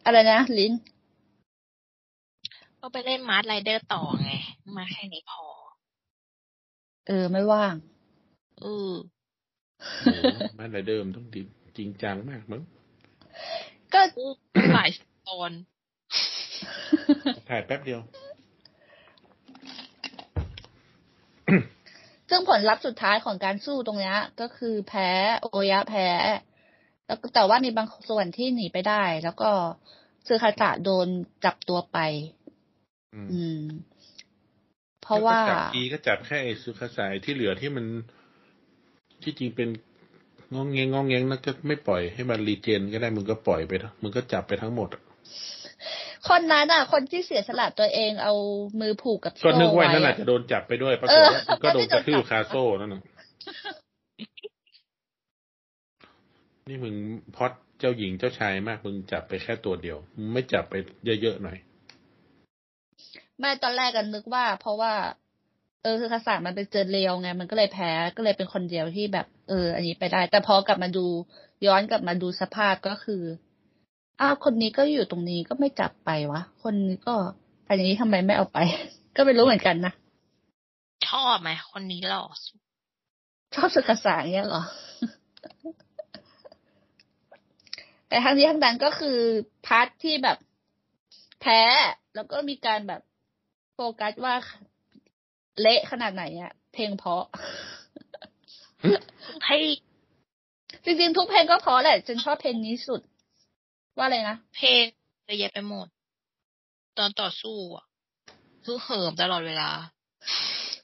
[0.05, 0.73] อะไรนะลิ้น
[2.79, 4.31] ก็ไปเล่น Masked Rider ต่อไง
[4.77, 5.43] มาแค่นี้พอ
[7.07, 7.75] เออ ไม่ว่าง
[8.61, 8.91] เออ
[10.03, 10.25] โอ้โห
[10.57, 11.41] มาสเลเดอร์มันต้องดี
[11.77, 12.61] จริงจังมากมั้ง
[13.93, 14.01] ก็
[14.73, 14.89] หลาย
[15.27, 15.51] ตอน
[17.49, 18.01] ถ่ายแป๊บเดียว
[22.29, 25.09] ซึ่งผลลัพธ์สุดท้ายของการสู้ตรงเนี้ยก็คือแพ้
[25.41, 26.07] โอยะแพ้
[27.07, 29.49] แล้วก็แต่ว่ามีบางส่วนที่หนีไปได้ แล้วก็
[30.27, 31.07] ซึคาตะโดน
[31.45, 31.97] จับตัวไป
[33.13, 33.61] อืมอืม
[35.01, 37.85] เพราะว่าแล้วก็จับทีก็จับแค่ไอ้สุขสายที่เหลือที่มัน
[39.23, 39.69] ที่จริงเป็น
[40.53, 45.01] งองเงงงองเงงนั่นก็ไม่ปล่อยให้มันรีเจนก็ได้มึงก็ปล่อยไปเถอะมึงก็จับไปทั้งหมดอะ
[46.29, 48.33] คนนั้นอะ คนที่เสียสละตัวเองเอา
[48.81, 53.01] มือผูกกับก็โซ่นึกว่าไว้นั่นแหละอะจะโดนจับไปด้วยปรากเอฏอว่ามันก็โดนกระทืบก็ไม่โดนจับคาโซ่นั่นน่ะ
[56.69, 56.95] นี่มึง
[57.35, 60.73] พอดเจ้าหญิงเจ้าชายมากมึงจับไปแค่ตัวเดียวมึงไม่จับไป
[61.21, 61.57] เยอะๆหน่อย
[63.39, 64.93] ไม่ตอนแรกกันนึกว่า เพราะว่า
[65.83, 71.05] เออคือคาสามันเป็นเจอเร็วไง มันก็เลยแพ้ก็เลยเป็นคนเดียวที่แบบ เออ อันนี้ไปได้ แต่พอกลับมาดู
[71.65, 73.21] ย้อนกลับมาดูสภาพก็คือ
[74.21, 77.15] อ้าวคนนี้ก็อยู่ตรงนี้ก็ไม่จับไปวะ คนนี้ก็
[77.67, 78.57] อันนี้ทำไมไม่เอาไป
[79.15, 79.93] ก็ไม่รู้เหมือนกันนะ
[81.07, 82.59] ชอบไหมคนนี้หล่อสุด
[83.55, 84.63] ชอบสึกษาอย่างเงี้ยเหรอ
[88.07, 89.17] แต่ทั้งนี้ทั้งนั้นก็คือ
[89.65, 90.37] part ที่แบบ
[91.41, 91.61] แพ้
[92.15, 93.01] แล้วก็มีการแบบ
[93.73, 94.35] โฟกัสว่า
[95.61, 97.23] เละขนาดไหนอะเพลงเพราะ
[99.47, 99.57] ให้
[100.83, 103.01] จริงๆทุกเพลงก็เพราะแหละฉันชอบเพลงนี้สุด
[104.01, 104.83] ว่าอะไรนะ เพลง
[105.25, 105.87] เยอะแยะไปหมด
[106.97, 107.85] ตอนต่อสู้อะ
[108.65, 109.69] คือเหิมตลอดเวลา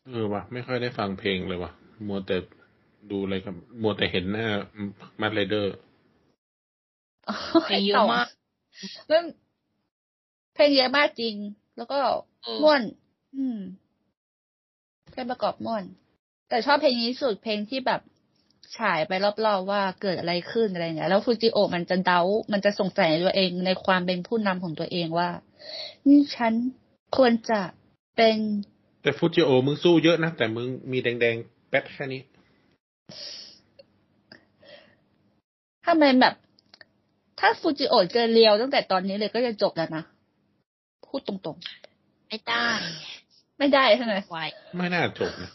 [0.05, 1.71] เออวะไม่ค่อยได้ฟังเพลงเลยวะ
[2.07, 2.37] มัวแต่
[3.11, 4.47] ดูอะไรกับมัวแต่เห็นหน้า
[5.21, 5.75] มาเลเดอร์
[7.67, 8.27] เพลงเยอะมาก
[9.09, 9.25] มัน
[10.53, 11.35] เพลงเยอะมากจริง
[11.77, 11.97] แล้วก็
[12.43, 12.81] เออม่วน
[13.35, 13.59] อืม
[15.11, 15.83] เพลงประกอบม่วน
[16.49, 18.01] แต่ชอบเพลงนี้สุดเพลงที่แบบ
[18.75, 19.11] ฉายไป
[19.45, 25.29] รอบๆว่าเกิดอะไรขึ้นอะไรเงี้ยแล้วฟูจิโอะมันจะเดา มันจะสงสัยในตัวเองในความเป็นผู้นำของตัวเองว่า
[26.07, 26.53] นี่ฉัน
[27.17, 27.61] ควรจะ
[28.17, 28.37] เป็น
[29.03, 32.21] แต่ฟูจิโอมึงสู้เยอะนะ แต่มึงมีแดงๆแป๊ดแค่นี้
[35.83, 36.35] ถ้ามันแบบ
[37.39, 40.03] ถ้าฟูจิโอะเจอเรียวตั้งแต่ตอนนี้เลยก็จะจบแล้วนะ
[41.05, 41.57] พูดตรง
[42.27, 44.39] ไม่ได้ๆไม่ได้ใช่ไหมไว
[44.77, 45.51] ไม่น่าจบนะ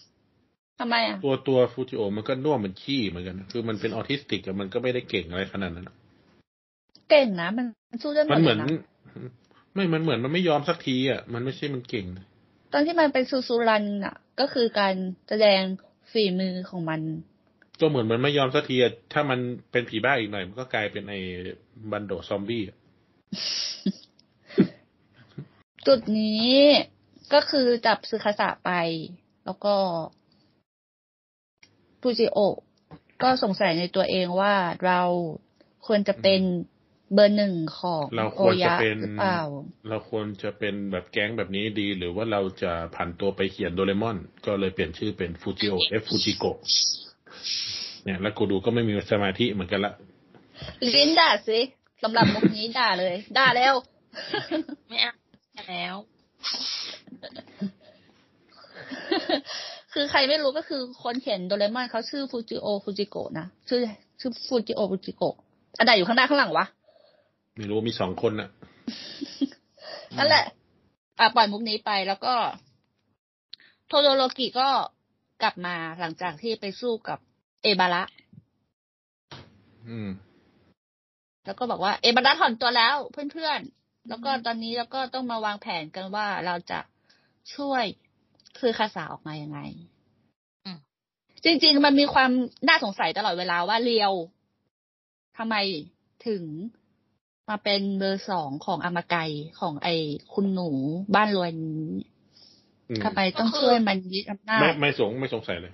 [0.85, 5.97] ทำไมอะ ตัวตัวฟูจิโอมันก็น่วมเหมันขี้เหมือนกันนะคือมันเป็นออทิสติกอะมันก็ไม่ได้เก่งอะไรขนาดนั้นอะ
[7.11, 7.67] เก่งนะ มัน
[8.03, 8.69] สู้ได้หมมัดนเหเลมือยนนะ
[9.75, 12.27] ไม่ มันเหมือนมันไม่ยอมสักทีอะ มันไม่ใช่มันเก่งนะ
[12.73, 14.95] ตอนที่มันเป็นซูซูรันอะ ก็คือการ
[15.29, 15.63] แสดง
[16.13, 17.01] ฝีมือของมัน
[17.81, 19.39] ก็เหมือนมันไม่ยอมสักทีอะถ้ามัน
[19.73, 21.21] เป็นผีบ้าอีกหน่อย มันก็กลายเป็นไอ้
[21.91, 22.79] บันโดซอมบี้อะ
[25.87, 26.53] จุดนี้
[27.33, 28.71] ก็คือจับซึคาสะไป
[29.45, 29.75] แล้วก็
[32.03, 32.55] ฟูจิโอะ
[33.23, 34.55] ก็สงสัยในตัวเองว่า
[34.87, 35.01] เรา
[35.87, 36.43] ควรจะเป็น
[37.15, 39.41] เบอร์หนึ่งของเราโอควรจะยะเป็นหรือเปล่า
[39.89, 46.45] เราควรจะเป็นแบบแก๊งแบบนี้ดี หรือว่าเราจะผันตัวไปเขียนโดเรมอน ก็เลยเปลี่ยนชื่อเป็นฟูจิโอเอฟฟูจิโก
[48.05, 49.93] เนี่ย แล้วกูดูก็ไม่มีสมาธิเหมือนกันละ
[50.95, 51.61] ลิ้นด่าสิ
[52.03, 53.75] สำหรับมุกนี้ด่าเลย ด่าแล้ว
[54.89, 55.13] ไม่เอา
[55.71, 55.95] แล้ว
[59.93, 63.81] คือใครไม่รู้ก็คือคนเขียนโดเรมอนเขาชื่อฟูจิโอฟูจิโกะนะชื่อ
[64.21, 65.35] ชื่อฟูจิโอฟูจิโกะ
[65.79, 66.67] อันใดอยู่ข้างหน้าข้างหลังวะ
[67.57, 68.49] ไม่รู้มีสองคนน่ะ
[70.19, 70.45] นั่นแหละ
[71.19, 72.35] อะปล่อยมุกนี้ไปแล้วก็
[73.87, 74.69] โทโดโรกิก็
[75.43, 77.19] กลับมาหลังจากที่ไปสู้กับ
[77.63, 78.03] เอบาระ
[79.89, 80.09] อืม
[81.45, 86.79] แล้วก็บอกว่าเอบาระถอนตัวแล้วเพื่อนๆ แล้วก็ตอนนี้เราก็ต้องมาวางแผนกันว่าเราจะ
[87.55, 87.85] ช่วย
[88.61, 89.61] คือคาสาออกมายังไง
[90.65, 90.79] อืม
[91.45, 92.31] จริง ๆ มันมีความ
[92.69, 94.13] น่าสงสัยตลอดเวลาว่าเรียว
[95.39, 95.57] ทำไม
[96.27, 96.43] ถึง
[97.49, 99.17] มาเป็นเบอร์สองของอามาไก
[99.61, 99.95] ของไอ้
[100.35, 100.71] คุณหนู
[101.15, 101.91] บ้านรวยนี้
[102.89, 105.73] อืมทำไมต้องช่วยมันยึดอำนาจไม่ไม่สงไม่สงสัยเลย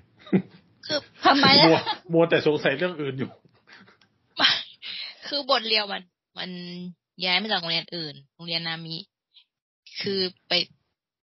[0.87, 3.31] คือทำไมมัวอะมัวแต่สงสัยเรื่องอื่นอยู่
[5.27, 6.03] คือบทเรียวมัน
[6.39, 6.51] มัน
[7.25, 8.97] ย้ายมาจากโรงเรียนอื่น โรงเรียนนามิ
[10.01, 10.53] คือไป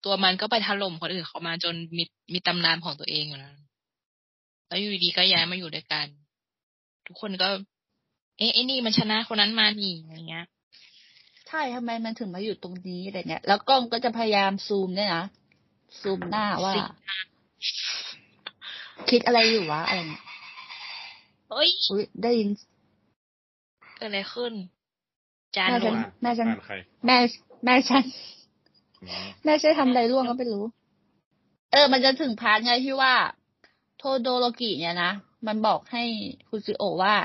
[0.05, 2.03] ตัวมันก็ไปถล่มคนอื่นเขามาจนมี
[2.33, 3.55] มีตำนานของตัวเองอยู่แล้ว
[4.67, 6.07] แล้วอยู่ดีๆก็ย้ายมาอยู่ด้วยกัน
[7.07, 7.47] ทุกคนก็
[8.37, 10.45] เอ๊ะไอ้นี่มันชนะคนนั้นมานี่อะไรเงี้ย
[11.47, 15.25] ใช่ทำไมมันถึงมาอยู่ตรงนี้อะไรเงี้ย แล้วกล้องก็จะพยายามซูมเนี่ยนะ
[16.01, 16.81] ซูมหน้าว่าสิ
[19.09, 20.23] คิดอะไรอยู่วะอะไรเงี้ย
[21.49, 22.49] เฮ้ยอุ้ยได้ยิน
[23.97, 24.53] เกิดอะไรขึ้น
[25.55, 26.75] จานแม่หนฉัวดแม่ฉันอ่านใคร
[27.05, 27.17] แม่
[27.65, 28.34] แม่ฉันอืม
[29.43, 30.63] แม่ใช่ทำอะไรร่วงก็ไม่รู้
[31.71, 33.13] เออ มันจะถึงพาร์ทไงที่ว่า
[33.97, 35.11] โทโดโรกิเนี่ยนะ
[35.47, 36.03] มันบอกให้
[36.47, 37.15] ฟูจิโอะว่า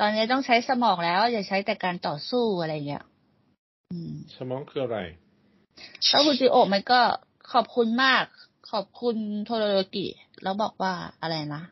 [0.00, 3.04] ตอนนี้ต้องใช้สมองแล้ว อย่าใช้แต่การต่อสู้อะไรเงี้ย
[3.90, 4.98] อืมสมองคืออะไร
[6.08, 7.00] แล้วฟูจิโอะมันก็
[7.52, 8.24] ขอบคุณมาก
[8.72, 10.06] ขอบคุณโทโดโรกิ
[10.42, 11.62] แล้วบอกว่าอะไรนะ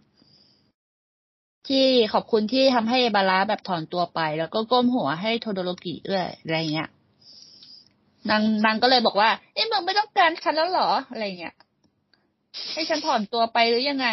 [1.68, 6.90] ที่ขอบคุณที่ทำให้บาราแบบถอนตัวไป แล้วก็ก้มหัวให้โทโดโรกิด้วยอะไรเงี้ย
[8.30, 11.54] นางนางก็เลยบอกว่า เอ้มึงไม่ต้องการฉันแล้วเหรออะไรเงี้ย
[12.72, 14.08] ให้ฉันถอนตัวไปหรือยังไง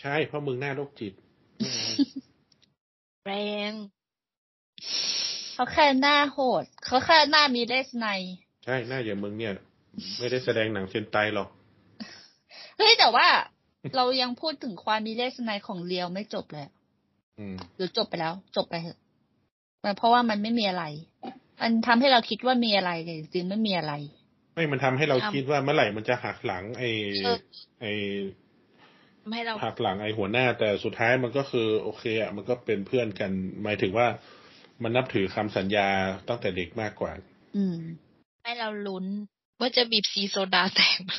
[0.00, 1.12] ใช่เพราะมึงหน้าโรคจิต
[3.26, 3.32] แร
[3.70, 3.72] ง
[5.54, 8.06] เขาแค่หน้าโหด เขาแค่หน้ามีเลสใน
[8.64, 9.52] ใช่หน้าอย่างมึงเนี่ย
[10.18, 11.48] ไม่ได้แสดงหนังเซนไตหรอก
[12.76, 13.26] เฮ้ยแต่ว่า
[13.96, 16.66] เรายังพูดถึงความมีเลสในของเรียวไม่จบเลย
[17.38, 18.98] อืมหรือจบไปแล้ว จบไปเถอะ
[19.98, 20.84] เพราะว่ามันไม่มีอะไร
[21.60, 23.92] มันทำให้เราคิดว่ามีอะไรแต่จริงๆไม่มีอะไร
[24.54, 26.90] ไม่มันทำให้เราคิดว่าเมื่อไหร่มันจะหักหลังไอ้
[27.80, 27.92] ไอ้
[29.22, 33.30] ทำให้เราหักหลังไอ้หัวหน้า แต่สุดท้ายมันก็คือ โอเคอะมันก็เป็นเพื่อนกัน
[33.62, 34.06] หมายถึงว่า
[34.82, 35.88] มันนับถือคำสัญญา
[36.28, 37.12] ตั้งแต่เด็กมากกว่า
[37.56, 37.76] อืม
[38.42, 39.06] ให้เราลุ้น
[39.60, 41.10] ว่าจะบีบซีโซดาแตกไหม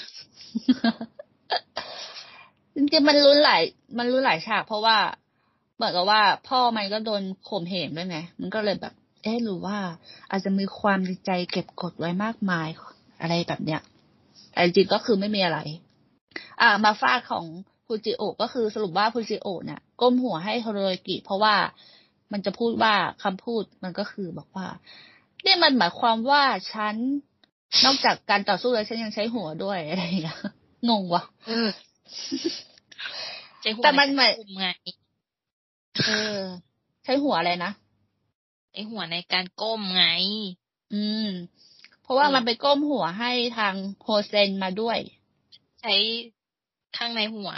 [2.76, 3.62] จริงๆมันรุนหลาย
[3.98, 4.98] มันรุนหลายฉากเพราะว่า
[5.76, 8.94] เหมือนกับว่าพ่อมันก็โดนข่มเหงด้วยไงมันก็เลยแบบ
[9.26, 9.78] เอ๊ะหรือว่า
[10.30, 12.68] อาจจะมีความในใจเก็บกดไว้มากมาย
[13.22, 13.82] อะไรแบบเนี้ย
[14.52, 15.60] แต่จริงๆก็คือไม่มีอะไร
[16.62, 17.46] อ่า มาฟาดของ
[17.86, 21.56] ฟูจิโอะก็คือสรุปว่าฟูจิโอะเนี่ยก้มหัวให้โทโรยกิ เพราะว่า
[22.32, 24.68] มันจะพูดว่าคำพูดมันก็คือบอกว่า
[25.46, 26.96] นี่มันหมายความว่าฉัน
[27.86, 30.38] นอกจากการต่อสู้แล้วฉันยังใช้หัวด้วยอะไรอย่างเงี้ย
[30.90, 31.70] งงวะเออ
[33.62, 34.68] ใจหัวแต่มันเหมือนใการก้ไง
[36.08, 36.40] เออ
[37.04, 37.72] ใช้หัวอะไรนะ
[38.76, 40.06] ไอหัวในการก้มไง
[40.94, 41.30] อืม
[42.02, 44.98] เพราะว่าอืมมันไปก้มหัวให้ทางโฮเซนมาด้วย
[45.82, 45.94] ใช้
[46.98, 47.50] ข้างในหัว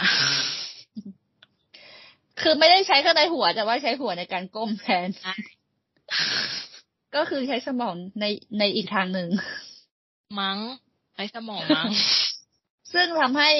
[2.40, 5.08] คือไม่ได้ใช้ข้างในหัว แต่ว่าใช้หัวในการก้มแทน
[7.14, 8.24] ก็คือใช้สมองใน
[8.58, 9.28] ในอีกทางหนึ่ง
[10.40, 10.58] มั้ง
[11.14, 11.90] ใช้สมองมั้ง
[12.92, 13.50] ซึ่งทำให้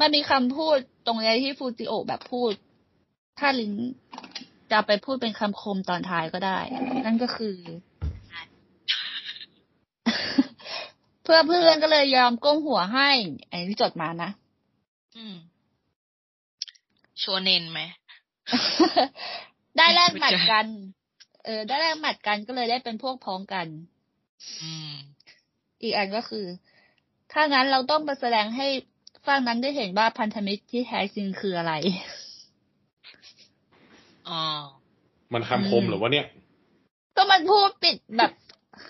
[0.00, 0.76] มันมีคำพูด
[1.06, 2.52] ตรงนี้ที่ฟูจิโอะแบบพูด
[3.38, 3.72] ถ้าลิ้น
[4.72, 6.58] จะไปพูดเป็นคำคมตอนท้ายก็ได้
[7.04, 7.56] นั่นก็คือ
[11.22, 13.10] เพื่อเพื่อนก็เลยยอมก้มหัวให้
[13.48, 14.30] ไอ้ที่จดมานะ
[15.16, 15.36] อืม
[17.18, 17.80] โชเนนไหม
[19.76, 20.66] ได้แลกหมัดกัน
[21.44, 23.66] เออ ได้แลกหมัดกันก็เลยได้เป็นพวกพ้องกัน
[24.62, 24.92] อืม
[25.82, 26.46] อีกอันก็คือ
[27.32, 28.66] ถ้างั้นเราต้องไปแสดงให้
[29.26, 31.72] ฝั่งนั้นได้เห็นว่าพันธมิตรที่แท้จริงคืออะไร
[34.30, 34.42] อ๋อ
[35.32, 36.26] มันคำคมเหรือวะเนี่ย
[37.16, 38.32] ก็มันพูดปิดแบบ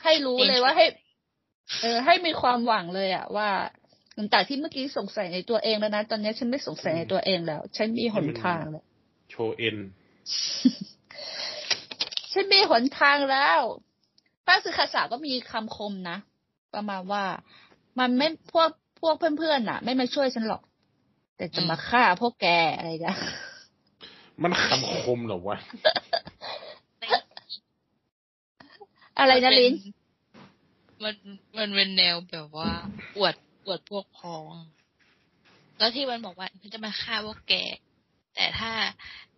[0.03, 0.87] ให้รู้เลยว่าให้
[1.81, 3.49] เออ ให้มีความหวังเลยอะว่า
[4.15, 8.85] หลังจากที่เมื่อกี้สงสัยในตัวเองแล้วนะ ตอนนี้ฉันไม่สงสัยในตัวเองแล้ว ฉันมีหนทางแล้ว
[9.31, 9.77] โชว์เอ็น
[12.33, 13.61] ฉันมีหนทางแล้ว
[14.45, 16.17] พระสึกษาก็มีคำคมนะ
[16.75, 17.25] ประมาณว่า
[17.99, 18.69] มันไม่พวก
[19.01, 20.63] พวกเพื่อนๆน่ะ ไม่มาช่วยฉันหรอก
[21.37, 23.17] แต่จะมาฆ่าพวกแกอะไรกัน
[24.43, 25.59] มันคำคมเหรอวะ
[29.19, 29.75] อะไรนะลิน
[31.03, 31.15] มัน
[31.59, 32.71] มันเป็นแนวแบบว่า
[33.17, 33.35] อวด
[33.67, 34.53] อวดพวกพ้อง
[35.79, 37.55] แล้วที่มันบอกว่ามันจะมาฆ่าพวกแก
[38.35, 38.71] แต่ถ้า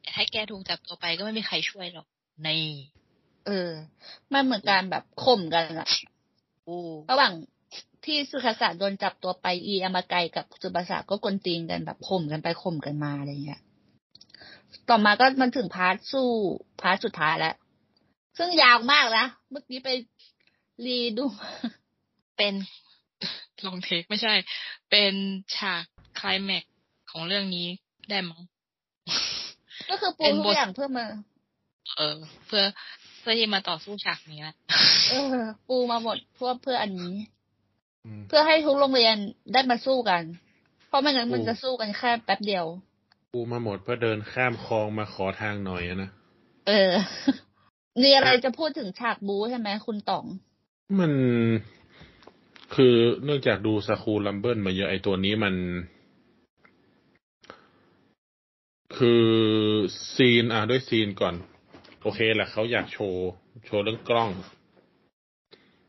[0.01, 2.07] แต่ถ้าแกถูกจับตัวไปก็ไม่มีใครช่วยหรอก
[2.45, 2.49] ใน
[3.47, 3.71] เออ
[4.33, 5.89] มันเหมือนการแบบข่มกันอะ
[6.65, 6.79] โอ้
[7.11, 7.33] ระหว่าง
[8.05, 13.61] ที่สุขศาสตร์โดนจับตัวไปอีอามาไกกับสุบาษาก็กลตีนกันแบบข่มกันไปข่มกันมาอะไรเงี้ย
[14.91, 16.29] ต่อมาก็มันถึง part สู้
[16.81, 17.55] part สุดท้ายแล้ว
[18.39, 19.89] ซึ่งยาวมากนะ เมื่อกี้ไป
[20.87, 21.25] re ดู
[22.37, 22.55] เป็น
[23.67, 24.35] long take ไม่ใช่
[24.91, 25.15] เป็น
[25.57, 25.85] ฉาก
[26.17, 26.73] ไคลแม็กซ์
[27.11, 27.67] ของเรื่องนี้
[28.11, 28.43] ได้มั้ง
[29.91, 31.07] ก็คือปูเป็นทุบกทอย่างเพื่อมา
[31.97, 32.17] เออ
[32.47, 32.63] เพื่อ
[33.21, 34.57] เพื่อที่มาต่อสู้ฉากนี้แหละ
[35.11, 35.37] เออ
[35.69, 37.15] ปูมาหมดเพื่อเพื่ออันนี้
[38.05, 39.17] อืมเพื่อให้ทุกโรงเรียน
[39.53, 40.23] ได้มาสู้กัน
[40.89, 42.67] เพราะไม่งั้นมันปูจะสู้กันแค่แป๊บเดียว
[43.35, 46.11] กูมาหมดเพื่อเดินข้ามคลองมาขอทางหน่อยอะนะ
[46.69, 46.93] เออ
[48.03, 50.25] มีอะไรจะพูดถึงฉากบูใช่ไหมคุณต๋อง
[50.99, 51.13] มัน
[52.75, 55.55] คือเนื่องจากดูสคูลัมเบิลมาเยอะไอตัวนี้มัน
[58.99, 59.25] คือ
[60.15, 61.35] ซีน อะด้วยซีนก่อน
[62.03, 63.29] โอเคแหละเขาอยากโชว์
[63.67, 64.31] โชว์เรื่องกล้อง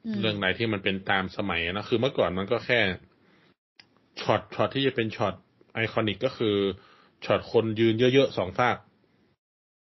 [0.06, 2.80] อืมเรื่องไหนที่มันเป็นตามสมัยนะ คือเมื่อก่อนมันก็แค่
[4.22, 5.34] ช็อตช็อตที่จะเป็นช็อต
[5.74, 6.56] iconic ก็คือ
[7.26, 8.78] ช็อตคนยืนเยอะๆสองฟาก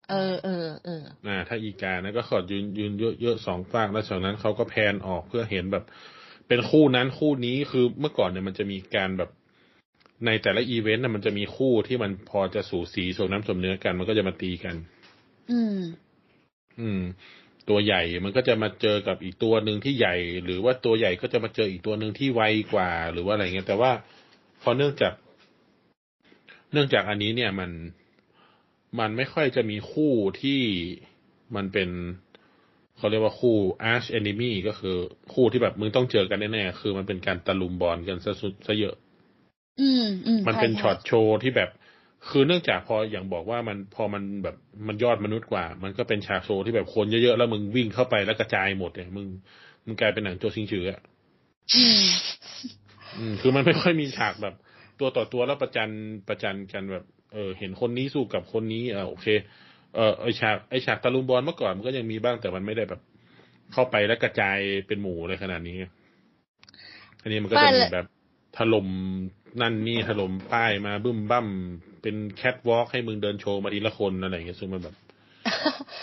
[0.09, 5.83] เออเออเอออ่า ถ้าอีกานะก็ขอยืนยืนเยอะๆสองฟากแล้วจากนั้นเขาก็ pan ออกเพื่อเห็นแบบ
[6.47, 9.29] เป็นคู่นั้นคู่นี้คือเมื่อก่อนเนี่ยมันจะมีการแบบ
[10.25, 14.75] ในแต่ละอีเวนต์น่ะมันจะมีคู่ที่มันพอจะสูสีสมน้ำสมเนื้อกันมันก็จะมาตีกัน
[15.51, 15.79] อืม
[16.79, 17.01] อืม
[17.69, 22.41] ตัวใหญ่มันก็จะมาเจอกับอีกตัวหนึ่งที่ใหญ่ หรือว่าตัวใหญ่ก็จะมาเจออีกตัวหนึ่งที่ไว
[22.73, 23.91] กว่า หรือว่าอะไรเงี้ยแต่ว่า
[24.61, 25.13] พอเนื่องจาก
[26.73, 27.71] เนื่องจากอันนี้เนี่ยมัน
[28.99, 30.61] มันไม่ค่อยจะมีคู่ที่
[31.55, 31.89] มันเป็น
[32.97, 33.55] เขาเรียกว่าคู่
[33.91, 34.95] arch enemy ก็คือ
[35.33, 38.95] คู่ที่แบบมึงต้องเจอกันแน่ๆ คือมันเป็นการตะลุมบอลกันซะสุดซะเยอะ
[39.81, 41.69] อืมอืมมันเป็นใช่ช็อตโชว์ที่แบบ
[42.29, 44.55] คือเนื่องจากพออย่างบอกว่ามันพอมันแบบ
[44.87, 49.27] มันยอดมนุษย์กว่า มันก็เป็นฉากโชว์ที่แบบคนเยอะๆ แล้วมึงวิ่งเข้าไปแล้วกระจายหมดเนี่ยมึง
[49.85, 51.01] มึงกลายเป็นหนังโจซิงฉืออะ
[51.75, 52.03] อืม
[53.17, 54.55] อืมคือมันไม่ค่อยมีฉากแบบ
[55.01, 55.89] ตัวต่อตัวแล้วประจัน
[56.27, 59.27] ประจันกันแบบ เออ เห็นคนนี้สู้กับคนนี้เออโอเค
[59.95, 63.01] เออไอฉากไอฉากตะลุมบอลเมื่อก่อนมันก็ยังมีบ้างแต่มันไม่ได้แบบ
[63.73, 65.77] เข้าไปแล้วกระจายเป็นหมู่เลยขนาดนี้
[67.21, 68.05] อันนี้มันก็จะมีแบบ
[68.57, 68.87] ถล่ม
[69.61, 71.47] นั่นนี่ถล่มป้ายมาบึ้มบั้ม
[72.01, 74.95] เป็นแคทวอล์กให้มึงเดินโชว์มาทีละคนอะไรอย่างเงี้ยซึ่งมันแบบ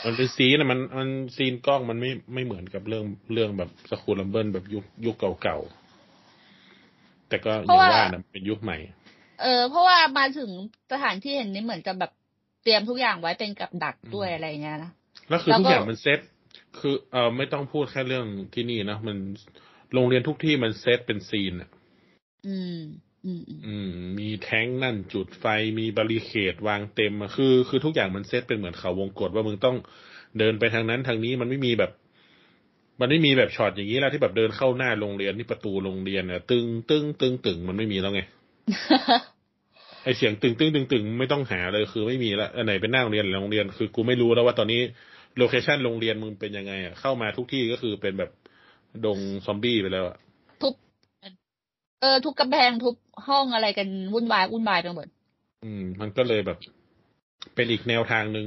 [0.05, 5.88] มันเป็น scene อะมันมัน scene กล้องมันไม่ไม่เหมือนกับเรื่องเรื่องแบบ School Rumble แบบยุคยุคเก่าๆ
[7.29, 8.79] แต่ก็อย่างว่านะเป็นยุคใหม่
[9.43, 10.51] เออ เพราะว่ามาถึง
[10.93, 12.13] สถานที่เห็นนี้เหมือนจะแบบ
[12.63, 14.91] เตรียมทุกอย่างไว้เป็นกับดักด้วยอะไรเงี้ยนะ
[15.29, 16.21] แล้วคือแล้วก็ทุกอย่างมันเซต
[16.79, 19.17] คือเออไม่ต้องพูดแค่เรื่องที่นี่นะมัน
[19.95, 21.69] โรงเรียนทุกที่มันเซตเป็น scene อะ
[22.47, 22.81] อืม
[23.25, 25.45] อืมอืมอืมมีแท็งก์นั่นจุดไฟ
[25.79, 29.77] มี barricade วางเต็มอะคือ คือทุกอย่างมันเซตเป็นเหมือนเขาวงกตว่ามึงต้อง
[30.39, 31.91] เดินไปทางนั้นทางนี้มันไม่มีแบบ
[33.01, 38.21] มันไม่มีแบบช็อตอย่างนี้แล้วที่แบบเดินเข้าหน้าโรงเรียนที่ประตูโรงเรียนเนี่ยตึงตึงตึงตึงมันไม่มีแล้วไง
[40.05, 44.81] ไอเสียงตึงตึงตึงตึงไม่ต้องหาเลยคือไม่มีละอันไหนเป็นหน้าโรงเรียนหรือโรงเรียนคือกูไม่รู้แล้วว่าตอนนี้
[45.39, 48.31] location โรงเรียนมึงเป็นยังไงอะเข้ามาทุกที่ก็คือเป็นแบบ
[49.05, 50.17] ดงซอมบี้ไปแล้วอะ
[50.63, 50.75] ทุบ
[52.01, 52.95] เออทุกกำแพงทุบ
[53.29, 55.07] ห้องอะไรกันวุ่นวายวุ่นวายไปหมด
[55.65, 56.59] อืม มันก็เลยแบบ
[57.55, 58.47] เป็นอีกแนวทางหนึ่ง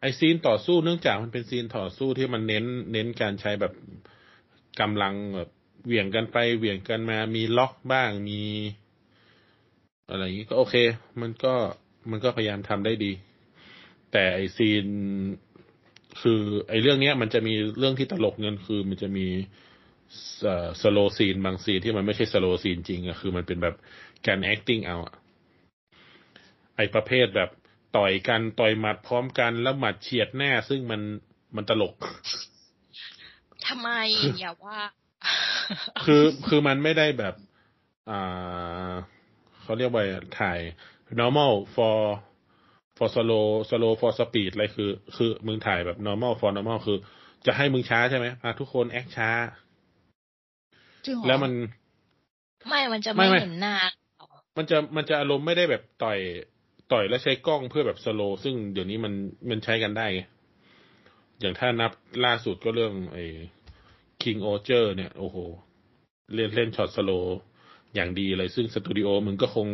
[0.00, 3.72] ไอ scene ต่อสู้เนื่องจากมันเป็น scene ต่อสู้ที่มันเน้นเน้นการใช้แบบ
[4.80, 5.50] กำลังแบบ
[5.86, 8.42] เหวี่ยงกันไปเหวี่ยงกันมามีล็อกบ้างมี
[10.10, 10.74] อะไรอย่างนี้ก็โอเค
[11.20, 11.54] มันก็
[12.10, 13.12] มันก็พยายามทำได้ดี
[14.12, 14.86] แต่ไอ scene
[16.22, 19.26] คือไอเรื่องเนี้ย มันจะมีเรื่องที่ตลกเกินคือ มันจะมี
[20.82, 23.74] slow scene บาง scene ที่มันไม่ใช่ slow scene จริงอะคือมันเป็นแบบ
[24.26, 25.14] การ acting เอาอะ
[26.76, 27.50] ไอประเภทแบบ
[27.96, 31.00] ต่อยกันต่อยหมัดพร้อมกันแล้วหมัดเฉียดหน้าซึ่งมัน
[31.56, 31.94] มันตลก
[33.66, 33.88] ทำไม
[34.38, 34.78] อย่าว่า
[36.04, 37.34] คือคือมันไม่ได้แบบ
[38.10, 38.90] อ่า
[39.62, 40.04] เขาเรียกว่า
[40.38, 40.58] ถ่าย
[41.20, 41.98] normal for
[42.96, 46.98] for slow slow for speed อะไรคือ คือมึงถ่ายแบบ normal for normal คือ
[47.46, 49.30] จะให้มึงช้าใช่ไหมอะทุกคนแอคช้า
[51.06, 51.52] จริงเหรอแล้วมัน
[52.68, 53.74] ไม่มันจะไม่ไม่ไม่เห็นหน้า
[54.56, 56.18] มันจะมันจะอารมณ์ไม่ได้แบบต่อย
[56.92, 59.12] ต่อยแล้วใช้กล้องเพื่อแบบสโลซึ่งเดี๋ยวนี้มัน
[59.50, 60.22] มันใช้กันได้ไง
[61.40, 61.92] อย่างถ้านับ
[62.24, 63.24] ล่าสุดก็เรื่องไอ้
[64.22, 65.36] King o g e r เนี่ย โอ้โห
[66.34, 67.38] เล่นเล่นช็อต slow
[67.94, 69.66] อย่างดีเลย ซึ่งสตูดิโอมึงก็คง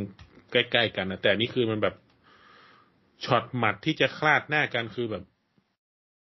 [0.53, 1.95] ใกล้ๆกันนะแต่อันนี่คือมันแบบ
[3.25, 5.23] ช็อตหมัดที่จะคลาดหน้ากันคือแบบ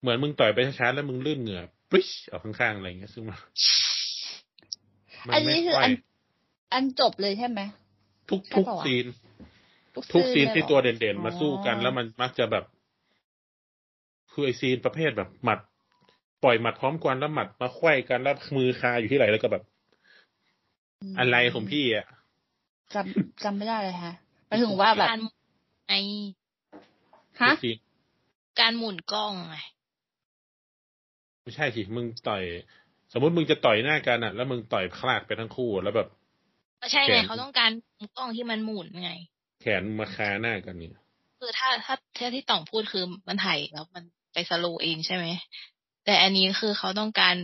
[0.01, 3.39] เหมือนมึงต่อยไปช้าๆแล้วมึงลื่นเหงื่อปรี๊ดออกข้างๆอะไรอย่างเงี้ยซึ่งมัน
[5.27, 5.93] มัอันนี้ไม่คือค่อยอัน
[6.73, 7.61] อันจบเลยใช่ไหม
[8.31, 9.07] ทุกใช่ทุกปะวะ scene
[10.13, 12.65] ทุก scene เลยที่เหรอตัวเด่นๆมาสู้กันอ๋อแล้วมันมักจะแบบ
[14.33, 15.59] คือไอซีนประเภทแบบหมัด
[16.43, 19.63] ปล่อยหมัดพร้อมกันแล้วหมัดมาไขว้กันแล้วมือคาอยู่ที่ไหนแล้วก็แบบ
[21.15, 22.07] มอะไรของพี่อะ
[22.95, 24.15] จำจำไม่ได้เลยฮะ
[24.47, 25.21] หมายถึงว่าแบบการ
[25.89, 25.95] ไอ
[27.41, 27.77] ฮะซีน
[28.61, 29.57] การหมุนกล้องไง
[31.43, 32.43] ไม่ใช่สิมึงต่อย
[33.13, 36.09] สมมติมึงจะต่อยหน้ากันอะ แล้วมึงต่อยคลากไปทั้งคู่แล้วแบบ
[36.81, 37.71] ก็ใช่แขไงนเขาต้องการ
[38.17, 39.13] กล้องที่มันหมุนไง
[39.67, 40.97] แขนมาคาหน้ากันเนี่ย
[41.41, 45.27] คือถ้าถ้าถ้าที่ต่องพูดคือมันถ่ายแล้วมันไปสโลว์เองใช่ไหม
[46.05, 47.37] แต่อันนี้คือเขาต้องการ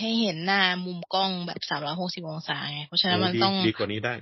[0.00, 4.14] ให้เห็นหน้ามุมกล้องแบบสามร้อยหกสิบองศาไงเพราะฉะนั้นมันดีต้องดีกว่านี้ได้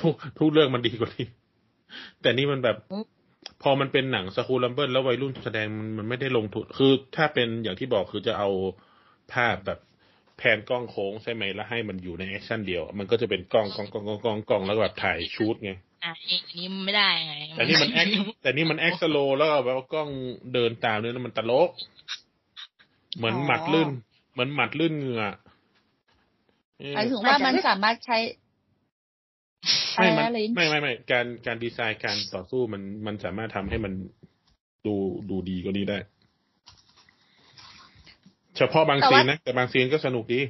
[0.00, 1.26] ทุกทุกเรื่องมันดีกว่านี้
[2.20, 2.76] แต่นี่มันแบบ
[3.62, 8.48] พอมันเป็นหนังสกูลัมเบิลแล้ววัยรุ่นแสดงมันมันไม่ได้ลงทุนคือถ้าเป็นอย่างที่บอกคือจะเอา
[9.32, 9.78] ภาพแบบ
[10.38, 15.72] pan กล้องโค้งใช่ไหมแล้วให้มันอยู่ใน action เดียว มันก็จะเป็นกล้องกล้องกล้องกล้องกล้องกล้องแล้วก็แบบถ่าย shoot ไง
[16.04, 16.12] อะ
[16.48, 18.06] อันนี้มันไม่ได้ไงแต่นี่มัน act
[18.42, 20.08] แต่นี่มัน act slow แล้วก็แบบว่ากล้อง
[20.54, 21.70] เดินตามเนี่ยแล้วมันตลก
[23.16, 23.88] เหมือนหมัดลื่น
[24.32, 25.24] เหมือนหมัดลื่นเหงื่อ
[26.78, 28.18] เออหมายถึงว่ามันสามารถใช้
[29.96, 33.92] อะไม่ไรมันนะลินไม่ไม่ไม่การการดีไซน์การต่อสู้มันมันสามารถทำให้มัน
[34.86, 34.94] ดู
[35.30, 35.98] ดูดีกว่านี้ได้
[38.58, 40.40] เฉพาะบางซีนนะ แต่บางซีนก็สนุกดี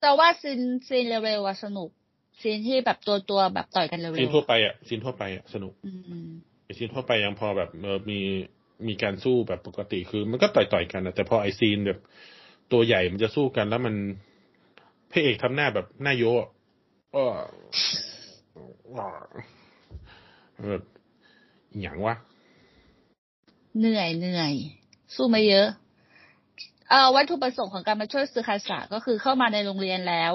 [0.00, 1.88] แต่ว่าซีนซีนเร็วๆอะสนุก
[2.42, 5.90] ซีนที่แบบตัวตัวๆแบบต่อยกันเร็วๆซีนทั่วไปอะซีนทั่วไปอะสนุก อื
[6.26, 6.28] ม
[6.64, 8.20] ไอซีนทั่วไปยังพอแบบเออมี
[8.88, 12.00] มีการสู้แบบปกติคือมันก็ต่อยต่อยๆกันนะแต่พอไอซีนแบบ
[12.72, 13.94] ตัวใหญ่มันจะสู้กันแล้วมัน
[15.10, 16.46] พระเอกทำหน้าแบบหน้าโยะ
[17.14, 17.24] อ้อ
[18.94, 19.06] อ้อ
[20.70, 20.84] แบบ
[21.72, 22.14] อหย่างวะ
[23.78, 24.52] เหนื่อยเหนื่อย
[25.14, 25.66] สู้มาเยอะ
[26.92, 30.34] เอ่อวัตถุประสงค์ของการมาช่วยซึคาสะก็คือเข้ามาในโรงเรียนแล้ว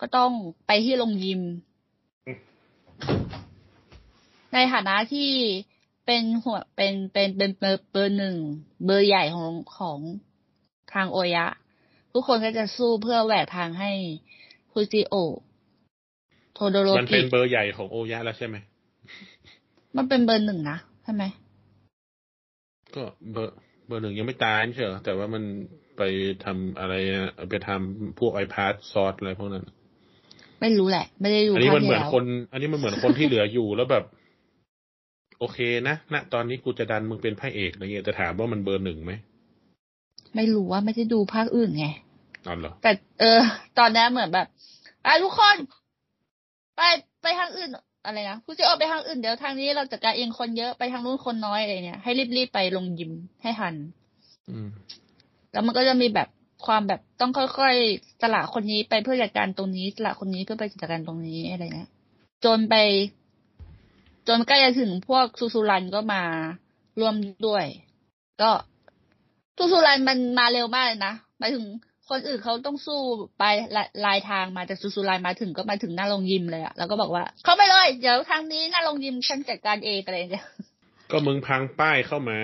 [0.00, 0.30] ก็ต้อง
[0.66, 1.42] ไปที่โรงยิม
[4.54, 5.30] ในฐานะที่
[6.06, 8.36] เป็นหัวเป็นเป็นเป็นเบอร์เบอร์หนึ่ง
[8.84, 9.98] เบอร์ใหญ่ของของ
[10.92, 11.46] ทางโอยะ
[12.12, 13.92] ทุกคนก็จะสู้เพื่อแหวกทางให้
[14.70, 15.34] ฟูจิโอะ
[16.54, 18.56] โทโดโรมันเป็กินเบอร์ใหญ่ของโอยะแล้วใช่ไหม
[19.96, 21.24] มันเป็นเบอร์หนึ่งนะใช่ไหม
[22.94, 23.56] ก็เบอร์
[23.86, 25.42] เบอร์หนึ่งยังไม่ตายไม่ใช่เหรอแต่ว่ามัน
[25.96, 26.02] ไป
[26.44, 29.64] ทำอะไรอะไปทำพวกไอพาร์ซอสอะไรพวกนั้น
[30.60, 34.04] ไม่รู้แหละ ไม่ได้ดูอันนี้ภาคมันเหที่มือนแล้วคน อันนี้มันเหมือนคนที่เหลืออยู่แล้วแบบ
[35.38, 35.58] โอเค
[35.88, 39.12] นะณตอนนี้กูจะดันมึงเป็นพระเอกอะไรเงี้ยแต่ถามว่ามันเบอร์หนึ่งไหม
[40.36, 41.86] ไม่รู้ว่าไม่ได้ดูภาคอื่นไง
[42.46, 43.40] นอนเหรอแต่เออ
[43.78, 44.46] ตอนนั้นเหมือนแบบ
[45.02, 45.56] ไปทุกคน
[46.76, 46.80] ไป
[47.22, 47.70] ไปทางอื่น
[48.06, 53.74] อะไรนะผู้จะออกไปทางอื่นเดี๋ยวทางนี้เราจัดการเองคนเยอะไปทางนู้นคนน้อยอะไรเนี่ยให้รีบๆไปลงยิมให้ทัน
[54.48, 54.68] อืม
[55.52, 56.28] แล้วมันก็จะมีแบบ
[56.66, 61.90] ความแบบต้องค่อยๆสละคนนี้ไปเพื่อจัดการตรงนี้สละคนนี้เพื่อไปจัดการตรงนี้อะไรเงี้ย
[62.44, 62.74] จนไป
[64.28, 66.22] จนใกล้จะถึงพวกซูซูรันก็มา
[67.00, 67.14] ร่วม
[67.46, 67.64] ด้วย
[68.42, 68.50] ก็
[69.56, 71.64] ซูซูรันมันมาเร็วมากเลยนะหมายถึง
[72.10, 73.00] คนอื่นเขาต้องสู้
[73.38, 73.44] ไป
[73.76, 80.46] ลายลายทางมาแต่ซูซูรันมาถึงก็มาถึงหน้าโรงยิมเลยอะแล้วก็บอกว่า เข้าไปเลย เดี๋ยวทางนี้หน้าโรงยิมฉันจัดการเองอะไรอย่างเงี้ย
[81.10, 82.38] ก็มึงพังป้ายเข้ามา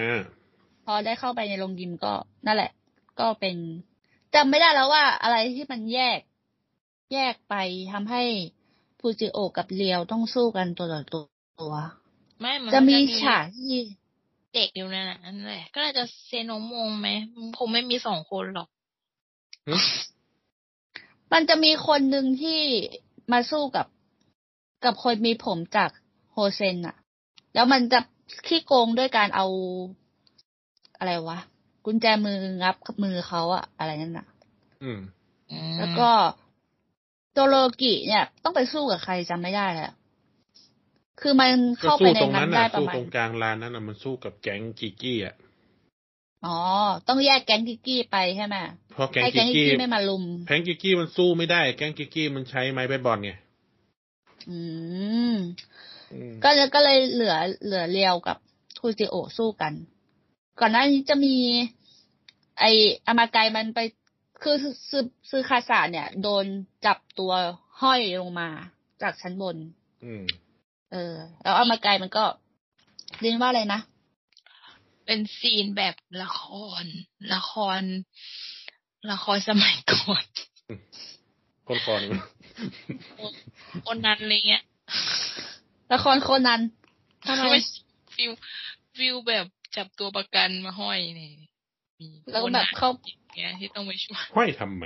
[0.86, 2.14] พอได้เข้าไปในโรงยิมก็
[2.46, 2.70] นั่นแหละ
[3.20, 3.56] ก็เป็น
[4.34, 6.18] จำไม่ได้แล้วว่าอะไรที่มันแยก
[7.12, 7.54] แยกไป
[7.92, 8.22] ทำให้
[9.00, 11.74] ฟูจิโอะกับเรียวต้องสู้กันตัวต่อตัว
[12.40, 13.76] ไม่นจะมีก็ฉากที่
[14.54, 17.08] เด็กอยู่นั่นแหละนั่นแหละก็น่าจะเซโนโมงไหม
[17.58, 18.68] คงไม่มีสองคนหรอก
[21.32, 22.60] มันจะมีคนหนึ่งที่
[23.32, 23.86] มาสู้กับ
[24.84, 25.90] กับคนมีผมจาก
[26.32, 26.96] โฮเซนอะ
[27.54, 28.00] แล้วมันจะ
[28.46, 29.46] ขี้โกงด้วยการเอา
[30.98, 31.38] อะไรวะ
[31.84, 34.26] กุญแจมืองับมือเขาอะอะไรนั่นอะ
[34.82, 35.00] อืม
[35.50, 36.10] อืมแล้วก็
[37.32, 39.92] โจโรกิเนี่ย ต้องไปสู้กับใครจำไม่ได้แล้ว
[41.20, 41.50] คือมัน
[41.82, 45.34] ก็เข้าไปสู้ในตรงนั้นั้นนได้น่ะประสู้มาณตรงกลางลานนั้นน่ะมันสู้กับแก๊งกิกกี้อะ
[46.46, 46.58] อ๋อ
[47.08, 48.56] ต้องแยกแก๊งกิกกี้ไปใช่ไหม
[48.92, 53.32] เพราะแก๊งให้กิแก๊กงกิกกี้กี้ไม่มาลุมแก๊งกิกกี้มันสู้ไม่ได้ แก๊งกิกกี้มันใช้ไม้เบสบอลไง
[54.50, 54.58] อื
[55.32, 55.36] ม
[56.12, 57.34] อืมก็เลยก็เลยเหลือ
[57.64, 58.36] เหลือเรียวกับ
[58.76, 59.72] ทูจิโอะสู้กัน
[60.60, 61.34] ก่อนหน้านี้จะมี
[62.58, 62.64] ไอ
[63.06, 63.78] อามาไกมันไป
[64.42, 64.56] คือ
[64.90, 66.44] ซือซือคาสะเนี่ย โดน
[66.86, 67.32] จับตัว
[67.82, 68.48] ห้อยลงมา
[69.02, 69.56] จากชั้นบน
[70.04, 70.22] อืม
[70.92, 72.24] เออ แล้วอามาไกมันก็
[73.20, 73.80] เรียนว่าอะไรนะ
[75.06, 76.42] เป็นซีนแบบละค
[76.82, 76.84] ร
[77.34, 77.82] ละคร
[79.10, 80.24] ละครสมัยก่อน
[81.66, 82.20] คนคอนี่มัน
[83.86, 84.62] คนนั้นอะไรเงี้ย
[85.92, 86.60] ละครโคนัน
[87.26, 87.60] ทำไมไม่
[88.14, 88.30] ฟิล
[88.98, 89.46] ฟิลแบบ
[89.76, 91.32] จับตัวประกันมาห้อยนี่
[92.00, 92.88] มีแล้วแบบเขา
[93.36, 94.84] เงี้ยที่ต้องไปช่วย ห้อยทำไม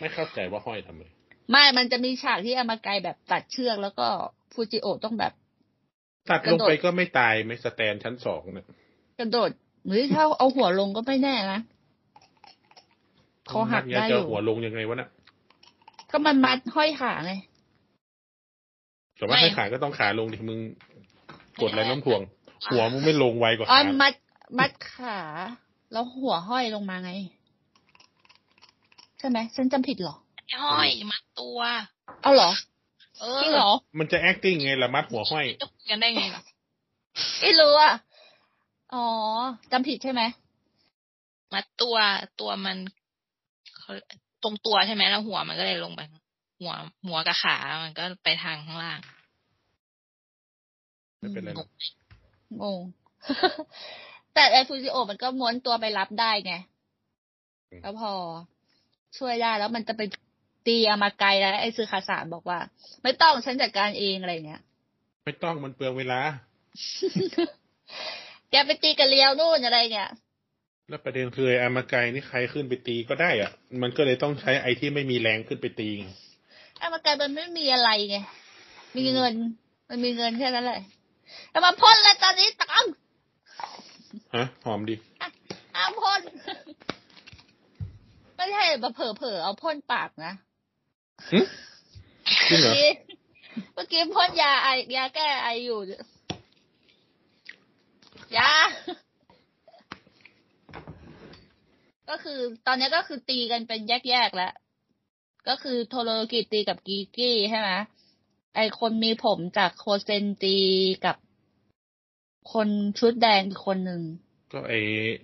[0.00, 1.02] ไม่เข้าใจว่าห้อยทำไม
[1.50, 4.06] ไม่ มันจะมีฉากที่อามาไกแบบตัดเชือกแล้วก็
[4.52, 5.32] ฟูจิโอะต้องแบบ
[6.30, 8.66] ตัดลงไปก็ไม่ตายไม่สแตนชั้นสองเนี่ย
[9.18, 9.50] กระโดด
[9.86, 11.60] หรือถ้าเอาหัวลงก็ไม่แน่นะ
[13.50, 15.08] คอหักอยากได้อจะยู่หัวลงยังไงวะน่ะ
[16.10, 17.32] ก็มันมัดห้อยขาไง
[19.16, 20.58] แต่ว่าให้ขาก็ต้องขาลงดิมึง
[21.60, 22.20] กดแรงโน้ำถ่วง
[22.70, 24.12] หัวมึงไม่ลงไวกว่าอ๋อขามัด
[24.58, 25.18] มัดขา
[25.92, 27.10] แล้วหัวห้อยลงมาไง
[29.18, 30.16] ใช่ไหมฉันจำผิดเหรอ
[30.62, 31.58] ห้อยมัดตัว
[32.22, 32.50] เอาเหรอ
[33.20, 36.42] เอจริองเหรอ มันจะ acting ไงละมัดหัวห้อยจะคุยกันได้ไงล่ะ
[37.40, 37.92] ไม่รู้อะ
[38.94, 39.06] อ๋อ
[39.72, 40.22] จำผิดใช่ไหม
[41.52, 41.96] มัดตัว
[42.40, 42.76] ตัวมัน
[43.78, 43.92] เขา
[44.42, 46.00] ตรงตัวใช่ไหมแล้วหัวมันก็เลยลงไป
[46.60, 46.72] หัว
[47.06, 48.98] หัวกับขา มันก็ไปทางข้างล่าง
[51.18, 51.68] ไม่เป็นไรหรอก
[52.62, 52.80] งง
[54.34, 56.54] แต่ไอฟูจิโอะมันก็ม้วนตัวไปรับได้ไง
[57.82, 58.12] แล้วพอ
[59.18, 60.02] ช่วยได้แล้วมันจะไป
[60.66, 62.58] ตีอามาไกลแล้วไอซื้อคาสานบอกว่า
[63.02, 64.62] ไม่ต้องฉันจัดการเองอะไรเงี้ย
[65.24, 66.20] ไม่ต้องมันเปลืองเวลา
[68.50, 70.10] แกไปตีกับเลียวนู่นอะไรเงี้ย
[70.88, 73.50] แล้วประเด็นคือไอ้อามาไกนี่ใครขึ้นไปตีก็ได้อะ
[73.82, 76.06] มันก็เลยต้องใช้ไอ้ที่ไม่มีแรงขึ้นไปตีไง
[76.80, 78.16] อามาไกลมันไม่มีอะไรไง
[78.96, 79.34] มีเงิน
[79.88, 80.80] มันมีเงินแค่นั้นแหละ
[81.50, 82.84] แล้วมาพ่นเลยตอนนี้ตัง
[84.34, 84.94] ฮะหอมดิ
[85.76, 86.20] อ้ามพ่น
[88.36, 90.51] ไม่ใช่แบบเผลอๆเอาพ่นปากนะหึ
[91.30, 91.32] จ
[92.50, 92.90] ริงเหรอเมื่อกี้
[93.74, 95.78] เมื่อกี้พ่นยาไอยาแก้ไออยู่
[98.36, 98.50] ยา
[102.08, 104.52] ก็คือตอนนี้ก็คือตีกันเป็นแยกๆแล้ว
[105.48, 107.70] ก็คือโทโรกิตีกับกีกี้ใช่ไหม
[108.56, 110.58] ไอคนมีผมจากโคเซนตี
[111.04, 111.16] กับ
[112.52, 112.68] คน
[112.98, 114.02] ชุดแดงอีกคนหนึ่ง
[114.52, 114.80] ก็ไอ้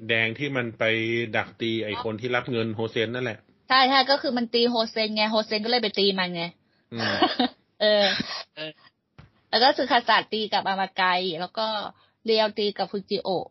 [0.09, 0.85] แดงที่มันไป
[1.37, 3.39] ดักตีไอ้คนที่รับเงินโฮเซนนั่นแหละ
[3.69, 6.45] ใช่ใช่ก็คือมันตีโฮเซนไงโฮเซนก็เลยไปตีมันไง
[6.93, 7.15] อืม
[7.81, 8.05] เออ
[9.51, 11.05] แล้วก็สึคาสาตีกับอามาไก
[11.41, 11.67] แล้วก็
[12.25, 13.47] เรียวตีกับฟูจิโอะ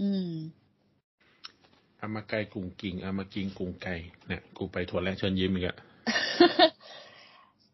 [0.00, 0.30] อืม
[2.00, 3.94] อามาไกกุงกิงอามากิงกุงไก่
[4.26, 5.76] เนี่ยกูไปถั่วและเชิญยิ้มอีกอะ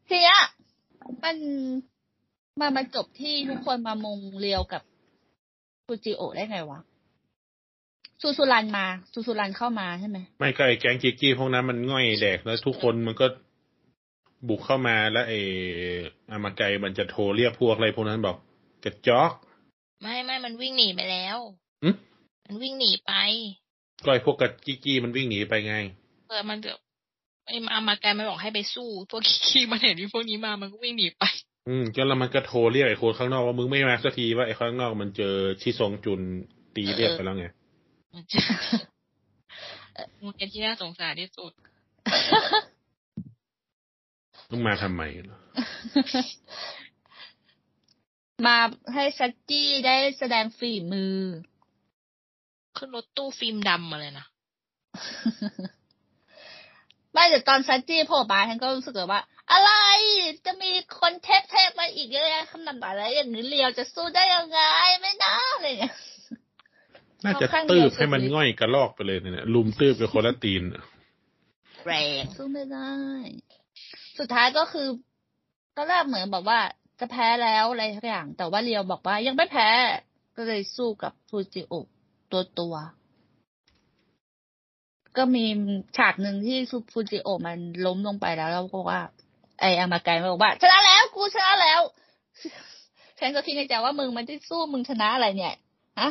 [0.09, 0.40] ทีเนี้ย
[1.22, 1.36] มัน
[2.61, 4.82] มามาจบที่ทุกคนมามุงเรียวกับ
[5.86, 6.80] ฟูจิโอะได้ไงวะ
[8.22, 13.26] ซูซูรันมาซูซูรันเข้ามาใช่ไหมไม่ก็ไอ้แก๊งกิกกี้พวกนั้นมันง่อยแดกแล้วทุกคนมันก็
[14.48, 15.40] บุกเข้ามาแล้วไอ้
[16.30, 18.36] อามาไกมันจะโทรเรียกพวกอะไรพวกนั้นบอก
[18.84, 19.32] กระจอก
[20.02, 21.38] ไม่ไม่มันวิ่งหนีไปแล้ว
[21.82, 21.90] หึ
[22.46, 23.12] มันวิ่งหนีไป
[24.04, 25.74] ก็ไอ้พวกกระกิกกี้มันวิ่งหนีไปไง
[26.28, 26.78] เออมันแบบ
[27.46, 31.22] ไอ้อามาแกนมันบอกให้ไปสู้พวกขี้มันเห็นที่พวกนี้มามันก็วิ่งหนีไป
[31.68, 36.20] อืมก็แล้วมันก็โทรเรียกไอ้คนข้างนอกว่ามึงไม่มาสักทีว่าไอ้ข้างนอกมันเจอชิซงจุน
[36.76, 37.46] ตีเรียกไปแล้วไง
[38.12, 38.40] มันจะ
[40.22, 41.52] มันเป็นที่น่าสงสารที่สุด
[44.50, 45.38] มึงมาทำไมเหรอ
[48.46, 48.58] มา
[48.94, 51.16] ให้ซัจจี้ได้แสดงฝีมือ
[52.76, 54.26] ขึ้นรถตู้ฟิล์มดำมาเลยนะ
[57.12, 59.70] ไม่แต่ตอนซัจจี้โผล่มาฉันก็รู้สึกแบบว่า อะไร
[60.46, 64.58] จะมีคนเทพเทพๆมาอีกเยอะแยะขนาดไหนแล้วอย่างนี้เลียวจะสู้ได้ยังไง
[65.00, 65.94] ไม่น่าอะไรอย่างเงี้ย
[67.24, 70.62] น่าจะเอาข้างเดีตืยวบให้มันสุดฤทธิ์ง่อยกระลอกไปเลยเนี่ยลุมตืบกับคนละตีน
[71.86, 71.92] แร
[72.22, 72.92] งสู้ไม่ได้
[74.18, 74.88] สุดท้ายก็คือ
[75.76, 76.60] ตอนแรกเหมือนแบบว่า
[77.00, 79.68] จะแพ้แล้วอะไรทุกอย่าง แต่ว่าเรียวบอกว่ายังไม่แพ้
[80.36, 81.86] ก็เลยสู้กับฟูจิโอะ
[82.32, 85.44] ตัวตัวๆก็มี
[85.96, 86.56] ฉากหนึ่งที่
[86.92, 89.00] ฟูจิโอะมันล้มลงไปแล้วแล้วก็ว่า
[89.60, 91.80] ไออามาไกมันบอกว่าชนะแล้วกูชนะแล้ว
[93.18, 95.54] ฉันก็คิดในใจว่ามึงมันจะสู้มึงชนะอะไรเนี่ย
[96.00, 96.10] ฮะ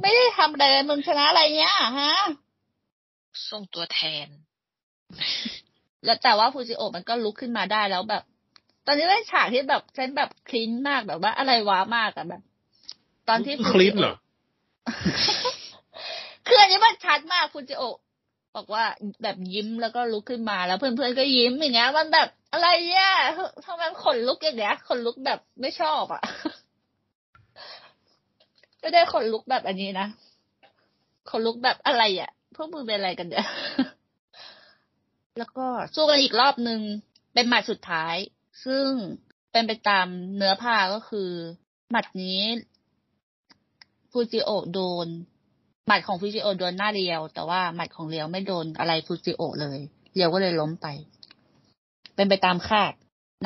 [0.00, 2.14] ไม่ได้ทำอะไรเลยมึงชนะอะไรเนี่ยฮะ
[3.50, 4.26] ส่งตัวแทน
[6.04, 8.22] แล้วแต่ว่าฟูจิโอะมันก็ลุกขึ้นมาได้แล้วแบบ
[8.86, 12.42] ตอนนี้เป็นฉากที่แบบฉันแบบคลิ้นมากแบบว่าอะไรว้ามากอะแบบ
[13.28, 14.16] ตอนที่ฟูคจิลิปเหรอโอะ
[16.46, 17.96] คืออันนี้มันชัดมากฟูจิโอะ
[18.56, 18.84] บอกว่า
[19.22, 23.10] แบบยิ้มแล้วก็ลุกขึ้นมาแล้วเพื่อนๆก็ยิ้มอย่างเงี้ย มันแบบอะไรเนี่ย
[23.66, 26.22] ทำไมขนลุกอย่างเงี้ยขนลุกแบบไม่ชอบอะ
[28.80, 30.06] ไม่ได้ขนลุกแบบอันนี้นะ
[31.30, 33.46] ขนลุกแบบอะไรอะพวกมึงเป็นอะไรกันเนี่ย
[35.38, 36.80] แล้วก็สู้กันอีกรอบหนึ่ง
[37.34, 38.14] เป็นหมัดสุดท้าย
[38.64, 38.88] ซึ่ง
[39.52, 40.06] เป็นไปตาม
[40.36, 41.30] เนื้อผ้าก็คือ
[41.90, 42.42] หมัดนี้
[44.10, 45.08] ฟูจิโอโดน
[45.86, 49.78] หมัดของฟูจิโอโดนหน้าเรียว แต่ว่าหมัดของเรียวไม่โดนอะไรฟูจิโอเลย
[50.14, 50.86] เรียวก็เลยล้มไป
[52.14, 52.92] เป็นไปตามคาด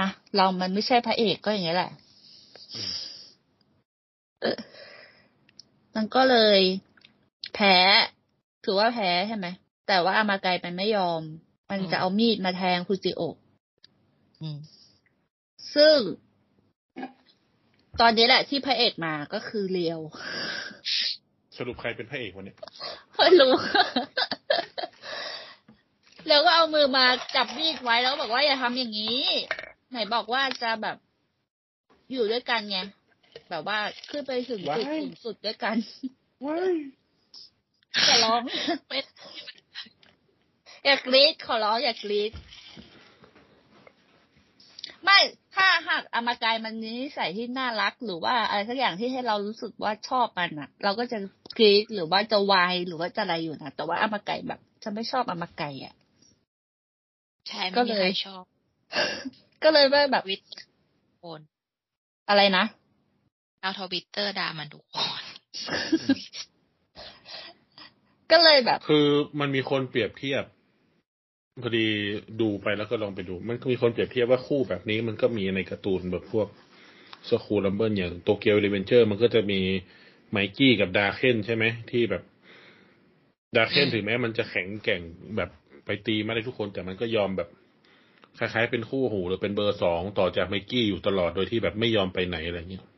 [0.00, 1.90] นะ เรามันไม่ใช่พระเอกก็อย่างนี้แหละ
[5.96, 6.60] มันก็เลย
[7.54, 7.76] แพ้
[8.64, 9.46] ถือว่าแพ้ใช่ไหม
[9.88, 11.22] แต่ว่าอามาไกมันไม่ยอม
[11.70, 13.36] มันจะเอามีดมาแทงฟูจิโอะ
[14.40, 14.58] อืม
[15.74, 15.96] ซึ่ง
[18.00, 20.00] ตอนนี้แหละที่พระเอกมาก็คือเลียว
[21.56, 22.54] สรุปใครเป็นพระเอกวันนี้
[23.16, 23.52] ไม่รู้
[26.28, 29.22] แล้วก็เอามือมาจับมีดไว้แล้วบอกว่าอย่าทำอย่างนี้
[29.90, 30.96] ไหนบอกว่าจะแบบ
[32.12, 32.78] อยู่ด้วยกันไง
[33.50, 33.78] แบบว่า
[34.10, 35.76] ขึ้นไปถึงจุดว้ายสูงสุดด้วยกัน
[36.46, 36.74] ว้าย
[38.06, 38.40] อย่าร้อง
[38.88, 38.98] ไม่
[40.84, 42.32] อย่ากรีดขอร้องอย่ากรีด
[45.04, 45.18] ไม่
[45.54, 51.18] ถ้าหากอามากายมันนี้ใส่ที่น่ารักหรือว่าอะไรสักอย่างที่ให้เรารู้สึกว่าชอบมันอะ เราก็จะ
[51.58, 55.94] กรีดหรือว่าจะวายหรือว่าจะอะไรอยู่นะแต่ว่าอามากายแบบฉันไม่ชอบอามากายอะ
[57.48, 58.44] ใช่ก็ไม่เลยมีใครชอบ
[59.62, 60.40] ก็เลยว่าแบบวิท
[61.20, 61.40] โอน
[62.28, 62.64] อะไรนะ
[63.64, 65.22] เอาทวิตเตอร์ด่ามันทุกคน
[68.30, 69.06] ก็เลยแบบ คือ
[69.40, 70.44] มันมีคนเปรียบเทียบ
[71.62, 71.86] พอดี
[72.40, 76.48] ดูไปแล้วก็ลองไปดู มันก็มีคนเปรียบเทียบว่าคู่แบบนี้มันก็มีในการ์ตูนแบบพวก
[77.28, 79.60] School Rumble อย่าง Tokyo Revengers มันก็จะมี
[80.30, 82.22] ไมกี้กับดราเคนใช่ไหมที่แบบ
[83.56, 85.02] ดราเคนอืมถึงแม้มันจะแข็งแกร่ง
[85.36, 85.50] แบบ
[85.84, 87.48] ไปตีมาได้ทุกคน แต่มันก็ยอมแบบ
[88.38, 92.93] คล้ายๆเป็นคู่หูหรือเป็นเบอร์สองต่อจากไมกี้อยู่ตลอดโดยที่แบบไม่ยอมไปไหนอะไรเงี้ยอืมอืม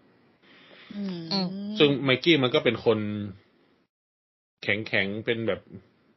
[1.78, 2.98] ซึ่งไมกี้มันก็เป็นคน
[4.62, 5.60] แข็งแข็งเป็นแบบ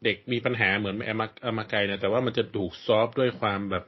[0.03, 3.85] เด็กมีปัญหาเหมือนแอมาอมาไกนะแต่ว่ามันจะถูก soft ด้วยความแบบ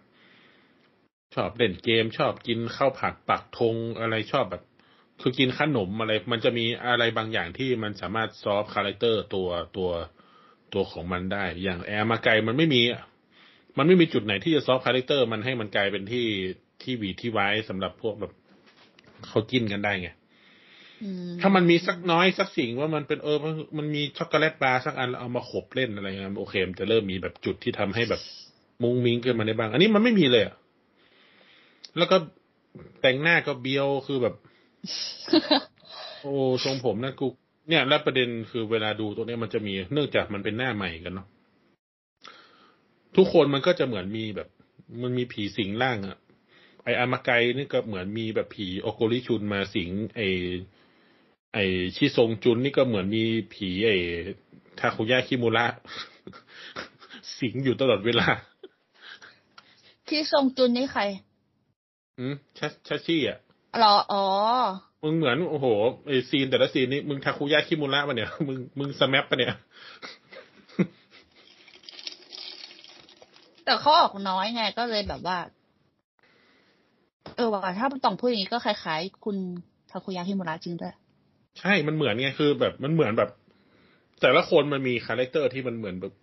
[1.35, 4.63] ชอบเล่นเกม ชอบกินข้าวผัดปักธงอะไรชอบแบบ
[5.21, 9.89] คือกินขนมอะไร มันจะมีอะไรบางอย่างที่มันสามารถ soft character ตัวตัว
[10.73, 12.81] ตัวของมันได้ อย่างแอมาไกมันไม่มี
[13.77, 16.27] มันไม่มีจุดไหนที่จะ soft character มันให้มันกลายเป็นที่
[16.81, 18.33] ที่วีที่ไว้สำหรับพวกแบบ
[19.27, 20.20] เขาจิ้นกันได้ไงอื
[21.41, 28.21] ถ้ามันมีสักน้อยสักสิ่งว่ามันเป็นเออมันมันมีช็อกโกแลตบาร์สักอันแล้วเอามาขบเล่นอะไรเงี้ยโอเคมันจะเริ่มมีแบบจุดที่ทำให้แบบ
[28.81, 30.55] มุ้งมิ้งขึ้นมาได้บ้าง อันนี้มันไม่มีเลยอะ
[31.97, 32.17] แล้วก็
[33.01, 34.35] แต่งหน้าก็เบี้ยวคือแบบ
[36.21, 36.33] โอ้
[36.63, 37.27] ทรงผมนั่นกู
[37.69, 41.27] เนี่ยแล้วประเด็นคือเวลาดูตัวเนี้ยมันจะมีเนื่องจากมันเป็นหน้าใหม่กันเนาะ
[43.15, 44.49] ทุกคนมันก็จะเหมือนมีแบบ
[45.01, 46.17] มันมีผีสิงร่างอะ
[46.83, 50.21] ไออามาไกนี่ก็เหมือนมีแบบผีโอโกริชุนมาสิงไอ
[51.53, 51.57] ไอ
[51.95, 53.23] ชิซงจุนนี่ก็เหมือนมี
[53.53, 53.91] ผีไอ
[54.79, 55.65] ทาคุย่าคิมุระ
[57.37, 58.27] สิงอยู่ตลอดเวลา
[60.07, 61.01] ที่ทรงจุนนี่ใคร
[62.19, 63.37] อืมชัชชัชชี่อะ
[63.79, 64.23] เหรอ อ๋อ
[65.03, 65.67] มึงเหมือนโอ้โห
[66.07, 69.53] ไอซีนแต่ละซีนนี่มึงทาคุย่าคิมุระปะเนี่ย มึงมึง SMAP ปะเนี่ย
[73.65, 75.37] แต่เขาออกน้อยไงก็เลยแบบว่า
[77.35, 79.37] เออว่าถ้าต้องพูดอย่างนี้ก็คล้ายๆ คุณ
[79.91, 80.93] ทาคุยะคิมุระจริงด้วย
[81.59, 83.29] ใช่มันเหมือนไงคือ แบบมันเหมือนแบบ
[84.21, 86.13] แต่ละคนมันมี character ที่มันเหมือนแบบ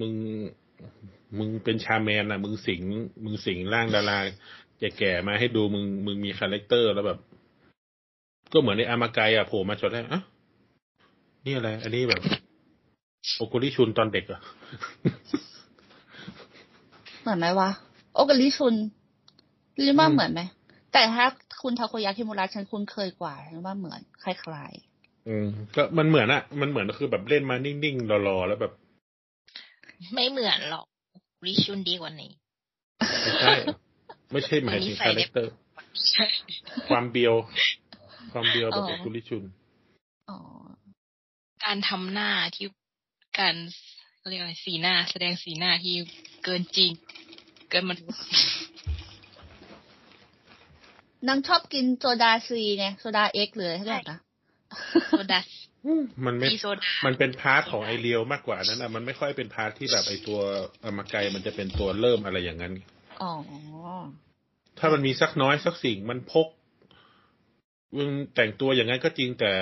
[0.00, 0.12] มึง
[1.38, 2.82] มึงเป็น shaman อะมึงสิง
[3.24, 4.18] มึงสิงร่างดารา
[4.78, 7.18] แก่ๆมาให้ดูมึงมึงมี character แล้วแบบ
[8.52, 10.20] ก็เหมือนในอามาไกอะโผล่มาจดได้อะ
[11.44, 12.20] นี่อะไร อันนี้แบบ
[13.36, 14.40] โอกุริชุนตอนเด็กอะ
[17.20, 17.70] เหมือนไหมวะ
[18.14, 18.74] โอกุริชุน
[19.80, 20.40] หรือว่าอืมเหมือนไหม
[20.92, 21.26] แต่ถ้า
[21.64, 24.72] คุณทาคุยะคิมุระฉันคุ้นเคยกว่าฉันว่าเหมือนคล้าย
[25.28, 28.72] อืมก็มันเหมือนอะมันเหมือนคือแบบเล่นมานิ่งๆรอๆแล้วแบบ
[30.14, 30.86] ไม่เหมือนหรอก
[31.46, 32.32] ริชุนดีกว่านี้
[33.22, 33.54] ไม่ใช่
[34.32, 35.52] ไม่ใช่หมายถึง character
[36.10, 36.26] ใช่
[36.88, 37.34] ความเบียว
[38.32, 40.38] ความเบียวแบบโอกุริชุนๆอ๋อ
[41.64, 42.66] การทำหน้าที่
[43.38, 43.54] การ
[44.18, 45.94] เขาเรียกอะไรสีหน้า แสดงสีหน้าที่
[46.44, 46.90] เกินจริง
[47.70, 48.22] เกินมนุษย์
[51.28, 54.18] นางชอบกินโซดาซีไงโซดาเอ็กเลยใช่ไหมนะ
[55.08, 55.40] โซดา
[56.26, 60.38] มันไม่ทีโซดามันเป็น part ของไอเรียวมากกว่านั้นอะ มันไม่ค่อยเป็น part ที่แบบไอตัว
[60.82, 62.72] อามาไกมันจะเป็นตัวเริ่มอะไรอย่างนั้น
[63.22, 63.32] อ๋อ
[64.78, 66.48] ถ้ามันมีสักน้อยสักสิ่งมันพก
[67.96, 69.52] มึงแต่งตัวอย่างนั้นก็จริงแต่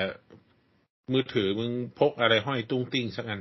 [1.12, 3.40] มือถือมึงพกอะไรห้อยตุ้งติ้งสักอัน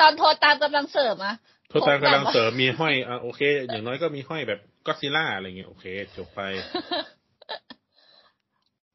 [0.00, 1.34] ตอนโทรตามกำลังเสริมอะ
[1.68, 5.84] โทรตามกำลังเสริมมีห้อยอะโอเค อย่างน้อยก็มีห้อยแบบ ก็อดซิลล่าอะไรเงี้ยโอเค
[6.16, 6.40] จบไป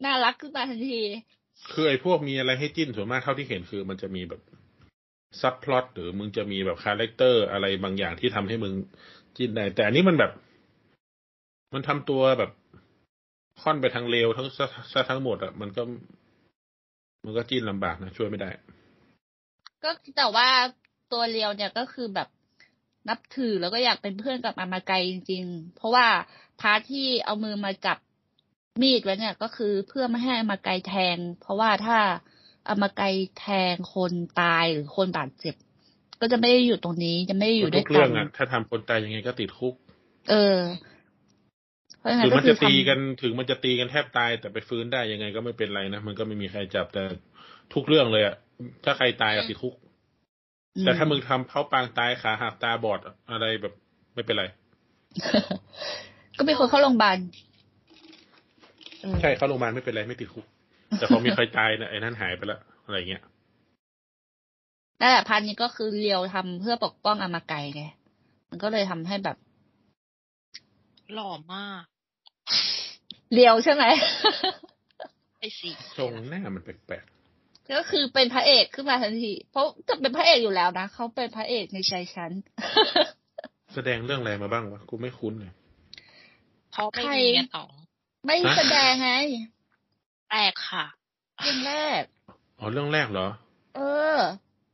[0.03, 1.01] น่ารักขึ้นมาทันที
[1.73, 4.41] คือไอ้พวกมีอะไรให้จิ้นส่วนมากเท่าที่เห็นคือมันจะมีแบบ
[5.41, 8.73] subplot หรือมึงจะมีแบบ character อะไรบางอย่างที่ทำให้มึง
[9.37, 10.31] จิ้นได้ แต่อันนี้มันแบบ
[11.73, 12.51] มันทำตัวแบบ
[13.61, 15.83] ค่อนไปทางเลวทั้งซะซะทั้งหมดอะมันก็
[17.25, 18.49] มันก็จิ้นลำบากนะช่วยไม่ได้
[19.83, 20.47] ก็แต่ว่า
[21.11, 22.27] ตัวเรียวเนี่ยก็คือแบบ
[23.09, 26.07] นับถือแล้วก็อยากเป็นเพื่อนกับอามาไกจริง ๆ เพราะว่า
[26.61, 27.97] พาร์ทที่เอามือมาจับ
[28.81, 31.97] มีดไว้เนี่ยก็คือเพื่อไม่ให้อามาไกแทง เพราะว่าถ้า
[32.67, 33.03] อามาไก
[33.39, 35.55] แทงคนตายหรือคนบาดเจ็บ
[36.21, 39.73] ก็จะไม่ได้อยู่ตรงนี้จะไม่ได้อยู่ด้ทุวยกกัเรื่อนงอะถ้าทำคนตายยังไงก็ติดคุก
[40.29, 40.59] เออ
[41.99, 47.03] เพราะฉะนั้ถึนงก็มันคืจะอตีทำกันถึงมันจะตีกันแทบตาย แต่ไปฟื้นได้ยังไงก็ไม่เป็นไรนะมันก็ไม่มีใครจับแต่
[47.73, 48.35] ทุกเรื่องเลยอะ
[48.83, 49.73] ถ้าใครตายก็ติดคุก
[50.81, 52.99] แต่ถ้ามึงทำเขาปางตายขาหักตาบอด
[53.31, 53.73] อะไรแบบ
[54.13, 54.45] ไม่เป็นไร
[56.37, 57.17] ก็มีคนเข้าโรงพยาบาล
[59.01, 60.45] เออใช่เข้าโรงพยาบาลไม่เป็นไรไม่ติดคุก
[60.99, 63.23] แต่พอมีใครตายเนี่ยไอ้นั่นหายไปละอะไรเงี้ย
[65.01, 67.83] นั่นแหละพันนี้ก็คือเรียวทำเพื่อปกป้องอามาไกไง
[68.49, 69.37] มันก็เลยทำให้แบบ
[71.13, 71.83] หล่อมาก
[73.33, 73.83] เรียวใช่ไหม
[75.39, 77.05] ไอ้สิทรงหน้ามันแปลก
[77.71, 85.51] ก็คือเป็นพระเอกขึ้นมาทันที เพราะจะเป็นพระเอกอยู่แล้วนะเขาเป็นพระเอกในใจฉันๆแสดงเรื่องอะไรมาบ้างวะกูไม่คุ้นเลย
[86.71, 87.71] เพราะไม่ใครมีเมียสอง
[88.25, 89.11] ไม่ฮะแสดงไง
[90.29, 90.85] แตกค่ะ
[91.41, 92.03] เรื่องแรก
[92.59, 93.27] อ๋อเรื่องแรกเหรอ
[93.75, 93.79] เอ
[94.17, 94.19] อ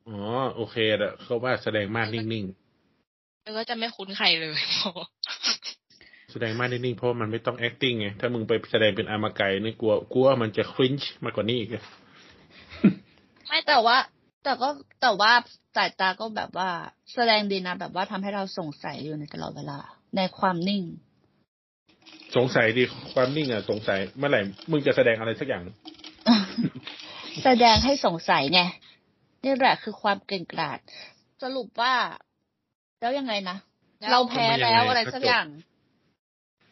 [0.08, 0.20] อ๋อ
[0.56, 2.46] โอเคแต่เขาว่าแสดงมากนิ่ง
[3.44, 11.70] แล้วก็จะไม่คุ้นใครเลยเพราะๆแสดงมากนิ่งๆเพราะว่ามันไม่ต้อง acting ไงถ้ามึงไปแสดงเป็นอามาไกนี่กลัวกลัวมันจะ cringe มากกว่านี้อีก
[13.50, 13.98] ไม่แต่แต่ว่า
[14.44, 14.70] แต่ก็
[15.02, 15.32] แต่ว่า
[15.76, 16.70] สายตาก็แบบว่า
[17.14, 19.80] แสดงดีนะแบบว่าทำให้เราสงสัยอยู่ในตลอดเวลา
[20.18, 20.84] ในความนิ่ง
[22.36, 25.76] สงสัยดีความนิ่งอะสงสัยเมื่อไหร่มึงจะแสดงอะไรสักอย่างหนึ่ง
[27.44, 28.62] แสดงให้สงสัยไง
[29.44, 30.80] นี่แหละคือความเก่งกาจ
[31.44, 31.94] สรุปว่า
[33.02, 33.58] แล้วยังไงนะ
[34.12, 35.48] เราแพ้แล้วอะไรสักอย่าง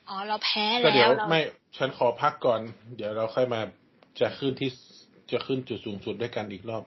[0.10, 1.42] อ๋อเราแพ้ก็แล้เดี๋ยววเราไม่
[1.78, 2.60] ฉันขอพักก่อน
[2.96, 3.62] เดี๋ยวเราค่อยมา
[4.20, 4.70] จะขึ้นที่
[5.32, 6.84] จะขึ้นจุดสูงสุดด้วยกันอีกรอบ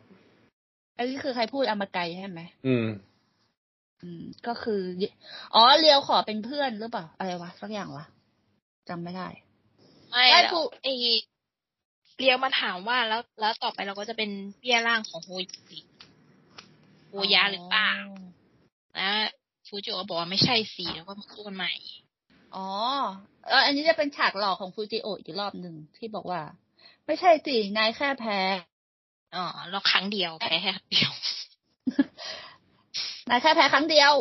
[0.96, 2.86] อันนี้คือใครพูดอามาไกใช่ไหม อืม
[4.02, 4.80] อืม ก็คือ
[5.54, 8.04] อ๋อเลียวขอเป็นเพื่อนหรือเปล่า อะไรวะ สักอย่างวะ
[8.88, 9.28] จำไม่ได้
[10.10, 10.92] ไม่ได้แล้วกูไอ้
[12.18, 15.78] เรียวมาถามว่าแล้ว แล้วต่อไปเราก็จะเป็นเบี้ยร่างของโฮยิ
[17.08, 17.92] โฮยะหรือเปล่า
[18.94, 19.14] แล้ว
[19.68, 21.72] ฟูจิโอบอกว่าไม่ใช่สิแล้วก็มาสู้กันใหม่
[22.54, 22.68] อ๋อ
[23.46, 26.40] เอออันนี้จะเป็นฉากหลอกของฟูจิโอะอีกรอบหนึ่งที่บอกว่า
[27.10, 28.38] ไม่ใช่สินายแค่แพ้
[29.34, 31.10] อ๋อเราครั้งเดียวแพ้แค่ครั้งเดียว
[33.30, 34.14] นายแค่แพ้ครั้งเดียว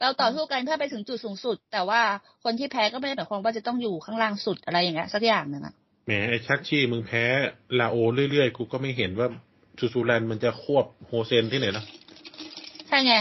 [0.00, 2.02] เราต่อสู้กันเพื่อไปถึงจุดสูงสุด แต่ว่า
[2.44, 5.74] คนที่แพ้ก็ไม่ได้หมายความว่าจะต้องอยู่ข้างล่างสุดอะไรอย่างเงี้ยสักอย่างหนึ่งอะ
[6.06, 7.24] แหมไอ้ชักชี่มึงแพ้
[7.80, 7.96] ลาโอ
[8.30, 9.28] เรื่อยๆกูก็ไม่เห็นว่า
[9.78, 11.84] ซูซูแลนมันจะควบโฮเซนที่ไหนนะ
[12.88, 13.14] ใช่ไง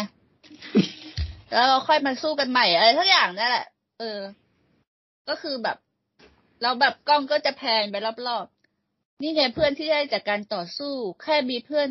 [1.52, 3.66] แล้วเราค่อยมาสู้กันใหม่อะไรสักอย่างนั่นแหละ
[4.00, 4.20] เออ
[5.30, 5.78] ก็คือแบบ
[6.62, 7.96] เราแบบกล้องก็จะแพนไป
[8.28, 8.61] รอบๆ
[9.22, 11.90] นี่ไงเพื่อนที่ได้จากการต่อสู้ แค่มีเพื่อน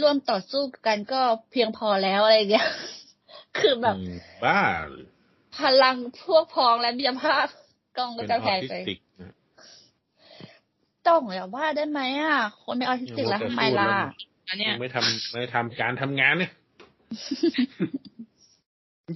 [0.00, 2.68] ร่วมต่อสู้กันก็เพียงพอแล้วอะไรอย่างเงี้ย
[3.58, 5.06] คือแบบอืมบ้าหรือ
[5.56, 5.96] พลัง
[6.26, 7.46] พวกพ้องและมีภาพ
[7.98, 9.32] กล้องก็เป็นจะอแพอนทิสไปติกนะ
[11.06, 13.88] ต้องอย่าว่าได้ไหมอะ คนเป็นออทิสติกแล้วทำไมล่ะ
[14.48, 16.50] อันเนี้ยมึงไม่ทำไม่ทำการทำงานเนี่ย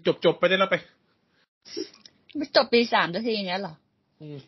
[0.07, 0.77] จบจบๆไปได้แล้วไป
[2.37, 3.75] ไม่จบปีสามนาทีอย่างเงี้ยเหรอ
[4.23, 4.39] อืม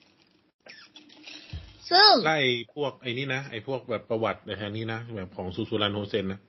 [1.91, 2.39] ซึ่งไล่
[2.75, 6.41] พวกไอ้นี่นะไอ้พวกแบบประวัติในทางนี้นะแบบของซูซูรันโฮเซนนะ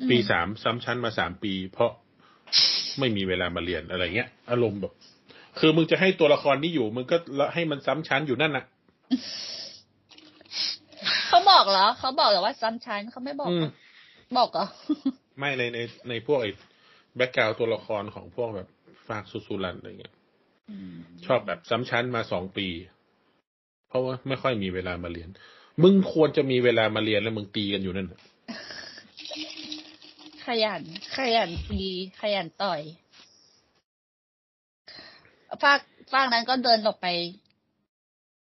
[0.00, 1.90] อืมปีสามซ้ำชั้นมาสามปี เพราะ
[2.98, 4.92] ไม่มีเวลามาเรียนอะไรเงี้ย อารมณ์แบบ
[5.58, 7.16] คือมึงจะให้ตัวละครนี้อยู่ มึงก็
[7.54, 8.64] ให้มันซ้ำชั้นอยู่นั่นน่ะ
[11.28, 13.72] เขาบอกเหรอเขาบอกเหรอว่าซ้ำชั้นเขาไม่บอกอืมเหรอ
[14.38, 14.66] บอกเหรอ
[15.38, 15.78] ไม่ในใน
[16.08, 16.50] ในพวกไอ้
[17.16, 18.68] แบ็กกราวตัวละครของพวกแบบ
[19.06, 20.14] ฟากซูซูรันอะไรเงี้ย
[21.26, 22.66] ชอบแบบซ้ำชั้นมาสองปี
[23.88, 25.28] เพราะว่าไม่ค่อยมีเวลามาเรียน
[25.82, 28.20] มึงควรจะมีเวลามาเรียนแล้วมึงตีกันอยู่นั่นน่ะ
[30.46, 30.82] ขยัน
[31.16, 31.84] ขยันตี
[32.20, 32.80] ขยันต่อย
[35.62, 35.80] ฝาก
[36.12, 37.06] ฝากนั้นก็เดินออกไป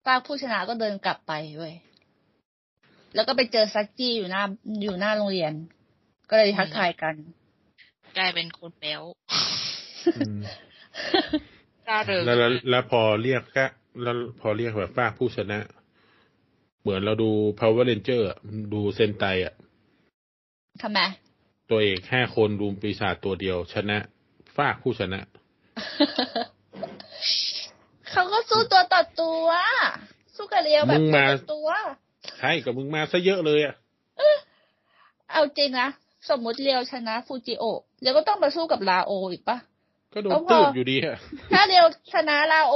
[0.06, 1.76] ฝากผู้ชนะก็เดินกลับไปเว้ย
[3.16, 4.44] แล้วก็ไปเจอซักจี้อยู่หน้า
[4.82, 5.53] อยู่หน้าโรงเรียน
[6.30, 7.16] ก็เลยทักทายกัน
[8.18, 9.02] กลายเป็นคนแป๊ว
[10.16, 10.40] อืม
[11.88, 13.66] ร่าเริงแล้วแล้วแล้วพอเรียกแค่
[14.03, 15.59] แล้วพอเรียกแบบฟากผู้ชนะ
[16.81, 18.38] เหมือนเราดู Power Ranger อะ
[18.73, 19.53] ดูเซนไตอะ
[20.81, 20.99] ทำไม
[21.69, 23.97] ตัวเอกห้าคนรุมปีศาจตัวเดียว ชนะ
[24.55, 25.19] ฟากผู้ชนะ
[28.11, 29.47] เขาก็สู้ตัวต่อตัว
[30.35, 31.69] สู้กับเรียวแบบมึงตัวมาต่อตัว
[32.39, 33.76] ใช่กับมึงมาซะเยอะเลยอะ
[35.31, 35.88] เอาจริงนะ
[36.30, 39.57] สมมุติเรียวชนะฟูจิโอะเรียวก็ต้องมาสู้กับลาโออีกปะ
[40.13, 41.17] ก็โดนก็พอตืบอยู่ดีอะ
[41.53, 42.76] ถ้าเดียวชนะลาโอ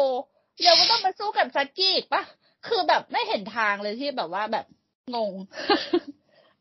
[0.60, 2.24] เดี๋ยวก็ต้องมาสู้กับซักกี้อีกปะ
[2.68, 4.66] คือแบบไม่เห็นทางเลยที่แบบว่าแบบ
[5.16, 5.34] งง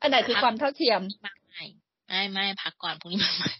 [0.01, 1.65] อันไหนคือความเท่าเทียม ไม่
[2.07, 3.53] ไม่ไม่พักก่อนพรุ่งนี้มาใหม่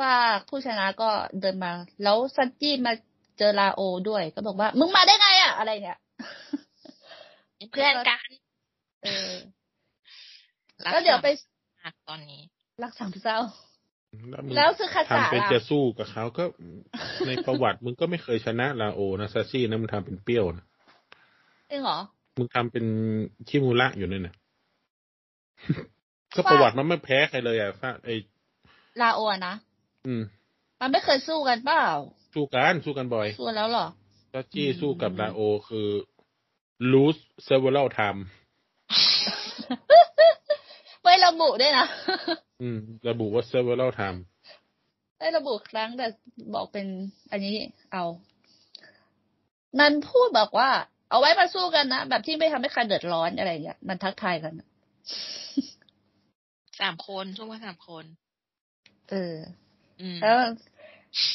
[0.00, 1.10] ฝากผู้ชนะก็
[1.40, 1.72] เดินมา
[2.02, 2.92] แล้วซักกี้มา
[3.38, 5.98] เจอลาโอด้วยก็บอกว่า มึงมาได้ไงอะอะไรเนี่ย
[7.56, 8.28] เป็นเพื่อนกัน
[9.04, 9.32] เออ
[10.84, 11.28] รักแล้วเดี๋ยวไป
[11.80, 12.42] มากตอนนี้
[12.82, 13.38] รักสามเศร้า
[14.30, 16.44] แล้วมึงแล้วคือคาสาทำเป็นล่ะจะสู้กับเขาก็
[17.26, 20.64] ในประวัติมึงก็ไม่เคยชนะลาโอนะซาซี่นะมึงทำเป็นเปรี้ยวนะ
[21.70, 21.98] จริงเหรอ
[22.38, 22.84] มึงทำเป็น
[23.48, 24.34] ชิมูระอยู่นั่นน่ะ
[26.36, 28.10] ก็ประวัติมันไม่แพ้ใครเลยอะฟ้าไอ
[29.00, 29.54] ลาโออะนะ
[30.06, 30.22] อืม
[30.80, 31.84] มันไม่เคยสู้กันเปล่า
[32.34, 33.86] สู้กันสู้กันบ่อย สู้แล้วเหรอ
[34.32, 35.88] ซาจี้อืมสู้กับลาโอคือ
[36.92, 38.39] lose several time ไม่
[41.30, 41.86] ระบุด้วยนะ
[42.62, 42.78] อืม
[43.08, 44.18] ระบุว่า several time
[45.18, 46.06] ไม่ระบุครั้งแต่
[46.54, 46.86] บอกเป็น
[47.30, 47.56] อันนี้
[47.92, 48.04] เอา
[49.78, 50.70] นันพูดบอกว่า
[51.10, 54.68] เอาไว้มาสู้กันนะ แบบที่ไม่ทำให้ใครเดือดร้อนอะไรอย่างเงี้ยมันทักทายกันอะ
[56.80, 58.04] สามคนช่วงว่าสามคน
[59.10, 59.34] เออ
[60.00, 60.36] อืมแล้ว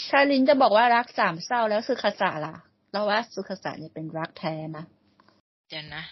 [0.09, 2.55] ชาลินจะบอกว่ารักสามเศร้าแล้วสุคาสะล่ะ
[2.91, 4.85] เราว่าสุคาสะเนี่ยเป็นรักแท้นะ
[5.69, 6.03] เดี๋ยวนะ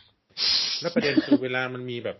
[0.81, 2.17] แล้วประเด็นคือเวลามันมีแบบ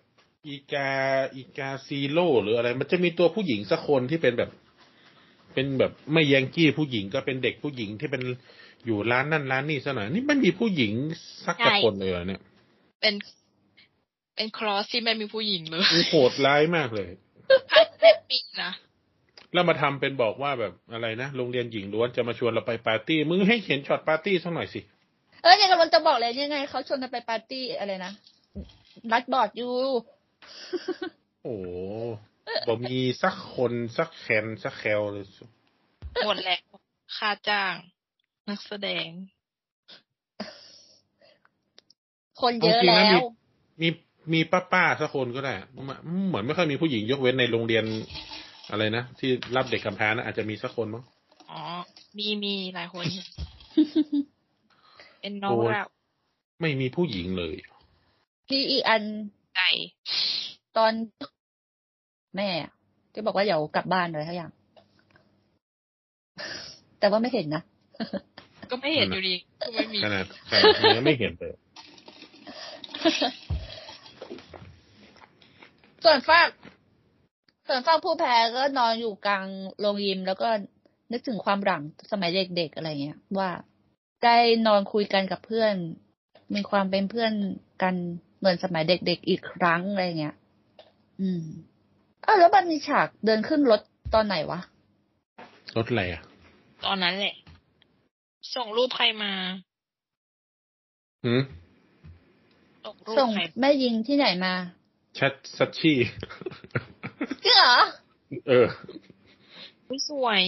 [0.48, 0.91] อีกา
[1.36, 4.49] อีกาซีโร่หรืออะไร มันจะมีตัวผู้หญิงสักคนที่เป็นแบบ
[5.53, 8.24] เป็นแบบไม่แยงกี้ผู้หญิงก็เป็นเด็กผู้หญิงที่เป็น
[8.86, 10.94] อยู่ร้านนั่นร้านนี่ซะหน่อยนี่มันมีผู้หญิง
[11.45, 12.41] สักใช่คนเลยเหรอเนี่ย
[13.02, 13.15] เป็น
[14.36, 17.07] เป็นครอสที่ไม่มีผู้หญิงเลยมันโหดร้ายมากเลย
[17.72, 18.72] พัดเต็มปีนะ
[19.53, 24.82] แล้วมาทำเป็นบอกว่าแบบอะไรนะโรงเรียนหญิงล้วนจะมาชวนเราไปปาร์ตี้มึงให้เห็นช็อตปาร์ตี้สักหน่อยสิ
[25.41, 28.11] เออเนี่ยกำลังจะบอกเลยยังไงเขาชวนกันไปปาร์ตี้อะไรนะ
[29.11, 29.74] รัดบอร์ดอยู่
[31.44, 31.68] โอ้โห
[32.68, 35.26] บอกมีสักคนสักแคนสักแคลเลย
[36.26, 36.61] หมดแล้ว
[37.18, 37.76] ค่าจ้าง
[38.49, 39.07] นักแสดง
[42.41, 43.24] คนเยอะเอาจริงแล้นะมีว
[43.82, 43.88] มี
[44.34, 45.53] มีป้าป้าๆสักคนก็ได้
[45.90, 45.95] มา
[46.28, 47.86] เหมือนไม่ค่อยมีผู้หญิงยกเว้นในโรงเรียน
[48.72, 51.03] อะไรนะ ที่รับเด็กกำพร้านะอาจจะมีสักคนมั้ง
[51.52, 51.61] อ๋อ
[52.18, 53.26] มีมีหลายคนอยู่
[55.20, 55.84] เป็นน้องโอ้ยเรา
[56.61, 57.56] ไม่มีผู้หญิงเลย
[58.48, 59.03] พี่อีกอัน
[59.56, 59.70] ไก่
[60.78, 60.91] ตอน
[62.36, 62.72] แม่อะ
[63.14, 64.52] ที่บอกว่าเดี๋ยวกลับบ้านอะไรทั้งอย่าง
[67.00, 67.64] แต่ว่าไม่เห็นนะ
[68.72, 71.54] ก็ไม่เห็นอยู่ดีก็ไม่มีขนาดขนาดนี้ไม่เห็นเลย
[76.04, 76.48] ส่วนฝาก
[77.68, 79.45] ส่วนฝากผู้แพ้ก็นอนอยู่กลาง
[79.80, 80.50] โรงยิม แล้วก็
[81.12, 81.82] นึกถึงความหลัง
[82.12, 83.50] สมัยเด็กๆอะไรเงี้ย ว่า
[84.24, 84.38] ได้
[84.68, 85.74] นอนคุยกันกับเพื่อน
[86.56, 87.34] มีความเป็นเพื่อน
[87.82, 87.95] กัน
[88.40, 90.36] เหมือนสมัยเด็กๆอีกครั้งอะไรเงี้ย
[91.22, 91.44] อืม
[92.26, 93.81] อ้าวแล้วมันมีฉากเดินขึ้นรถ
[94.14, 94.60] ตอนไหนวะ
[95.77, 96.22] รถอะไรอะ
[96.85, 97.35] ตอนนั้นแหละ
[98.56, 99.31] ส่งรูปใครมา
[101.26, 101.41] หืม
[102.85, 104.53] ส่งรูปส่งใครแม่ยิงที่ไหนมา
[105.19, 105.98] ชัดซัชชี่
[107.44, 107.77] จริงเหรอ
[108.48, 108.68] เออ
[109.88, 110.44] อุ๊ยสวย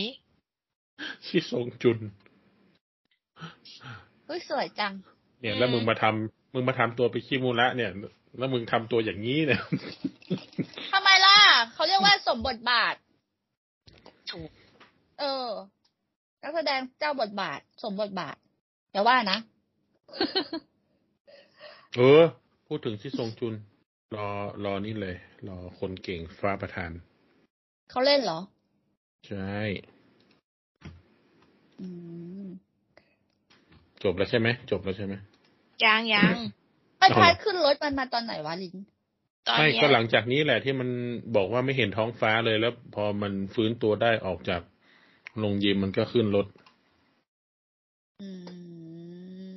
[1.25, 1.99] ที่ทรงจุน
[4.25, 4.93] เฮ้ยสวยจัง
[5.41, 7.91] เนี่ย แล้วมึงมาทำมึงมาทำตัวไปนขี้มูระเนี่ย
[8.37, 9.61] แล้วมึงทำตัวอย่างนี้เนี่ย
[10.93, 11.37] ทำไมล่ะ
[11.73, 12.95] เขาเรียกว่าสมบทบาท
[14.31, 14.49] ถูก
[15.19, 15.47] เออ
[16.41, 18.35] นักแสดงเจ้าบทบาท สมบทบาท
[18.91, 19.37] อย่าว่านะ
[21.95, 22.21] เออ
[22.67, 23.53] พูดถึงที่ทรงจุน
[24.15, 24.29] รอ
[24.65, 25.15] รอนี่เลย
[25.47, 26.91] รอคนเก่งฟ้าประธาน
[27.89, 28.39] เขาเล่นเหรอ
[29.27, 29.55] ใช่
[31.79, 31.87] อื
[32.45, 32.47] ม
[34.03, 35.13] จบแล้วใช่ไหม จบแล้วใช่ไหม
[35.83, 36.35] ยังยัง
[37.05, 38.75] ไอ้พายขึ้นรถมันมาตอนไหนวะลิน
[39.47, 40.89] ตอนไม่เนี้ยก็หลังจากนี้แหละที่มัน
[41.35, 44.61] บอกว่าไม่เห็นท้องฟ้าเลยแล้ว พอมันฟื้นตัวได้ออกจาก
[45.39, 46.47] โรงยิมมันก็ขึ้นรถ
[48.21, 48.29] อื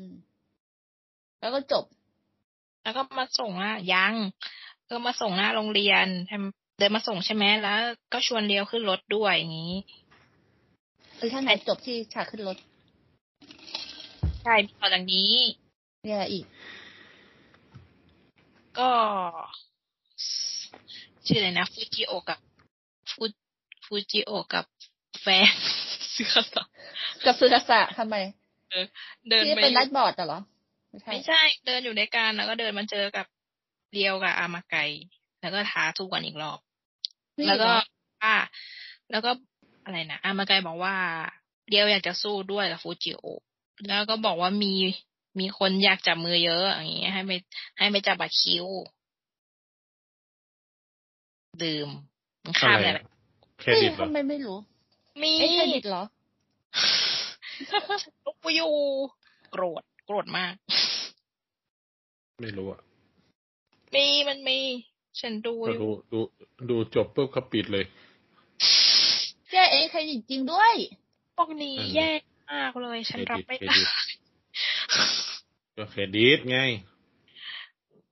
[0.01, 0.05] ม
[1.41, 1.85] แล้วก็จบ
[2.83, 4.15] แล้วก็มาส่งอะยัง
[4.89, 7.79] ก็มาส่งหน้าโรงเรียนทำเดินมาส่งใช่ไหมแล้ว
[8.13, 9.75] ก็ชวนเลี้ยวขึ้นรถด้วยอย่างนี้
[11.17, 12.57] เออถ้าไหนจบที่ฉากขึ้นรถ
[14.43, 15.31] ใช่ต่อจากนี้
[16.05, 16.45] เนี่ยอะไรอีก
[18.79, 18.91] ก็
[21.27, 22.39] ชื่ออะไรนะฟูจิโอกับ
[23.13, 23.25] ฟู
[23.85, 24.65] ฟูจิโอกับ
[25.21, 25.53] แฟน
[26.13, 26.67] เสื้อสอง
[27.25, 28.17] กับสุดาสะทำไม
[29.29, 30.41] เดินที่ไปเป็นอรัยู่ดบอร์ดอะเหรอ
[30.91, 33.27] ไม่ใช่ไม่ใช่ เดินอยู่ในการแล้วก็เดินมาเจอกับ
[33.93, 34.77] เรียวกับอามาไก
[35.41, 36.59] แล้วก็ท้าทุกวันอีกรอบ
[37.39, 37.83] นี่แล้วก็เหรอ
[38.23, 38.35] ว่า
[39.11, 39.31] แล้วก็
[39.85, 40.95] อะไรนะอามาไกบอกว่า
[41.71, 43.25] เดียวอยากจะสู้ด้วยกับฟูจิโอ
[43.89, 44.75] แล้วก็บอกว่ามี
[45.41, 47.33] มีคนอยากจับมือเยอะอย่างเงี้ยให้ไป
[47.79, 48.67] ให้ไปจับบัตรคิว
[51.63, 51.89] ดื่ม
[52.45, 53.05] มันข้ามอะไรอะไรอะ
[53.61, 54.59] เครเฮ้ยดิตเหรอทำไมไม่รู้
[55.23, 56.03] มีเอ็กเครดิตเหรอ
[58.25, 58.73] ลูกอยู่
[59.53, 60.55] โกรธโกรธมาก
[62.43, 62.81] ไม่รู้อะ
[63.95, 64.59] มีมันมี
[65.21, 66.21] ฉันดูก็อยู่ดูดู
[66.71, 67.85] ดูจบปุ๊บเขาปิดเลย
[69.53, 70.75] แย่เอ็กเครดิตจริงด้วย
[71.37, 72.11] พวกนี้นั่นแหละแย่
[72.53, 73.89] มากเลย ฉันรับไม่เครได้ดิต
[75.79, 76.59] ก็เครดิตไง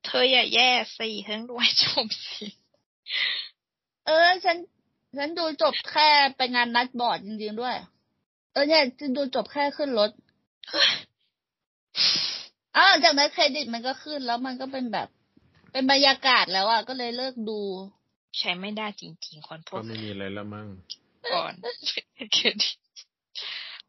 [0.05, 2.47] เธออย่าแย่สิเธอต้องดูให้จบสิ
[4.07, 4.57] เออ ฉัน
[5.17, 7.77] ฉันดูจบแค่ไปงานนัดบอร์ดจริงๆด้วย
[8.53, 10.11] เออเนี่ยฉันดูจบแค่ขึ้นรถ
[12.77, 15.09] อ้าวจากนั้นเครดิตมันก็ขึ้นแล้วมันก็เป็นแบบ
[15.73, 17.61] เป็นบรรยากาศแล้วอะก็เลยเลิกดู
[18.39, 20.67] ใช้ไม่ได้จริงๆคนพก็วกไม่มีอะไรแล้วมั้ง
[21.33, 22.77] ก่อนเป็นเครดิต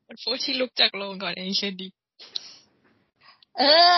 [0.05, 1.91] มันพวกที่ลุกจากโรงก่อนเองเครดิต
[3.57, 3.63] เอ
[3.93, 3.95] อ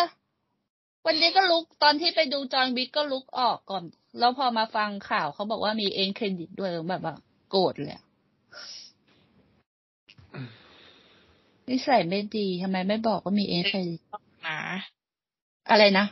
[1.06, 3.84] วันนี้ก็ลุกตอนที่ไปดู John Wick ก็ลุกออกก่อน
[4.20, 7.16] แล้วพอมาฟังข่าวเขาบอกว่ามี end credit ด้วยแบบว่า
[7.50, 8.04] โกรธเลยอะ
[11.70, 14.00] นิสัยไม่ดีทำไมไม่บอกว่ามีเอ็นเครดิต
[14.48, 14.60] นะ
[15.70, 16.06] อะไรนะ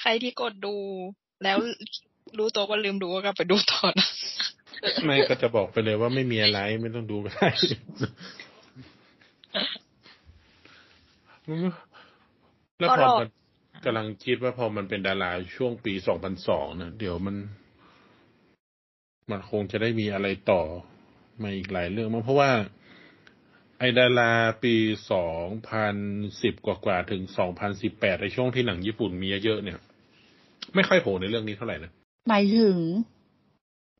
[0.00, 0.74] ใครที่กดดู
[1.42, 1.58] แล้ว
[2.38, 4.08] รู้ตัวว่าลืมดูก็กลับไปดูต่อนะ
[5.04, 7.48] ไม่ก็จะบอกไปเลยว่าไม่มีอะไรไม่ต้องดูก็ได้
[12.78, 13.30] แล้วพอมัน
[13.84, 17.36] กำลังคิดว่าพอมันเป็นดาราช่วงปีสองพันสองนะเดี๋ยวมัน
[19.30, 20.62] มันคงจะได้มีอะไรต่อ
[21.42, 22.50] มาอีกหลายเรื่องมั้งเพราะว่า
[23.78, 24.32] ไอดารา
[24.64, 24.74] ปี
[25.12, 25.96] สองพัน
[26.42, 29.78] สิบกว่าๆถึงสองพันสิบแปดในช่วงที่หนังญี่ปุ่นมีเยอะๆเนี่ย
[30.74, 31.90] ไม่ค่อยโผล่ในเรื่องนี้เท่าไหร่นะ
[32.28, 32.78] หมายถึง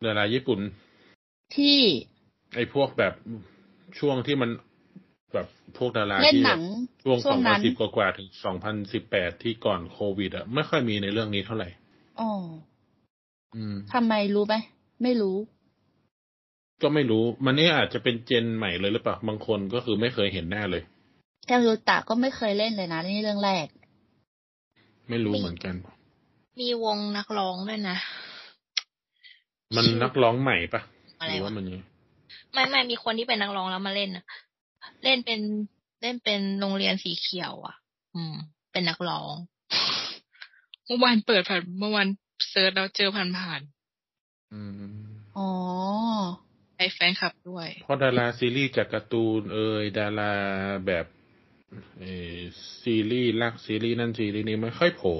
[0.04, 0.60] ดาราญี่ปุ่น
[1.56, 1.78] ที่
[2.54, 3.14] ไอ้พวกแบบ
[3.98, 4.50] ช่วงที่มัน
[5.34, 5.46] แบบ
[5.78, 6.62] พวกดาราเล่นที่หแบนับง
[7.04, 11.68] ช่วงช่สวองงพันนั้นสิบกว่าๆถึงสองพันสิบแปดที่ก่อนโควิดอะไม่ค่อยมีในเรื่องนี้เท่าไหร่
[12.20, 12.30] อ๋อ
[13.56, 14.54] อืมทำไมรู้ไหม
[15.02, 15.36] ไม่รู้
[16.82, 20.82] ก็ไม่รู้ มันนี่อาจจะเป็นเจนใหม่เลยหรือเปล่าบางคนก็คือไม่เคยเห็นหน้าเลย
[21.46, 23.66] แคมยูตะก็ไม่เคยเล่นเลยนะนี่เรื่องแรก
[25.08, 25.74] ไม่รู้เหมือนกัน
[26.60, 27.96] มีวงนักร้องด้วยนะ
[29.76, 30.80] มันนักร้องใหม่ปะ
[31.20, 31.82] อะไรหรือวะว่ามันยัง
[32.52, 34.24] ไม่ไม่มีคนที่เป็นนักร้องแล้วมาเล่นนะ
[35.02, 35.40] เล่นเป็น
[36.02, 37.76] เล่นเป็นโรงเรียนสีเขียว อะ
[38.14, 38.34] อืม
[38.72, 39.34] เป็นนักร้อง
[40.86, 42.08] เมื่อวานเปิดผ่านเมื่อวาน
[42.50, 43.60] search แล้วเจอผ่านผ่าน
[44.52, 45.04] อืม
[45.36, 50.32] อ๋อๆไอแฟนคลับด้วย เพราะดาราซีรีส์จากการ์ตูนเอ่ยดารา
[50.86, 51.06] แบบ
[52.00, 52.04] เอ
[52.36, 52.38] อ
[52.82, 55.16] ซีรีส์รักซีรีส์นั่นซีรีส์นี้ไม่ค่อยโผล่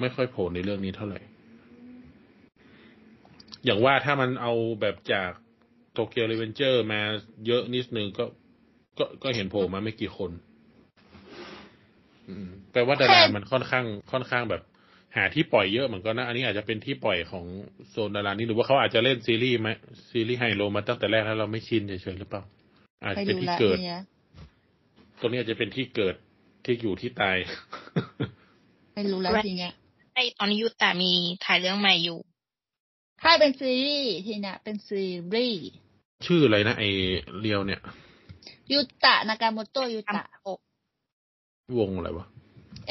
[0.00, 1.20] ไม่ค่อยโผล่ในเรื่องนี้เท่าไหร่
[3.64, 5.30] อย่างว่าถ้ามันเอาแบบจาก
[5.96, 7.00] โตเกียวรีเวนเจอร์มา
[7.46, 8.24] เยอะนิดนึงก็
[8.98, 10.30] ก็ก็เห็นโผล่มาไม่กี่คน
[12.28, 14.62] อืมแปลว่าดารามันค่อนข้าง ค่อนข้างแบบ
[15.16, 17.44] หาที่ปล่อยเยอะเหมือนกันนะ อันนี้อาจจะเป็นที่ปล่อยของ
[17.90, 19.68] โซนดารานี้หรือว่าเขาอาจจะเล่นซีรีส์ไหม
[20.10, 22.42] ซีรีส์ไฮโลมาตั้งแต่แรกแล้วเราไม่ชินเฉยๆหรือเปล่า
[23.04, 24.02] อาจไปจะเป็นดูที่แลวเกิดเนี่ย
[25.20, 26.14] ตรงนี้อาจจะเป็นที่เกิด
[26.64, 27.36] ที่อยู่ที่ตาย
[28.94, 29.72] ไม่รู้แล้วทีเนี้ย
[30.14, 31.12] ไอตอนนี้ยูแต่มี
[31.44, 32.18] ถ่ายเรื่องใหม่อยู่
[33.22, 35.04] ถ้าเป็นซีรีส์ทีเนี้ยเป็นซี
[35.34, 35.64] รีส์
[36.24, 36.84] ชื่ออะไรนะไอ
[37.40, 37.80] เรียวเนี่ย
[38.72, 40.22] ยูตะนากาโมโตะยูตะ
[41.78, 42.26] วงอะไรวะ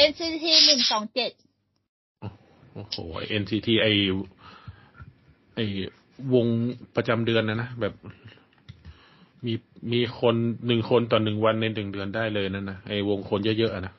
[0.09, 1.31] NCT หนึ่งสองเจ็ด
[2.73, 2.97] โอ้โห
[3.41, 3.87] NCT ไอ
[5.55, 5.59] ไอ
[6.33, 6.47] วง
[6.95, 7.93] ประจำเดือนนะนะแบบ
[9.45, 9.53] มี
[9.91, 10.35] มีคน
[10.67, 13.93] หนึ่งคนต่อหนึ่งวันในหนึ่งเดือนได้เลยนั่นนะไอวงคนเยอะๆอะนะ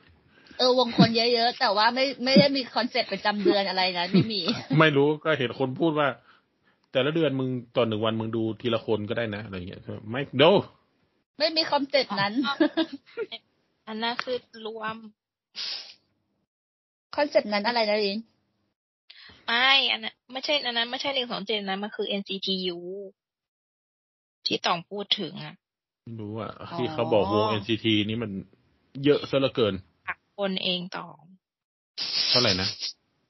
[0.57, 4.41] เออวงคนเยอะๆแต่ว่าไม่ไม่ได้มีคอนเซ็ปต์ประจำเดือนอะไรนะไม่มี
[4.79, 6.07] ไม่รู้ก็เห็นคนพูดว่า
[6.91, 10.43] แต่ละเดือนมึงต่อหนึ่งวันมึงดูทีละคนก็ได้นะอะไรเงี้ยไม่โด
[11.37, 12.33] ไม่มีคอนเซ็ปต์นั้น
[13.87, 14.95] อันนั้นคือรวม
[17.15, 18.19] คอนเซ็ปต์นั้นอะไรนะลิน
[19.45, 22.77] ไม่อันนั้นไม่ใช่อันนั้นไม่ใช่หนึ่งสองเจ็ดนะมันคือ NCTU
[24.45, 25.55] ที่ต้องพูดถึงอะ
[26.03, 28.31] ไม่รู้อะ ที่เขาบอกวง NCT นี่มัน
[29.05, 29.73] เยอะซะเหลือเกิน
[30.07, 31.05] อักคนเองต่อ
[32.29, 32.67] เท่าไหร่นะ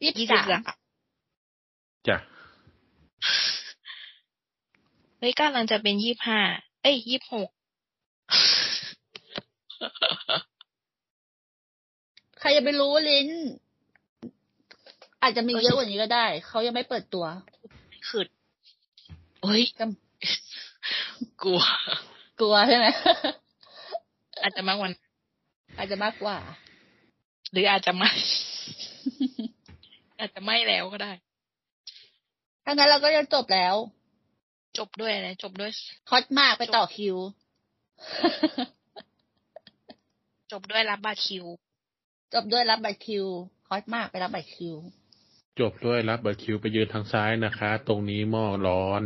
[0.03, 0.77] ยี่ยี่สิสิบบสามสาม
[2.07, 2.17] จ้ะ
[5.19, 6.39] เฮ้ยกำลังจะเป็นยี่ห้า
[6.81, 7.49] เอ้ยยี่หก
[12.39, 13.29] ใครจะไปรู้ลิน
[15.21, 17.25] อาจจะมีเยอะกว่านี้ก็ได้ เขายังไม่เปิดตัว
[18.09, 18.27] ขึ้น
[19.43, 19.81] เฮ้ยจ
[21.43, 21.61] กลัว
[22.39, 22.85] กลัวใช่ไหม
[24.41, 25.03] อาจจะมากกว่านั้น
[25.77, 26.37] อาจจะมากกว่า
[27.51, 28.11] หรืออาจจะไม่
[30.19, 31.11] อาจจะไม่แล้วก็ได้
[32.69, 33.75] ถ้างั้นเราก็จะจบแล้ว
[34.77, 35.71] จบด้วยอะไรจบด้วย
[36.09, 37.15] ฮอตมากไปต่อคิว
[40.51, 41.45] จบด้วยรับบัตรคิว
[42.33, 43.25] จบด้วยรับบัตรคิว
[43.69, 44.75] ฮอตมากไปรับบัตรคิว
[45.59, 49.03] จบด้วยรับบัตรคิวไปยืนทางซ้ายนะคะ ตรงนี้หม้อร้อน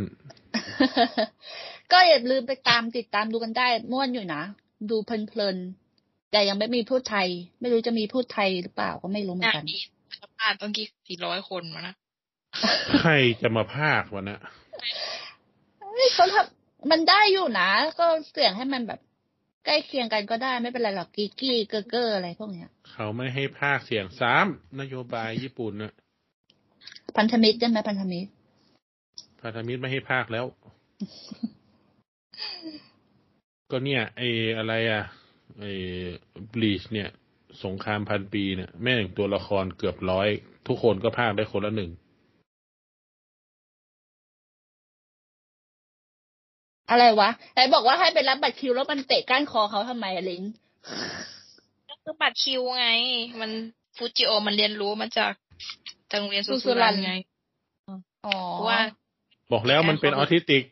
[1.92, 4.42] ก็อย่าลืมไปตามติดตามดูกันได้ม่วนอยู่นะ
[4.90, 7.28] ดูเพลินๆแต่ยังไม่มีพูดไทย
[7.60, 9.78] ไม่รู้จะมีพูดไทยหรือเปล่าก็ไม่รู้เหมือนกันมี
[10.22, 11.94] สัมภาษณ์ต้องกี่สี่ร้อยคนมานะ
[12.98, 13.12] ใคร
[13.42, 14.38] จะมาภาควะนะ
[15.80, 17.68] เฮ้ยเขาทำมันได้อยู่นะ
[17.98, 19.00] ก็เสียงให้มันแบบ
[19.66, 25.92] ใกล้เคียงกันก็ได้ไม่เป็นไรหรอกกีกี้เกอร์เกอร์อะไรพวกเนี้ย เขาไม่ให้ภาคเสียงซ้ำนโยบายญี่ปุ่นนะ
[27.16, 28.30] พันธมิตรได้ไหมพันธมิตร
[29.42, 30.46] พันธมิตรไม่ให้ภาคแล้ว
[33.70, 34.22] ก็เนี่ยไอ
[34.58, 35.02] อะไรอะ
[35.60, 35.64] ไอ
[36.52, 37.08] บลีชเนี่ย
[37.64, 40.28] สงครามพันปีเนี่ย แม่งตัวละครเกือบร้อย
[40.68, 41.90] ทุกคนก็ภาคได้คนละหนึ่ง
[46.92, 50.42] อะไรวะไหนบอกว่าให้ไปรับบัตรคิวแล้วมันเตะก้านคอเขาทำไมอะลิง
[51.88, 52.86] ก็คือบัตรคิวไง
[53.40, 53.50] มัน
[53.96, 55.32] ฟูจิโอมันเรียนรู้มาจาก
[56.10, 57.12] จากโรงเรียนสุสุสุรัรันนไง
[58.26, 58.80] อ๋อเพราะว่า
[59.52, 60.62] บอกแล้วมันเป็นออทิสติก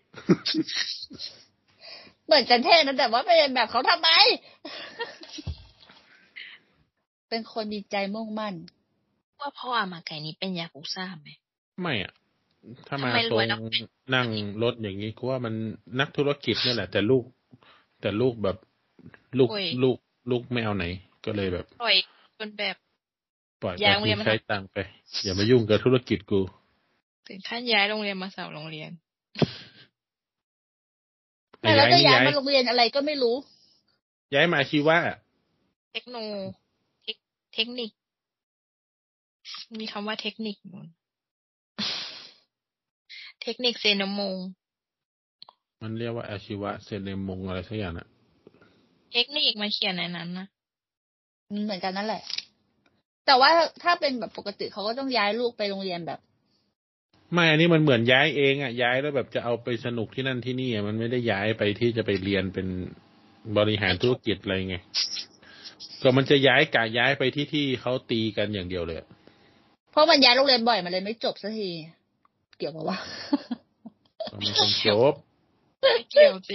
[2.27, 4.09] เหมือนกันเท่นะแต่ว่าไปเรียนแบบเขาทำไม
[7.29, 8.55] เป็นคนมีใจมุ่งมั่น
[9.41, 11.29] ว่าพ่ออามาไก่นี้เป็นยากุซ่าไหม
[11.81, 12.13] ไม่อะ
[12.89, 13.61] ถ้ามาทำไมทรรวยงแล้ว
[14.15, 14.27] นั่ง
[14.63, 15.55] รถอย่างนี้กูว่ามัน
[16.01, 17.25] นักธุรกิจนี่แหละ แต่ลูก
[18.01, 18.57] แต่ลูกแบบ
[19.39, 19.97] ลูกโอ้ยลูก
[20.31, 20.85] ลูกไม่เอาไหน
[21.25, 21.97] ก็เลยแบบปล่อย
[22.39, 22.77] จนแบบ
[23.63, 24.79] ปล่อยย้ายไปโรงเรียนมาใช้ตังค์ไป
[25.25, 26.41] อย่ามายุ่งกับธุรกิจกู
[27.29, 28.91] ถึงขั้นย้ายโรงเรียนมาสาวโรงเรียน
[31.61, 33.37] แต่แล้วจะย้ายย้ายมาโรงเรียนอะไรก็ไม่รู้
[34.35, 34.97] ย้ายมาอาชีวะ
[35.93, 36.17] เทคโน
[37.03, 37.17] เทค
[37.55, 37.91] เทคนิค
[39.79, 40.87] มีคำว่าเทคนิคนู่น
[43.43, 44.39] เทคนิคเซนโมง
[45.83, 48.09] มันเรียกว่าอาชีวะเซนเนมงอะไรสักอย่างน่ะ
[49.13, 50.47] เทคนิคมาเขียนในนั้นนะ
[51.65, 52.23] เหมือนกันนั่นแหละ
[53.27, 53.51] แต่ว่า
[53.83, 56.19] ถ้าเป็นแบบปกติเขาก็ต้องย้ายลูกไปโรงเรียนแบบ
[57.33, 62.67] ไม่อันนี้มันเหมือนย้ายเองอะย้ายแล้วแบบจะเอาไปสนุกที่นั่นที่นี่อะมันไม่ได้ย้ายไปที่จะไปเรียนเป็น
[63.57, 64.77] บริหารธุรกิจอะไรไง
[66.03, 69.07] ก็มันจะย้ายกะย้ายไปที่ที่เขาตีกันอย่างเดียวเลยอะ
[69.93, 71.71] เพราะมันย้ายโรงเรียนบ่อยมันเลยไม่จบสักที
[72.61, 72.99] เกี่ยวกับว่า
[74.31, 75.15] ก็ไม่ต้องจบ
[75.81, 76.55] ไม่เกี่ยวสิ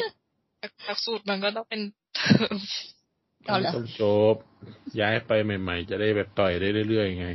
[0.60, 1.82] หลักหลักสูตรมันก็ต้องเป็น
[2.16, 2.56] เทอม
[3.46, 4.04] เอาเหรอไม่ต้องจ
[4.34, 4.36] บ
[5.00, 7.28] ย้ายไปใหม่ ๆ จะได้แบบต่อยได้เรื่อยๆไง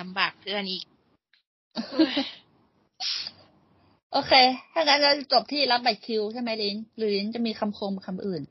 [0.00, 0.84] ลำบากเพื่อนอีก
[4.12, 4.32] โอเค
[4.72, 8.42] ถ้างั้นเราจบที่รับบัตรคิวใช่ไหมลินหรือลินจะมีคำคมคำอื่น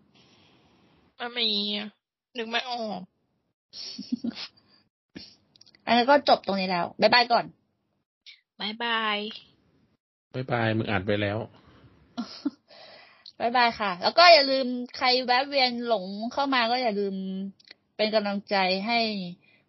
[1.33, 1.89] ไม่มีอะ
[2.37, 2.99] นึกไม่ออก
[5.85, 7.45] อันนั้นก็จบตรงนี้แล้ว บ๊ายบายก่อน
[8.61, 9.17] bye bye
[10.33, 11.37] บ๊ายบายมึงอ่านไปแล้ว
[13.39, 14.67] บ๊ายบายค่ะ แล้วก็อย่าลืม
[14.97, 17.15] ใครแวะเวียนหลงเข้ามาก็อย่าลืม
[17.97, 18.55] เป็นกำลังใจ
[18.87, 18.99] ให้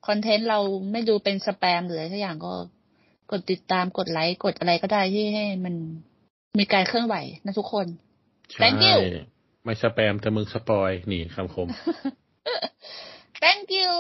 [0.07, 0.61] คอนเทนต์เรา
[0.93, 2.53] ไม่ดูเป็นสแปมหรืออะไรสักอย่างก็
[3.31, 5.75] กดติดตามกดไลค์กดอะไรก็ได้ที่ให้มัน
[6.61, 7.87] มีการเคลื่อนไหวนะทุกคน
[8.51, 8.97] ใช่ Thank you
[9.65, 11.69] ไม่สแปมแต่มึงสปอยนี่คำคม
[13.43, 13.93] thank you